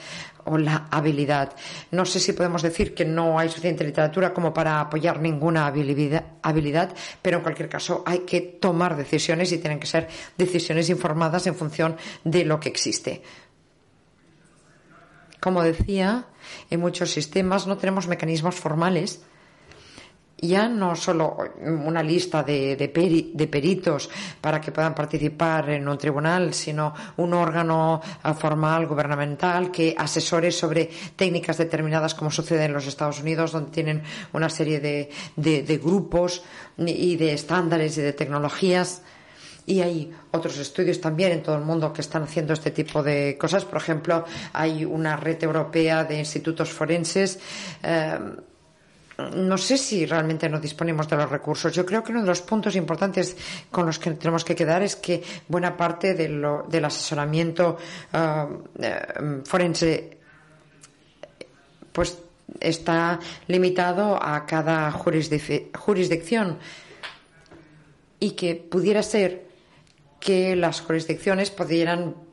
o 0.46 0.58
la 0.58 0.88
habilidad. 0.90 1.52
No 1.90 2.04
sé 2.04 2.20
si 2.20 2.32
podemos 2.32 2.62
decir 2.62 2.94
que 2.94 3.04
no 3.04 3.38
hay 3.38 3.48
suficiente 3.48 3.84
literatura 3.84 4.32
como 4.32 4.52
para 4.52 4.80
apoyar 4.80 5.20
ninguna 5.20 5.66
habilidad, 5.66 6.94
pero 7.22 7.38
en 7.38 7.42
cualquier 7.42 7.68
caso 7.68 8.02
hay 8.06 8.20
que 8.20 8.40
tomar 8.40 8.96
decisiones 8.96 9.52
y 9.52 9.58
tienen 9.58 9.80
que 9.80 9.86
ser 9.86 10.08
decisiones 10.36 10.88
informadas 10.90 11.46
en 11.46 11.54
función 11.54 11.96
de 12.24 12.44
lo 12.44 12.58
que 12.60 12.68
existe. 12.68 13.22
Como 15.40 15.62
decía, 15.62 16.26
en 16.70 16.80
muchos 16.80 17.10
sistemas 17.10 17.66
no 17.66 17.76
tenemos 17.76 18.08
mecanismos 18.08 18.54
formales 18.54 19.22
ya 20.38 20.68
no 20.68 20.94
solo 20.94 21.36
una 21.62 22.02
lista 22.02 22.42
de, 22.42 22.76
de, 22.76 23.46
peritos 23.48 24.10
para 24.40 24.60
que 24.60 24.70
puedan 24.70 24.94
participar 24.94 25.70
en 25.70 25.88
un 25.88 25.96
tribunal, 25.96 26.52
sino 26.52 26.92
un 27.16 27.32
órgano 27.32 28.02
formal 28.38 28.86
gubernamental 28.86 29.70
que 29.70 29.94
asesore 29.96 30.52
sobre 30.52 30.90
técnicas 31.16 31.56
determinadas, 31.56 32.14
como 32.14 32.30
sucede 32.30 32.66
en 32.66 32.74
los 32.74 32.86
Estados 32.86 33.20
Unidos, 33.20 33.52
donde 33.52 33.70
tienen 33.70 34.02
una 34.34 34.50
serie 34.50 34.80
de, 34.80 35.10
de 35.36 35.78
grupos 35.78 36.42
y 36.76 37.16
de 37.16 37.32
estándares 37.32 37.96
y 37.96 38.02
de 38.02 38.12
tecnologías. 38.12 39.02
Y 39.68 39.80
hay 39.80 40.12
otros 40.30 40.58
estudios 40.58 41.00
también 41.00 41.32
en 41.32 41.42
todo 41.42 41.56
el 41.56 41.64
mundo 41.64 41.92
que 41.92 42.00
están 42.00 42.22
haciendo 42.22 42.52
este 42.52 42.70
tipo 42.70 43.02
de 43.02 43.36
cosas. 43.36 43.64
Por 43.64 43.78
ejemplo, 43.78 44.24
hay 44.52 44.84
una 44.84 45.16
red 45.16 45.42
europea 45.42 46.04
de 46.04 46.18
institutos 46.18 46.70
forenses. 46.70 47.40
Eh, 47.82 48.18
no 49.18 49.56
sé 49.56 49.78
si 49.78 50.04
realmente 50.04 50.48
no 50.48 50.60
disponemos 50.60 51.08
de 51.08 51.16
los 51.16 51.30
recursos. 51.30 51.72
Yo 51.72 51.86
creo 51.86 52.02
que 52.02 52.12
uno 52.12 52.20
de 52.20 52.26
los 52.26 52.42
puntos 52.42 52.76
importantes 52.76 53.36
con 53.70 53.86
los 53.86 53.98
que 53.98 54.10
tenemos 54.12 54.44
que 54.44 54.54
quedar 54.54 54.82
es 54.82 54.96
que 54.96 55.22
buena 55.48 55.76
parte 55.76 56.14
del 56.14 56.84
asesoramiento 56.84 57.78
ah, 58.12 58.46
eh, 58.78 59.42
forense 59.44 60.18
pues 61.92 62.18
está 62.60 63.18
limitado 63.46 64.22
a 64.22 64.44
cada 64.44 64.92
jurisdicción 64.92 66.58
y 68.20 68.32
que 68.32 68.54
pudiera 68.54 69.02
ser 69.02 69.46
que 70.20 70.54
las 70.56 70.82
jurisdicciones 70.82 71.50
pudieran 71.50 72.25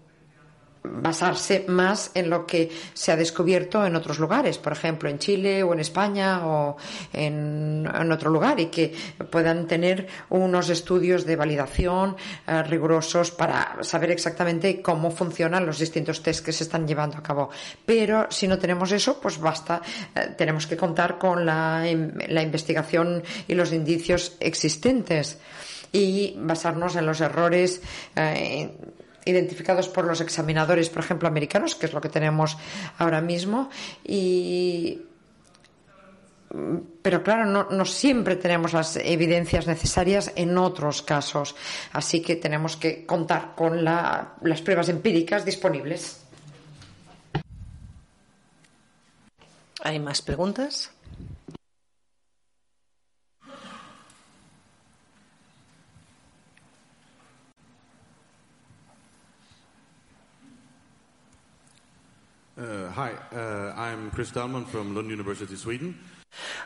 basarse 0.83 1.65
más 1.67 2.11
en 2.13 2.29
lo 2.29 2.45
que 2.45 2.69
se 2.93 3.11
ha 3.11 3.15
descubierto 3.15 3.85
en 3.85 3.95
otros 3.95 4.19
lugares, 4.19 4.57
por 4.57 4.73
ejemplo 4.73 5.09
en 5.09 5.19
Chile 5.19 5.63
o 5.63 5.73
en 5.73 5.79
España 5.79 6.45
o 6.45 6.77
en, 7.11 7.87
otro 8.11 8.29
lugar 8.29 8.59
y 8.59 8.67
que 8.67 8.93
puedan 9.31 9.65
tener 9.65 10.07
unos 10.29 10.69
estudios 10.69 11.25
de 11.25 11.35
validación 11.35 12.15
eh, 12.45 12.63
rigurosos 12.63 13.31
para 13.31 13.77
saber 13.81 14.11
exactamente 14.11 14.81
cómo 14.81 15.09
funcionan 15.09 15.65
los 15.65 15.79
distintos 15.79 16.21
test 16.21 16.45
que 16.45 16.51
se 16.51 16.63
están 16.63 16.87
llevando 16.87 17.17
a 17.17 17.23
cabo. 17.23 17.49
Pero 17.85 18.27
si 18.29 18.47
no 18.47 18.59
tenemos 18.59 18.91
eso, 18.91 19.19
pues 19.19 19.39
basta, 19.39 19.81
eh, 20.15 20.33
tenemos 20.37 20.67
que 20.67 20.77
contar 20.77 21.17
con 21.17 21.45
la, 21.45 21.83
investigación 21.89 23.23
y 23.47 23.55
los 23.55 23.71
indicios 23.71 24.35
existentes 24.39 25.37
y 25.91 26.35
basarnos 26.37 26.95
en 26.95 27.05
los 27.05 27.21
errores 27.21 27.81
eh, 28.15 28.69
identificados 29.25 29.87
por 29.89 30.05
los 30.05 30.21
examinadores, 30.21 30.89
por 30.89 31.03
ejemplo, 31.03 31.27
americanos, 31.27 31.75
que 31.75 31.85
es 31.85 31.93
lo 31.93 32.01
que 32.01 32.09
tenemos 32.09 32.57
ahora 32.97 33.21
mismo, 33.21 33.69
y 34.03 35.01
pero 37.01 37.23
claro, 37.23 37.71
no, 37.71 37.85
siempre 37.85 38.35
tenemos 38.35 38.73
las 38.73 38.97
evidencias 38.97 39.65
necesarias 39.65 40.31
en 40.35 40.55
otros 40.57 41.01
casos, 41.01 41.55
así 41.93 42.21
que 42.21 42.35
tenemos 42.35 42.77
que 42.77 43.07
contar 43.07 43.55
con 43.55 43.83
la, 43.83 44.35
las 44.41 44.61
pruebas 44.61 44.87
empíricas 44.89 45.45
disponibles. 45.45 46.19
¿Hay 49.81 49.99
más 49.99 50.21
preguntas? 50.21 50.91
Uh, 62.55 62.82
hi, 62.95 63.11
uh, 63.31 63.73
I'm 63.75 64.11
Chris 64.11 64.31
Dalman 64.31 64.65
from 64.65 64.93
London 64.93 65.13
University, 65.13 65.55
Sweden. 65.55 65.99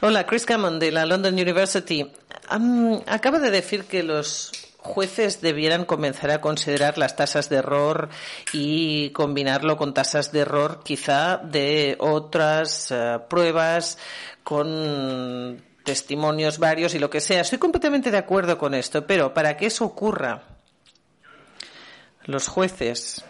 Hola, 0.02 0.26
Chris 0.26 0.46
Cameron 0.46 0.80
de 0.80 0.92
la 0.92 1.06
London 1.06 1.34
University. 1.34 2.12
acaba 3.08 3.40
de 3.40 3.52
decir 3.52 3.86
que 3.86 4.04
los 4.04 4.52
jueces 4.78 5.42
debieran 5.42 5.86
comenzar 5.86 6.32
a 6.32 6.42
considerar 6.42 6.98
las 6.98 7.16
tasas 7.16 7.50
de 7.50 7.58
error 7.58 8.10
y 8.54 9.10
combinarlo 9.12 9.78
con 9.78 9.94
tasas 9.94 10.32
de 10.32 10.40
error 10.40 10.82
quizá 10.84 11.38
de 11.38 11.98
otras 12.00 12.92
uh, 12.92 13.28
pruebas 13.28 13.98
con 14.44 15.62
testimonios 15.84 16.60
varios 16.60 16.94
y 16.96 17.00
lo 17.00 17.10
que 17.10 17.22
sea. 17.22 17.42
Estoy 17.42 17.60
completamente 17.60 18.12
de 18.12 18.18
acuerdo 18.18 18.58
con 18.58 18.74
esto, 18.74 19.06
pero 19.06 19.34
para 19.34 19.58
que 19.58 19.68
eso 19.68 19.86
ocurra, 19.86 20.44
los 22.26 22.48
jueces 22.48 23.26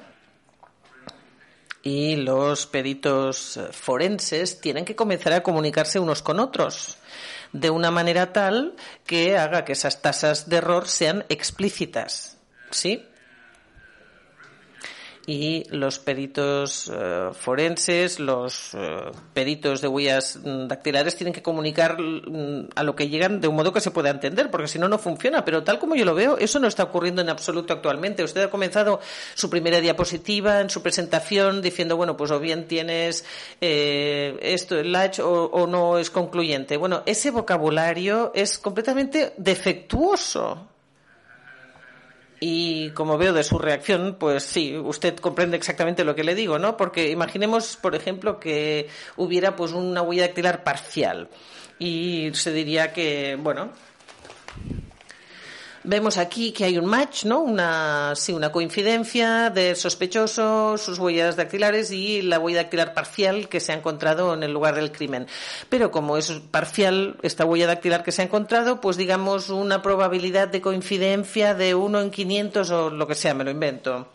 y 1.87 2.17
los 2.17 2.67
peritos 2.67 3.57
forenses 3.71 4.59
tienen 4.59 4.83
que 4.83 4.97
comenzar 4.97 5.31
a 5.31 5.41
comunicarse 5.41 5.99
unos 5.99 6.21
con 6.21 6.41
otros 6.41 6.97
de 7.53 7.69
una 7.69 7.91
manera 7.91 8.33
tal 8.33 8.75
que 9.05 9.37
haga 9.37 9.63
que 9.63 9.71
esas 9.71 10.01
tasas 10.01 10.49
de 10.49 10.57
error 10.57 10.89
sean 10.89 11.23
explícitas. 11.29 12.37
¿Sí? 12.71 13.06
Y 15.29 15.65
los 15.71 15.99
peritos 15.99 16.89
eh, 16.91 17.31
forenses, 17.33 18.17
los 18.17 18.73
eh, 18.73 19.11
peritos 19.33 19.81
de 19.81 19.89
huellas 19.89 20.39
dactilares 20.41 21.17
tienen 21.17 21.33
que 21.33 21.43
comunicar 21.43 21.99
mm, 21.99 22.69
a 22.73 22.83
lo 22.83 22.95
que 22.95 23.09
llegan 23.09 23.41
de 23.41 23.49
un 23.49 23.57
modo 23.57 23.73
que 23.73 23.81
se 23.81 23.91
pueda 23.91 24.09
entender, 24.09 24.49
porque 24.49 24.69
si 24.69 24.79
no, 24.79 24.87
no 24.87 24.97
funciona. 24.97 25.43
Pero 25.43 25.65
tal 25.65 25.79
como 25.79 25.95
yo 25.95 26.05
lo 26.05 26.15
veo, 26.15 26.37
eso 26.37 26.59
no 26.59 26.67
está 26.69 26.83
ocurriendo 26.83 27.21
en 27.21 27.27
absoluto 27.27 27.73
actualmente. 27.73 28.23
Usted 28.23 28.43
ha 28.43 28.49
comenzado 28.49 29.01
su 29.35 29.49
primera 29.49 29.81
diapositiva 29.81 30.61
en 30.61 30.69
su 30.69 30.81
presentación 30.81 31.61
diciendo, 31.61 31.97
bueno, 31.97 32.15
pues 32.15 32.31
o 32.31 32.39
bien 32.39 32.65
tienes 32.65 33.25
eh, 33.59 34.37
esto, 34.41 34.79
el 34.79 34.93
latch, 34.93 35.19
o, 35.19 35.47
o 35.47 35.67
no 35.67 35.97
es 35.97 36.09
concluyente. 36.09 36.77
Bueno, 36.77 37.03
ese 37.05 37.31
vocabulario 37.31 38.31
es 38.33 38.57
completamente 38.57 39.33
defectuoso. 39.35 40.69
Y 42.39 42.91
como 42.91 43.17
veo 43.17 43.33
de 43.33 43.43
su 43.43 43.57
reacción, 43.57 44.17
pues 44.19 44.43
sí, 44.43 44.77
usted 44.77 45.15
comprende 45.17 45.57
exactamente 45.57 46.03
lo 46.03 46.13
que 46.13 46.23
le 46.23 46.35
digo, 46.35 46.59
¿no? 46.59 46.77
Porque 46.77 47.09
imaginemos, 47.09 47.77
por 47.77 47.95
ejemplo, 47.95 48.39
que 48.39 48.89
hubiera 49.15 49.55
pues 49.55 49.71
una 49.71 50.03
huella 50.03 50.27
dactilar 50.27 50.63
parcial 50.63 51.29
y 51.79 52.29
se 52.33 52.51
diría 52.53 52.93
que, 52.93 53.37
bueno, 53.41 53.71
Vemos 55.89 56.17
aquí 56.17 56.51
que 56.51 56.65
hay 56.65 56.77
un 56.77 56.85
match, 56.85 57.23
¿no? 57.23 57.39
Una, 57.39 58.11
sí, 58.13 58.33
una 58.33 58.51
coincidencia 58.51 59.49
del 59.49 59.77
sospechoso, 59.77 60.77
sus 60.77 60.99
huellas 60.99 61.37
dactilares 61.37 61.91
y 61.91 62.21
la 62.21 62.39
huella 62.39 62.63
dactilar 62.63 62.93
parcial 62.93 63.47
que 63.47 63.61
se 63.61 63.71
ha 63.71 63.75
encontrado 63.75 64.33
en 64.33 64.43
el 64.43 64.51
lugar 64.51 64.75
del 64.75 64.91
crimen. 64.91 65.27
Pero 65.69 65.89
como 65.89 66.17
es 66.17 66.29
parcial 66.51 67.15
esta 67.21 67.45
huella 67.45 67.67
dactilar 67.67 68.03
que 68.03 68.11
se 68.11 68.21
ha 68.21 68.25
encontrado, 68.25 68.81
pues 68.81 68.97
digamos 68.97 69.49
una 69.49 69.81
probabilidad 69.81 70.49
de 70.49 70.59
coincidencia 70.59 71.53
de 71.53 71.73
uno 71.73 72.01
en 72.01 72.11
500 72.11 72.69
o 72.69 72.89
lo 72.89 73.07
que 73.07 73.15
sea, 73.15 73.33
me 73.33 73.45
lo 73.45 73.51
invento. 73.51 74.09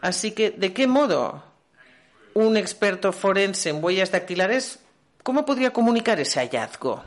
Así 0.00 0.30
que, 0.30 0.52
¿de 0.52 0.72
qué 0.72 0.86
modo 0.86 1.44
un 2.32 2.56
experto 2.56 3.12
forense 3.12 3.68
en 3.68 3.84
huellas 3.84 4.10
dactilares, 4.10 4.78
cómo 5.22 5.44
podría 5.44 5.70
comunicar 5.74 6.18
ese 6.18 6.40
hallazgo? 6.40 7.04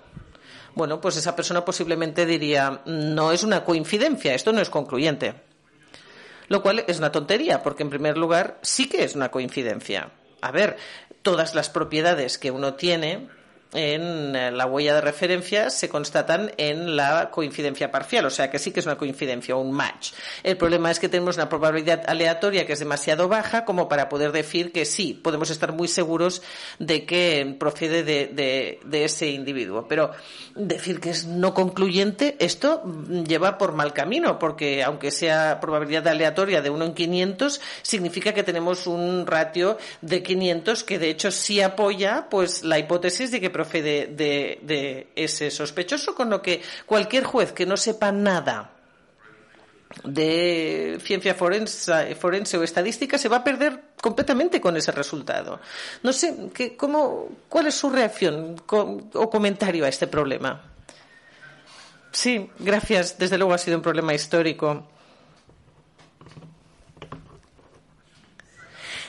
Bueno, 0.76 1.00
pues 1.00 1.18
esa 1.18 1.36
persona 1.36 1.66
posiblemente 1.66 2.26
diría, 2.26 2.82
no 2.86 3.32
es 3.32 3.44
una 3.44 3.64
coincidencia, 3.64 4.34
esto 4.34 4.52
no 4.52 4.62
es 4.62 4.70
concluyente. 4.70 5.36
Lo 6.48 6.62
cual 6.62 6.84
es 6.88 6.98
una 6.98 7.12
tontería, 7.12 7.64
porque 7.64 7.84
en 7.84 7.90
primer 7.90 8.18
lugar 8.18 8.60
sí 8.62 8.90
que 8.90 9.04
es 9.04 9.16
una 9.16 9.32
coincidencia. 9.32 10.12
A 10.41 10.52
ver, 10.52 10.78
todas 11.22 11.56
las 11.56 11.70
propiedades 11.70 12.38
que 12.38 12.52
uno 12.52 12.74
tiene 12.74 13.30
en 13.74 14.36
eh, 14.36 14.52
la 14.52 14.66
huella 14.66 14.95
de 14.95 15.02
referencia 15.02 15.70
se 15.70 15.90
constatan 15.90 16.52
en 16.58 16.95
la 16.95 17.30
coincidencia 17.32 17.91
parcial, 17.91 18.26
o 18.26 18.30
sea 18.30 18.50
que 18.50 18.60
sí 18.60 18.72
que 18.72 18.80
es 18.80 18.86
una 18.86 18.98
coincidencia, 18.98 19.56
un 19.56 19.72
match. 19.72 20.14
El 20.44 20.58
problema 20.58 20.91
es 20.91 21.00
que 21.00 21.10
tenemos 21.10 21.36
una 21.36 21.50
probabilidad 21.50 22.04
aleatoria 22.08 22.66
que 22.66 22.74
es 22.74 22.80
demasiado 22.80 23.28
baja 23.28 23.66
como 23.66 23.90
para 23.90 24.10
poder 24.10 24.32
decir 24.32 24.72
que 24.72 24.86
sí, 24.86 25.14
podemos 25.14 25.50
estar 25.50 25.74
muy 25.74 25.88
seguros 25.88 26.41
de 26.80 27.06
que 27.06 27.56
procede 27.60 28.04
de, 28.04 29.04
ese 29.04 29.28
individuo. 29.28 29.88
Pero 29.88 30.12
decir 30.56 31.00
que 31.00 31.10
es 31.10 31.26
no 31.26 31.54
concluyente, 31.54 32.36
esto 32.40 32.84
lleva 33.28 33.58
por 33.58 33.74
mal 33.74 33.94
camino, 33.94 34.40
porque 34.40 34.84
aunque 34.84 35.12
sea 35.12 35.60
probabilidad 35.60 36.08
aleatoria 36.08 36.62
de 36.62 36.70
1 36.70 36.86
en 36.86 36.94
500, 36.94 37.62
significa 37.82 38.34
que 38.34 38.44
tenemos 38.44 38.88
un 38.88 39.26
ratio 39.26 39.78
de 40.02 40.24
500 40.24 40.84
que 40.84 41.00
de 41.00 41.10
hecho 41.10 41.32
sí 41.32 41.62
apoya 41.62 42.28
pues 42.30 42.64
la 42.64 42.80
hipótesis 42.80 43.32
de 43.32 43.41
que 43.41 43.50
de, 43.65 45.07
ese 45.15 45.52
sospechoso, 45.52 46.15
con 46.15 46.30
lo 46.30 46.41
que 46.41 46.61
cualquier 46.85 47.23
juez 47.23 47.52
que 47.52 47.65
no 47.65 47.77
sepa 47.77 48.11
nada 48.11 48.72
de 50.03 50.98
ciencia 51.03 51.35
forense, 51.35 52.15
forense, 52.15 52.57
o 52.57 52.64
estadística 52.64 53.18
se 53.18 53.30
va 53.30 53.38
a 53.38 53.44
perder 53.44 53.94
completamente 54.02 54.60
con 54.60 54.76
ese 54.76 54.91
resultado. 54.91 55.60
No 56.02 56.11
sé, 56.11 56.49
¿qué, 56.53 56.76
cómo, 56.76 57.30
¿cuál 57.48 57.68
es 57.68 57.76
su 57.76 57.90
reacción 57.90 58.56
o 58.68 59.30
comentario 59.30 59.85
a 59.85 59.90
este 59.90 60.07
problema? 60.07 60.73
Sí, 62.11 62.49
gracias. 62.60 63.18
Desde 63.18 63.38
luego 63.38 63.53
ha 63.53 63.57
sido 63.57 63.77
un 63.77 63.84
problema 63.84 64.14
histórico. 64.14 64.88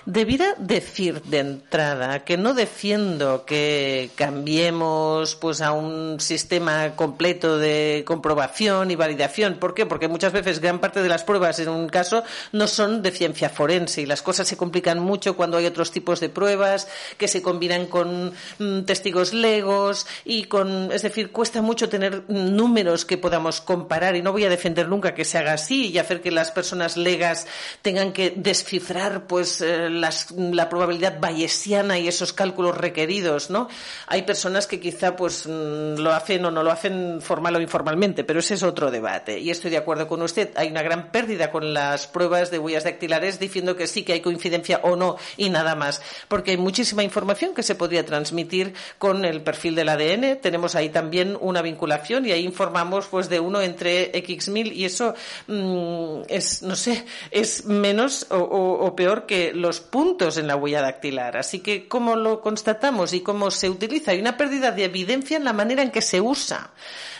Debiera 0.07 0.55
decir 0.59 1.23
de 1.23 1.39
entrada 1.39 2.25
que 2.25 2.37
no 2.37 2.53
defiendo 2.53 3.47
que 3.47 4.11
cambiemos 4.17 5.35
pues 5.37 5.63
a 5.63 5.73
un 5.73 6.21
sistema 6.21 6.95
completo 6.95 7.57
de 7.57 8.05
comprobación 8.07 8.91
y 8.91 8.97
validación. 8.97 9.55
¿Por 9.55 9.73
qué? 9.73 9.87
Porque 9.87 10.09
muchas 10.09 10.35
veces 10.35 10.61
gran 10.61 10.79
parte 10.79 11.03
de 11.03 11.09
las 11.09 11.25
pruebas 11.25 11.59
en 11.59 11.71
un 11.71 11.89
caso 11.89 12.23
no 12.53 12.67
son 12.67 13.03
de 13.03 13.13
ciencia 13.13 13.49
forense 13.49 14.03
y 14.03 14.07
las 14.07 14.21
cosas 14.21 14.47
se 14.47 14.59
complican 14.59 14.99
mucho 14.99 15.37
cuando 15.37 15.57
hay 15.57 15.65
otros 15.65 15.91
tipos 15.91 16.21
de 16.21 16.29
pruebas 16.29 16.87
que 17.17 17.27
se 17.27 17.41
combinan 17.41 17.87
con 17.87 18.35
mm, 18.59 18.83
testigos 18.83 19.33
legos 19.33 20.07
y 20.27 20.45
con, 20.45 20.93
es 20.93 21.01
decir, 21.01 21.33
cuesta 21.33 21.63
mucho 21.63 21.89
tener 21.89 22.25
números 22.29 23.07
que 23.07 23.17
podamos 23.17 23.63
comparar 23.63 24.17
y 24.17 24.23
no 24.23 24.33
voy 24.33 24.45
a 24.45 24.51
defender 24.51 24.87
nunca 24.87 25.15
que 25.15 25.25
se 25.25 25.39
haga 25.39 25.55
así 25.55 25.91
y 25.91 25.99
hacer 25.99 26.21
que 26.21 26.31
las 26.31 26.51
personas 26.51 26.99
legas 26.99 27.47
tengan 27.81 28.13
que 28.13 28.35
descifrar 28.37 29.27
pues 29.27 29.63
eh, 29.63 29.94
la 30.01 30.69
probabilidad 30.69 31.19
bayesiana 31.21 31.99
y 31.99 32.09
esos 32.09 32.33
cálculos 32.33 32.77
requeridos, 32.77 33.51
¿no? 33.51 33.69
Hay 34.07 34.23
personas 34.23 34.67
que 34.67 34.81
quizá 34.81 35.17
pues 35.17 35.47
mm, 35.47 35.97
lo 35.99 36.13
hacen 36.13 36.45
o 36.45 36.51
no 36.51 36.63
lo 36.63 36.71
hacen 36.71 37.21
formal 37.21 37.57
o 37.57 37.61
informalmente, 37.61 38.25
pero 38.25 38.41
ese 38.41 38.55
es 38.55 38.63
otro 38.63 38.91
debate. 38.91 39.39
Y 39.39 39.51
estoy 39.51 39.71
de 39.71 39.77
acuerdo 39.77 40.07
con 40.09 40.23
usted. 40.23 40.51
Hay 40.57 40.69
una 40.69 40.83
gran 40.83 41.11
pérdida 41.11 41.51
con 41.51 41.75
las 41.75 42.07
pruebas 42.07 42.51
de 42.51 42.59
huellas 42.59 42.85
dactilares 42.85 43.39
diciendo 43.39 43.77
que 43.77 43.87
sí 43.87 44.03
que 44.03 44.15
hay 44.15 44.21
coincidencia 44.21 44.81
o 44.83 44.97
no 44.97 45.17
y 45.37 45.51
nada 45.51 45.75
más, 45.75 46.03
porque 46.29 46.53
hay 46.53 46.57
muchísima 46.57 47.03
información 47.03 47.55
que 47.55 47.63
se 47.63 47.75
podría 47.75 48.05
transmitir 48.05 48.75
con 48.99 49.25
el 49.25 49.43
perfil 49.43 49.75
del 49.75 49.89
ADN. 49.89 50.41
Tenemos 50.41 50.75
ahí 50.75 50.89
también 50.89 51.37
una 51.41 51.63
vinculación 51.63 52.27
y 52.27 52.33
ahí 52.33 52.45
informamos 52.45 53.07
pues 53.07 53.29
de 53.29 53.41
uno 53.41 53.61
entre 53.61 54.17
X 54.19 54.49
mil 54.49 54.73
y 54.73 54.85
eso 54.85 55.15
mm, 55.47 56.23
es, 56.29 56.63
no 56.63 56.77
sé, 56.77 57.05
es 57.31 57.65
menos 57.65 58.27
o 58.31 58.95
peor 58.97 59.27
que 59.27 59.53
los 59.53 59.81
puntos 59.85 60.37
en 60.37 60.47
la 60.47 60.57
huella 60.57 60.83
dactilar. 60.83 61.37
Así 61.37 61.61
que, 61.61 61.87
¿cómo 61.87 62.17
lo 62.17 62.41
constatamos 62.41 63.13
y 63.13 63.21
cómo 63.21 63.51
se 63.51 63.71
utiliza? 63.71 64.11
Hay 64.11 64.21
una 64.21 64.37
pérdida 64.37 64.73
de 64.73 64.85
evidencia 64.85 65.37
en 65.37 65.45
la 65.45 65.53
manera 65.53 65.83
en 65.83 65.91
que 65.91 66.03
se 66.03 66.21
usa. 66.21 66.73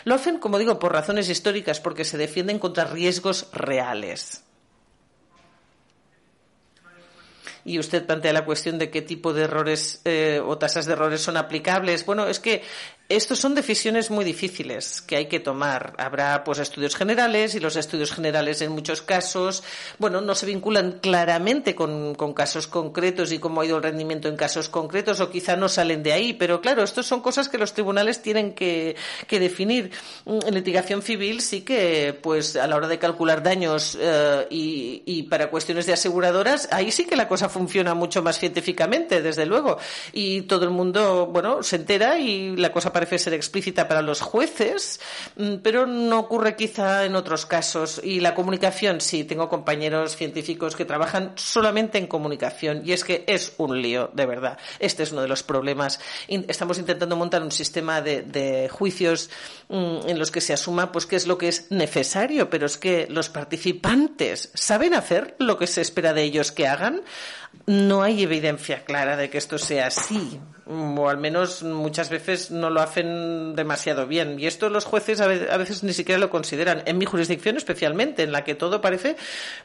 Lo 0.03 0.15
hacen, 0.15 0.39
como 0.39 0.59
digo, 0.59 0.77
por 0.77 0.91
razones 0.91 1.29
históricas, 1.29 1.79
porque 1.79 2.03
se 2.03 2.17
defienden 2.17 2.59
contra 2.59 2.85
riesgos 2.85 3.47
reales. 3.53 4.45
y 7.65 7.79
usted 7.79 8.05
plantea 8.05 8.31
la 8.31 8.45
cuestión 8.45 8.77
de 8.77 8.91
qué 8.91 9.01
tipo 9.01 9.33
de 9.33 9.43
errores 9.43 9.99
eh, 10.05 10.39
o 10.45 10.57
tasas 10.57 10.85
de 10.85 10.93
errores 10.93 11.21
son 11.21 11.35
aplicables. 11.35 12.05
Bueno, 12.05 12.27
es 12.27 12.39
que 12.39 12.61
estos 13.07 13.37
son 13.37 13.53
decisiones 13.53 14.09
muy 14.09 14.25
difíciles 14.25 15.01
que 15.01 15.15
hay 15.15 15.27
que 15.27 15.39
tomar. 15.39 15.93
Habrá 15.99 16.43
pues 16.43 16.57
estudios 16.57 16.95
generales 16.95 17.53
y 17.53 17.59
los 17.59 17.75
estudios 17.75 18.11
generales 18.11 18.61
en 18.61 18.71
muchos 18.71 19.03
casos, 19.03 19.63
bueno, 19.99 20.21
no 20.21 20.33
se 20.33 20.47
vinculan 20.47 20.99
claramente 21.01 21.75
con, 21.75 22.15
casos 22.33 22.65
concretos 22.65 23.31
y 23.31 23.37
cómo 23.37 23.61
ha 23.61 23.65
ido 23.65 23.77
el 23.77 23.83
rendimiento 23.83 24.27
en 24.27 24.35
casos 24.35 24.69
concretos 24.69 25.19
o 25.19 25.29
quizá 25.29 25.55
no 25.55 25.69
salen 25.69 26.01
de 26.01 26.13
ahí. 26.13 26.33
Pero 26.33 26.61
claro, 26.61 26.83
estas 26.83 27.05
son 27.05 27.21
cosas 27.21 27.47
que 27.47 27.59
los 27.59 27.73
tribunales 27.73 28.23
tienen 28.23 28.53
que, 28.53 28.95
definir. 29.29 29.91
En 30.25 30.55
litigación 30.55 31.01
civil 31.03 31.41
sí 31.41 31.61
que 31.61 32.17
pues 32.19 32.55
a 32.55 32.65
la 32.65 32.75
hora 32.75 32.87
de 32.87 32.97
calcular 32.97 33.43
daños 33.43 33.97
eh, 34.01 34.47
y, 34.49 35.03
y 35.05 35.23
para 35.23 35.51
cuestiones 35.51 35.85
de 35.85 35.93
aseguradoras, 35.93 36.69
ahí 36.71 36.91
sí 36.91 37.05
que 37.05 37.15
la 37.15 37.27
cosa 37.27 37.49
funciona 37.49 37.93
mucho 37.93 38.23
más 38.23 38.39
científicamente, 38.39 39.21
desde 39.21 39.45
luego. 39.45 39.77
Y 40.11 40.41
todo 40.43 40.65
el 40.65 40.71
mundo, 40.71 41.27
bueno, 41.27 41.61
se 41.61 41.75
entera 41.75 42.17
y 42.17 42.55
la 42.55 42.71
cosa 42.71 42.94
parece 42.95 43.19
ser 43.19 43.33
explícita 43.33 43.89
para 43.89 44.01
los 44.01 44.21
jueces, 44.21 45.01
mm, 45.35 45.55
pero 45.55 45.85
no 45.85 46.17
ocurre 46.17 46.55
quizá 46.55 47.03
en 47.03 47.17
otros 47.17 47.45
casos. 47.45 47.99
Y 48.01 48.21
la 48.21 48.33
comunicación, 48.33 49.01
sí, 49.01 49.25
tengo 49.25 49.49
compañeros 49.49 50.15
científicos 50.15 50.77
que 50.77 50.85
trabajan 50.85 51.33
solamente 51.35 51.97
en 51.97 52.07
comunicación 52.07 52.83
y 52.85 52.93
es 52.93 53.03
que 53.03 53.25
es 53.27 53.51
un 53.57 53.81
lío, 53.81 54.11
de 54.13 54.25
verdad. 54.25 54.57
Este 54.79 55.03
es 55.03 55.11
uno 55.11 55.23
de 55.23 55.27
los 55.27 55.43
problemas. 55.43 55.99
Estamos 56.29 56.77
intentando 56.79 57.17
montar 57.17 57.43
un 57.43 57.51
sistema 57.51 58.01
de, 58.01 58.69
juicios 58.71 59.29
mm, 59.67 60.07
en 60.07 60.17
los 60.17 60.31
que 60.31 60.39
se 60.39 60.53
asuma 60.53 60.93
pues 60.93 61.05
qué 61.05 61.17
es 61.17 61.27
lo 61.27 61.37
que 61.37 61.49
es 61.49 61.69
necesario, 61.71 62.49
pero 62.49 62.65
es 62.65 62.77
que 62.77 63.07
los 63.09 63.27
participantes 63.27 64.51
saben 64.53 64.93
hacer 64.93 65.35
lo 65.37 65.57
que 65.57 65.67
se 65.67 65.81
espera 65.81 66.13
de 66.13 66.23
ellos 66.23 66.53
que 66.53 66.65
hagan. 66.65 67.01
No 67.67 68.03
hay 68.03 68.23
evidencia 68.23 68.85
clara 68.85 69.17
de 69.17 69.29
que 69.29 69.37
esto 69.37 69.57
sea 69.57 69.87
así. 69.87 70.39
o 70.67 71.09
al 71.09 71.17
menos 71.17 71.61
muchas 71.61 72.09
veces 72.09 72.49
no 72.49 72.69
lo 72.69 72.81
hacen 72.81 73.55
demasiado 73.55 74.07
bien. 74.07 74.39
Y 74.39 74.47
esto 74.47 74.69
los 74.69 74.85
jueces 74.85 75.21
a 75.21 75.27
veces 75.27 75.83
ni 75.83 75.93
siquiera 75.93 76.19
lo 76.19 76.29
consideran. 76.29 76.83
En 76.85 76.97
mi 76.97 77.05
jurisdicción 77.05 77.57
especialmente, 77.57 78.23
en 78.23 78.31
la 78.31 78.43
que 78.43 78.55
todo 78.55 78.81
parece, 78.81 79.15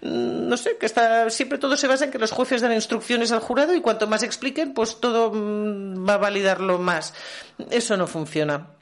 mm, 0.02 0.48
no 0.48 0.56
sé, 0.56 0.76
que 0.78 0.86
está, 0.86 1.30
siempre 1.30 1.58
todo 1.58 1.76
se 1.76 1.88
basa 1.88 2.04
en 2.04 2.10
que 2.10 2.18
los 2.18 2.32
jueces 2.32 2.62
dan 2.62 2.72
instrucciones 2.72 3.32
al 3.32 3.40
jurado 3.40 3.74
y 3.74 3.80
cuanto 3.80 4.06
más 4.06 4.22
expliquen, 4.22 4.74
pues 4.74 5.00
todo 5.00 5.30
mm, 5.32 6.08
va 6.08 6.14
a 6.14 6.18
validarlo 6.18 6.78
más. 6.78 7.14
Eso 7.70 7.96
no 7.96 8.06
funciona. 8.06 8.79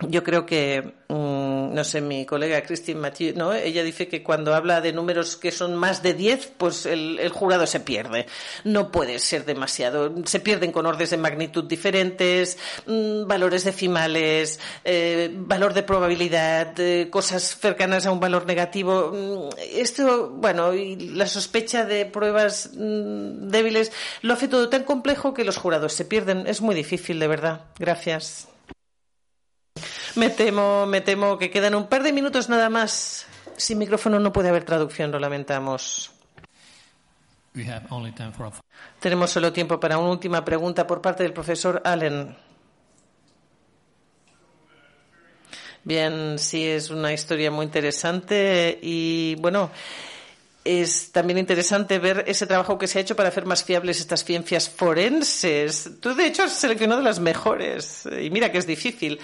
Yo 0.00 0.22
creo 0.22 0.46
que, 0.46 0.94
mm, 1.08 1.74
no 1.74 1.82
sé, 1.82 2.00
mi 2.00 2.24
colega 2.24 2.62
Christine 2.62 3.00
Mathieu, 3.00 3.34
¿no? 3.36 3.52
Ella 3.52 3.82
dice 3.82 4.06
que 4.06 4.22
cuando 4.22 4.54
habla 4.54 4.80
de 4.80 4.92
números 4.92 5.36
que 5.36 5.50
son 5.50 5.74
más 5.74 6.04
de 6.04 6.14
10, 6.14 6.52
pues 6.56 6.86
el, 6.86 7.28
jurado 7.30 7.66
se 7.66 7.80
pierde. 7.80 8.26
No 8.62 8.92
puede 8.92 9.18
ser 9.18 9.44
demasiado. 9.44 10.14
Se 10.24 10.38
pierden 10.38 10.70
con 10.70 10.86
órdenes 10.86 11.10
de 11.10 11.16
magnitud 11.16 11.64
diferentes, 11.64 12.58
mm, 12.86 13.26
valores 13.26 13.64
decimales, 13.64 14.60
eh, 14.84 15.30
valor 15.32 15.74
de 15.74 15.82
probabilidad, 15.82 16.78
eh, 16.78 17.08
cosas 17.10 17.58
cercanas 17.58 18.06
a 18.06 18.12
un 18.12 18.20
valor 18.20 18.46
negativo. 18.46 19.10
Mm, 19.12 19.48
esto, 19.58 20.30
bueno, 20.30 20.74
y 20.74 20.94
la 20.96 21.26
sospecha 21.26 21.84
de 21.84 22.06
pruebas 22.06 22.70
débiles 22.72 23.90
lo 24.22 24.34
hace 24.34 24.46
todo 24.46 24.68
tan 24.68 24.84
complejo 24.84 25.34
que 25.34 25.44
los 25.44 25.56
jurados 25.56 25.92
se 25.92 26.04
pierden. 26.04 26.46
Es 26.46 26.60
muy 26.60 26.76
difícil, 26.76 27.18
de 27.18 27.26
verdad. 27.26 27.62
Gracias. 27.78 28.48
Me 30.16 30.30
temo, 30.30 30.86
me 30.86 31.00
temo 31.00 31.38
que 31.38 31.50
quedan 31.50 31.74
un 31.74 31.86
par 31.86 32.02
de 32.02 32.12
minutos 32.12 32.48
nada 32.48 32.68
más. 32.70 33.26
Sin 33.56 33.78
micrófono 33.78 34.18
no 34.20 34.32
puede 34.32 34.48
haber 34.48 34.64
traducción, 34.64 35.10
lo 35.10 35.18
lamentamos. 35.18 36.12
Tenemos 39.00 39.30
solo 39.30 39.52
tiempo 39.52 39.80
para 39.80 39.98
una 39.98 40.10
última 40.10 40.44
pregunta 40.44 40.86
por 40.86 41.00
parte 41.00 41.24
del 41.24 41.32
profesor 41.32 41.82
Allen. 41.84 42.36
Bien, 45.84 46.38
sí, 46.38 46.66
es 46.66 46.90
una 46.90 47.12
historia 47.12 47.50
muy 47.50 47.64
interesante 47.64 48.78
y 48.82 49.36
bueno, 49.36 49.70
es 50.68 51.12
también 51.12 51.38
interesante 51.38 51.98
ver 51.98 52.24
ese 52.26 52.46
trabajo 52.46 52.76
que 52.76 52.86
se 52.86 52.98
ha 52.98 53.00
hecho 53.00 53.16
para 53.16 53.30
hacer 53.30 53.46
más 53.46 53.64
fiables 53.64 54.00
estas 54.00 54.22
ciencias 54.22 54.68
forenses. 54.68 55.92
Tú, 55.98 56.14
de 56.14 56.26
hecho, 56.26 56.42
has 56.42 56.52
seleccionado 56.52 57.00
las 57.00 57.20
mejores. 57.20 58.06
Y 58.20 58.28
mira 58.28 58.52
que 58.52 58.58
es 58.58 58.66
difícil. 58.66 59.18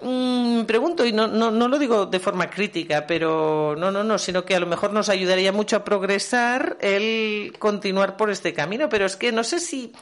Mm, 0.00 0.62
pregunto, 0.62 1.04
y 1.04 1.12
no, 1.12 1.26
no, 1.26 1.50
no 1.50 1.68
lo 1.68 1.78
digo 1.78 2.06
de 2.06 2.18
forma 2.18 2.48
crítica, 2.48 3.06
pero 3.06 3.76
no, 3.76 3.90
no, 3.90 4.02
no, 4.02 4.16
sino 4.16 4.46
que 4.46 4.54
a 4.54 4.60
lo 4.60 4.66
mejor 4.66 4.94
nos 4.94 5.10
ayudaría 5.10 5.52
mucho 5.52 5.76
a 5.76 5.84
progresar 5.84 6.78
el 6.80 7.52
continuar 7.58 8.16
por 8.16 8.30
este 8.30 8.54
camino. 8.54 8.88
Pero 8.88 9.04
es 9.04 9.16
que 9.16 9.30
no 9.30 9.44
sé 9.44 9.60
si 9.60 9.92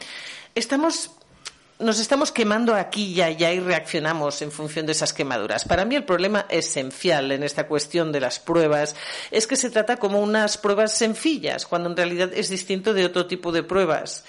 estamos 0.55 1.16
nos 1.79 1.99
estamos 1.99 2.33
quemando 2.33 2.75
aquí 2.75 3.13
y 3.13 3.21
allá 3.21 3.53
y 3.53 3.61
reaccionamos 3.61 4.41
en 4.41 4.51
función 4.51 4.87
de 4.87 4.93
esas 4.93 5.13
quemaduras. 5.13 5.65
Para 5.65 5.85
mí 5.85 5.95
el 5.95 6.05
problema 6.05 6.47
esencial 6.49 7.33
en 7.33 7.43
esta 7.43 7.67
cuestión 7.67 8.13
de 8.13 8.21
las 8.21 8.39
pruebas 8.39 8.97
es 9.31 9.47
que 9.47 9.57
se 9.57 9.71
trata 9.71 9.97
como 9.97 10.21
unas 10.21 10.57
pruebas 10.57 10.93
sencillas, 10.97 11.67
cuando 11.67 11.91
en 11.91 11.97
realidad 11.97 12.31
es 12.33 12.49
distinto 12.49 12.95
de 12.95 13.05
otro 13.05 13.27
tipo 13.27 13.53
de 13.53 13.63
pruebas. 13.63 14.25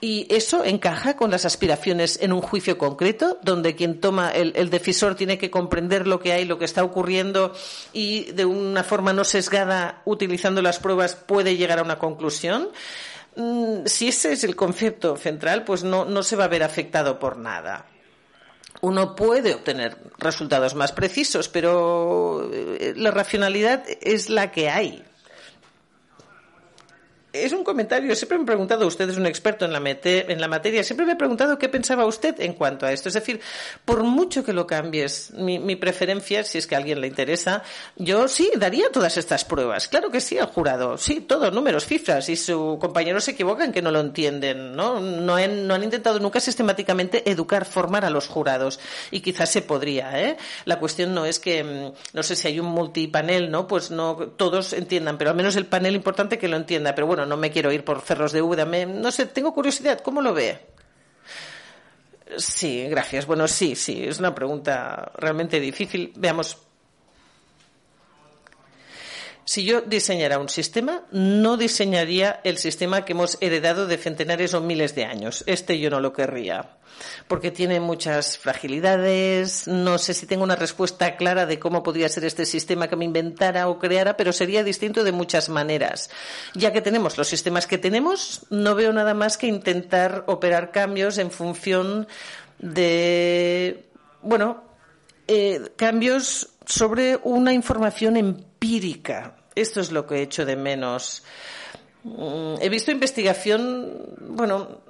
Y 0.00 0.32
eso 0.32 0.64
encaja 0.64 1.16
con 1.16 1.32
las 1.32 1.44
aspiraciones 1.44 2.20
en 2.22 2.32
un 2.32 2.40
juicio 2.40 2.78
concreto, 2.78 3.36
donde 3.42 3.74
quien 3.74 4.00
toma 4.00 4.30
el, 4.30 4.52
el, 4.54 4.70
decisor 4.70 5.16
tiene 5.16 5.38
que 5.38 5.50
comprender 5.50 6.06
lo 6.06 6.20
que 6.20 6.32
hay, 6.32 6.44
lo 6.44 6.56
que 6.56 6.64
está 6.64 6.84
ocurriendo 6.84 7.52
y 7.92 8.30
de 8.30 8.44
una 8.44 8.84
forma 8.84 9.12
no 9.12 9.24
sesgada, 9.24 10.02
utilizando 10.04 10.62
las 10.62 10.78
pruebas, 10.78 11.16
puede 11.16 11.56
llegar 11.56 11.80
a 11.80 11.82
una 11.82 11.98
conclusión. 11.98 12.68
Mm, 13.38 13.86
si 13.86 14.08
ese 14.08 14.32
es 14.32 14.42
el 14.42 14.56
concepto 14.56 15.16
central, 15.16 15.62
pues 15.62 15.84
no, 15.84 16.04
no 16.04 16.24
se 16.24 16.34
va 16.34 16.44
a 16.44 16.48
ver 16.48 16.64
afectado 16.64 17.20
por 17.20 17.36
nada. 17.36 17.86
Uno 18.80 19.14
puede 19.14 19.54
obtener 19.54 19.96
resultados 20.18 20.74
más 20.74 20.90
precisos, 20.90 21.48
pero 21.48 22.50
eh, 22.52 22.94
la 22.96 23.12
racionalidad 23.12 23.84
es 24.00 24.28
la 24.28 24.50
que 24.50 24.70
hay 24.70 25.04
es 27.32 27.52
un 27.52 27.64
comentario. 27.64 28.14
Siempre 28.14 28.38
me 28.38 28.44
he 28.44 28.46
preguntado, 28.46 28.86
usted 28.86 29.08
es 29.08 29.16
un 29.16 29.26
experto 29.26 29.64
en 29.64 29.72
la, 29.72 29.82
en 29.84 30.40
la 30.40 30.48
materia, 30.48 30.82
siempre 30.82 31.06
me 31.06 31.12
he 31.12 31.16
preguntado 31.16 31.58
qué 31.58 31.68
pensaba 31.68 32.06
usted 32.06 32.40
en 32.40 32.54
cuanto 32.54 32.86
a 32.86 32.92
esto. 32.92 33.08
Es 33.08 33.14
decir, 33.14 33.40
por 33.84 34.02
mucho 34.02 34.44
que 34.44 34.52
lo 34.52 34.66
cambies, 34.66 35.32
mi, 35.32 35.58
mi 35.58 35.76
preferencia, 35.76 36.44
si 36.44 36.58
es 36.58 36.66
que 36.66 36.74
a 36.74 36.78
alguien 36.78 37.00
le 37.00 37.06
interesa, 37.06 37.62
yo 37.96 38.28
sí 38.28 38.50
daría 38.56 38.90
todas 38.90 39.16
estas 39.16 39.44
pruebas. 39.44 39.88
Claro 39.88 40.10
que 40.10 40.20
sí 40.20 40.38
al 40.38 40.46
jurado. 40.46 40.96
Sí, 40.98 41.20
todo, 41.20 41.50
números, 41.50 41.86
cifras. 41.86 42.28
Y 42.28 42.36
su 42.36 42.78
compañero 42.80 43.20
se 43.20 43.32
equivoca 43.32 43.64
en 43.64 43.72
que 43.72 43.82
no 43.82 43.90
lo 43.90 44.00
entienden. 44.00 44.74
¿no? 44.74 45.00
No, 45.00 45.38
no 45.38 45.74
han 45.74 45.84
intentado 45.84 46.18
nunca 46.18 46.40
sistemáticamente 46.40 47.30
educar, 47.30 47.64
formar 47.64 48.04
a 48.04 48.10
los 48.10 48.28
jurados. 48.28 48.80
Y 49.10 49.20
quizás 49.20 49.50
se 49.50 49.62
podría. 49.62 50.20
¿eh? 50.22 50.36
La 50.64 50.78
cuestión 50.78 51.14
no 51.14 51.24
es 51.24 51.38
que, 51.38 51.62
mm, 51.62 51.92
no 52.14 52.22
sé 52.22 52.36
si 52.36 52.48
hay 52.48 52.60
un 52.60 52.66
multipanel, 52.66 53.50
¿no? 53.50 53.66
Pues 53.66 53.90
no 53.90 54.16
todos 54.36 54.72
entiendan, 54.72 55.18
pero 55.18 55.30
al 55.30 55.36
menos 55.36 55.56
el 55.56 55.66
panel 55.66 55.94
importante 55.94 56.38
que 56.38 56.48
lo 56.48 56.56
entienda. 56.56 56.94
Pero 56.94 57.06
bueno, 57.06 57.17
no 57.26 57.36
me 57.36 57.50
quiero 57.50 57.72
ir 57.72 57.84
por 57.84 58.00
cerros 58.00 58.32
de 58.32 58.42
Úbeda. 58.42 58.64
no 58.64 59.10
sé, 59.10 59.26
tengo 59.26 59.54
curiosidad. 59.54 60.00
¿Cómo 60.00 60.20
lo 60.20 60.34
ve? 60.34 60.58
Sí, 62.36 62.86
gracias. 62.88 63.26
Bueno, 63.26 63.48
sí, 63.48 63.74
sí, 63.74 64.04
es 64.04 64.18
una 64.18 64.34
pregunta 64.34 65.12
realmente 65.16 65.60
difícil. 65.60 66.12
Veamos. 66.16 66.67
Si 69.48 69.64
yo 69.64 69.80
diseñara 69.80 70.38
un 70.38 70.50
sistema, 70.50 71.04
no 71.10 71.56
diseñaría 71.56 72.38
el 72.44 72.58
sistema 72.58 73.06
que 73.06 73.14
hemos 73.14 73.38
heredado 73.40 73.86
de 73.86 73.96
centenares 73.96 74.52
o 74.52 74.60
miles 74.60 74.94
de 74.94 75.06
años. 75.06 75.42
Este 75.46 75.80
yo 75.80 75.88
no 75.88 76.00
lo 76.00 76.12
querría 76.12 76.76
porque 77.28 77.50
tiene 77.50 77.80
muchas 77.80 78.36
fragilidades. 78.36 79.66
No 79.66 79.96
sé 79.96 80.12
si 80.12 80.26
tengo 80.26 80.44
una 80.44 80.54
respuesta 80.54 81.16
clara 81.16 81.46
de 81.46 81.58
cómo 81.58 81.82
podría 81.82 82.10
ser 82.10 82.26
este 82.26 82.44
sistema 82.44 82.88
que 82.88 82.96
me 82.96 83.06
inventara 83.06 83.68
o 83.68 83.78
creara, 83.78 84.18
pero 84.18 84.34
sería 84.34 84.62
distinto 84.62 85.02
de 85.02 85.12
muchas 85.12 85.48
maneras. 85.48 86.10
Ya 86.52 86.70
que 86.74 86.82
tenemos 86.82 87.16
los 87.16 87.28
sistemas 87.28 87.66
que 87.66 87.78
tenemos, 87.78 88.44
no 88.50 88.74
veo 88.74 88.92
nada 88.92 89.14
más 89.14 89.38
que 89.38 89.46
intentar 89.46 90.24
operar 90.26 90.72
cambios 90.72 91.16
en 91.16 91.30
función 91.30 92.06
de, 92.58 93.88
bueno, 94.20 94.62
eh, 95.26 95.70
cambios 95.76 96.50
sobre 96.66 97.18
una 97.22 97.54
información 97.54 98.18
empírica. 98.18 99.37
Esto 99.60 99.80
es 99.80 99.90
lo 99.90 100.06
que 100.06 100.16
he 100.16 100.22
hecho 100.22 100.44
de 100.44 100.56
menos. 100.56 101.22
Mm, 102.04 102.54
he 102.60 102.68
visto 102.68 102.90
investigación, 102.90 104.14
bueno, 104.20 104.80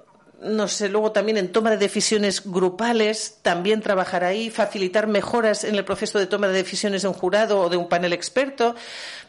no 0.41 0.69
sé, 0.69 0.89
luego 0.89 1.13
también 1.13 1.37
en 1.37 1.51
toma 1.51 1.71
de 1.71 1.79
decisiones 1.79 2.43
grupales, 2.45 3.39
también 3.43 3.81
trabajar 3.81 4.25
ahí, 4.25 4.51
facilitar 4.51 5.07
mejoras 5.07 5.65
en 5.65 5.75
el 5.75 5.85
proceso 5.85 6.19
de 6.19 6.27
toma 6.27 6.49
de 6.49 6.55
decisiones 6.55 7.03
de 7.03 7.09
un 7.09 7.15
jurado 7.15 7.61
o 7.61 7.69
de 7.69 7.77
un 7.77 7.89
panel 7.89 8.13
experto. 8.13 8.75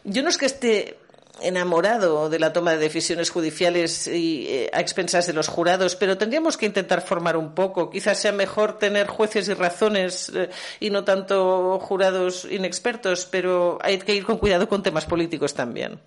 Yo 0.04 0.22
no 0.22 0.28
es 0.28 0.38
que 0.38 0.46
esté 0.46 0.98
enamorado 1.42 2.28
de 2.28 2.38
la 2.38 2.52
toma 2.52 2.72
de 2.72 2.78
decisiones 2.78 3.30
judiciales 3.30 4.06
y 4.06 4.46
eh, 4.48 4.70
a 4.72 4.80
expensas 4.80 5.26
de 5.26 5.32
los 5.32 5.48
jurados, 5.48 5.96
pero 5.96 6.18
tendríamos 6.18 6.56
que 6.56 6.66
intentar 6.66 7.02
formar 7.02 7.36
un 7.36 7.54
poco. 7.54 7.90
Quizás 7.90 8.18
sea 8.18 8.32
mejor 8.32 8.78
tener 8.78 9.06
jueces 9.06 9.48
y 9.48 9.54
razones 9.54 10.30
eh, 10.34 10.50
y 10.80 10.90
no 10.90 11.04
tanto 11.04 11.78
jurados 11.80 12.46
inexpertos, 12.50 13.26
pero 13.30 13.78
hay 13.82 13.98
que 13.98 14.14
ir 14.14 14.24
con 14.24 14.38
cuidado 14.38 14.68
con 14.68 14.82
temas 14.82 15.06
políticos 15.06 15.54
también. 15.54 16.00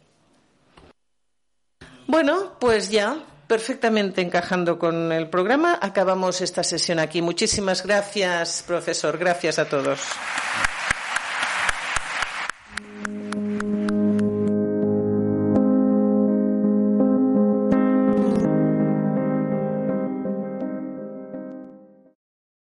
Bueno, 2.07 2.57
pues 2.59 2.89
ya 2.89 3.23
perfectamente 3.47 4.21
encajando 4.21 4.79
con 4.79 5.11
el 5.11 5.29
programa, 5.29 5.77
acabamos 5.81 6.41
esta 6.41 6.63
sesión 6.63 6.99
aquí. 6.99 7.21
Muchísimas 7.21 7.85
gracias, 7.85 8.63
profesor. 8.65 9.17
Gracias 9.17 9.59
a 9.59 9.65
todos. 9.65 9.99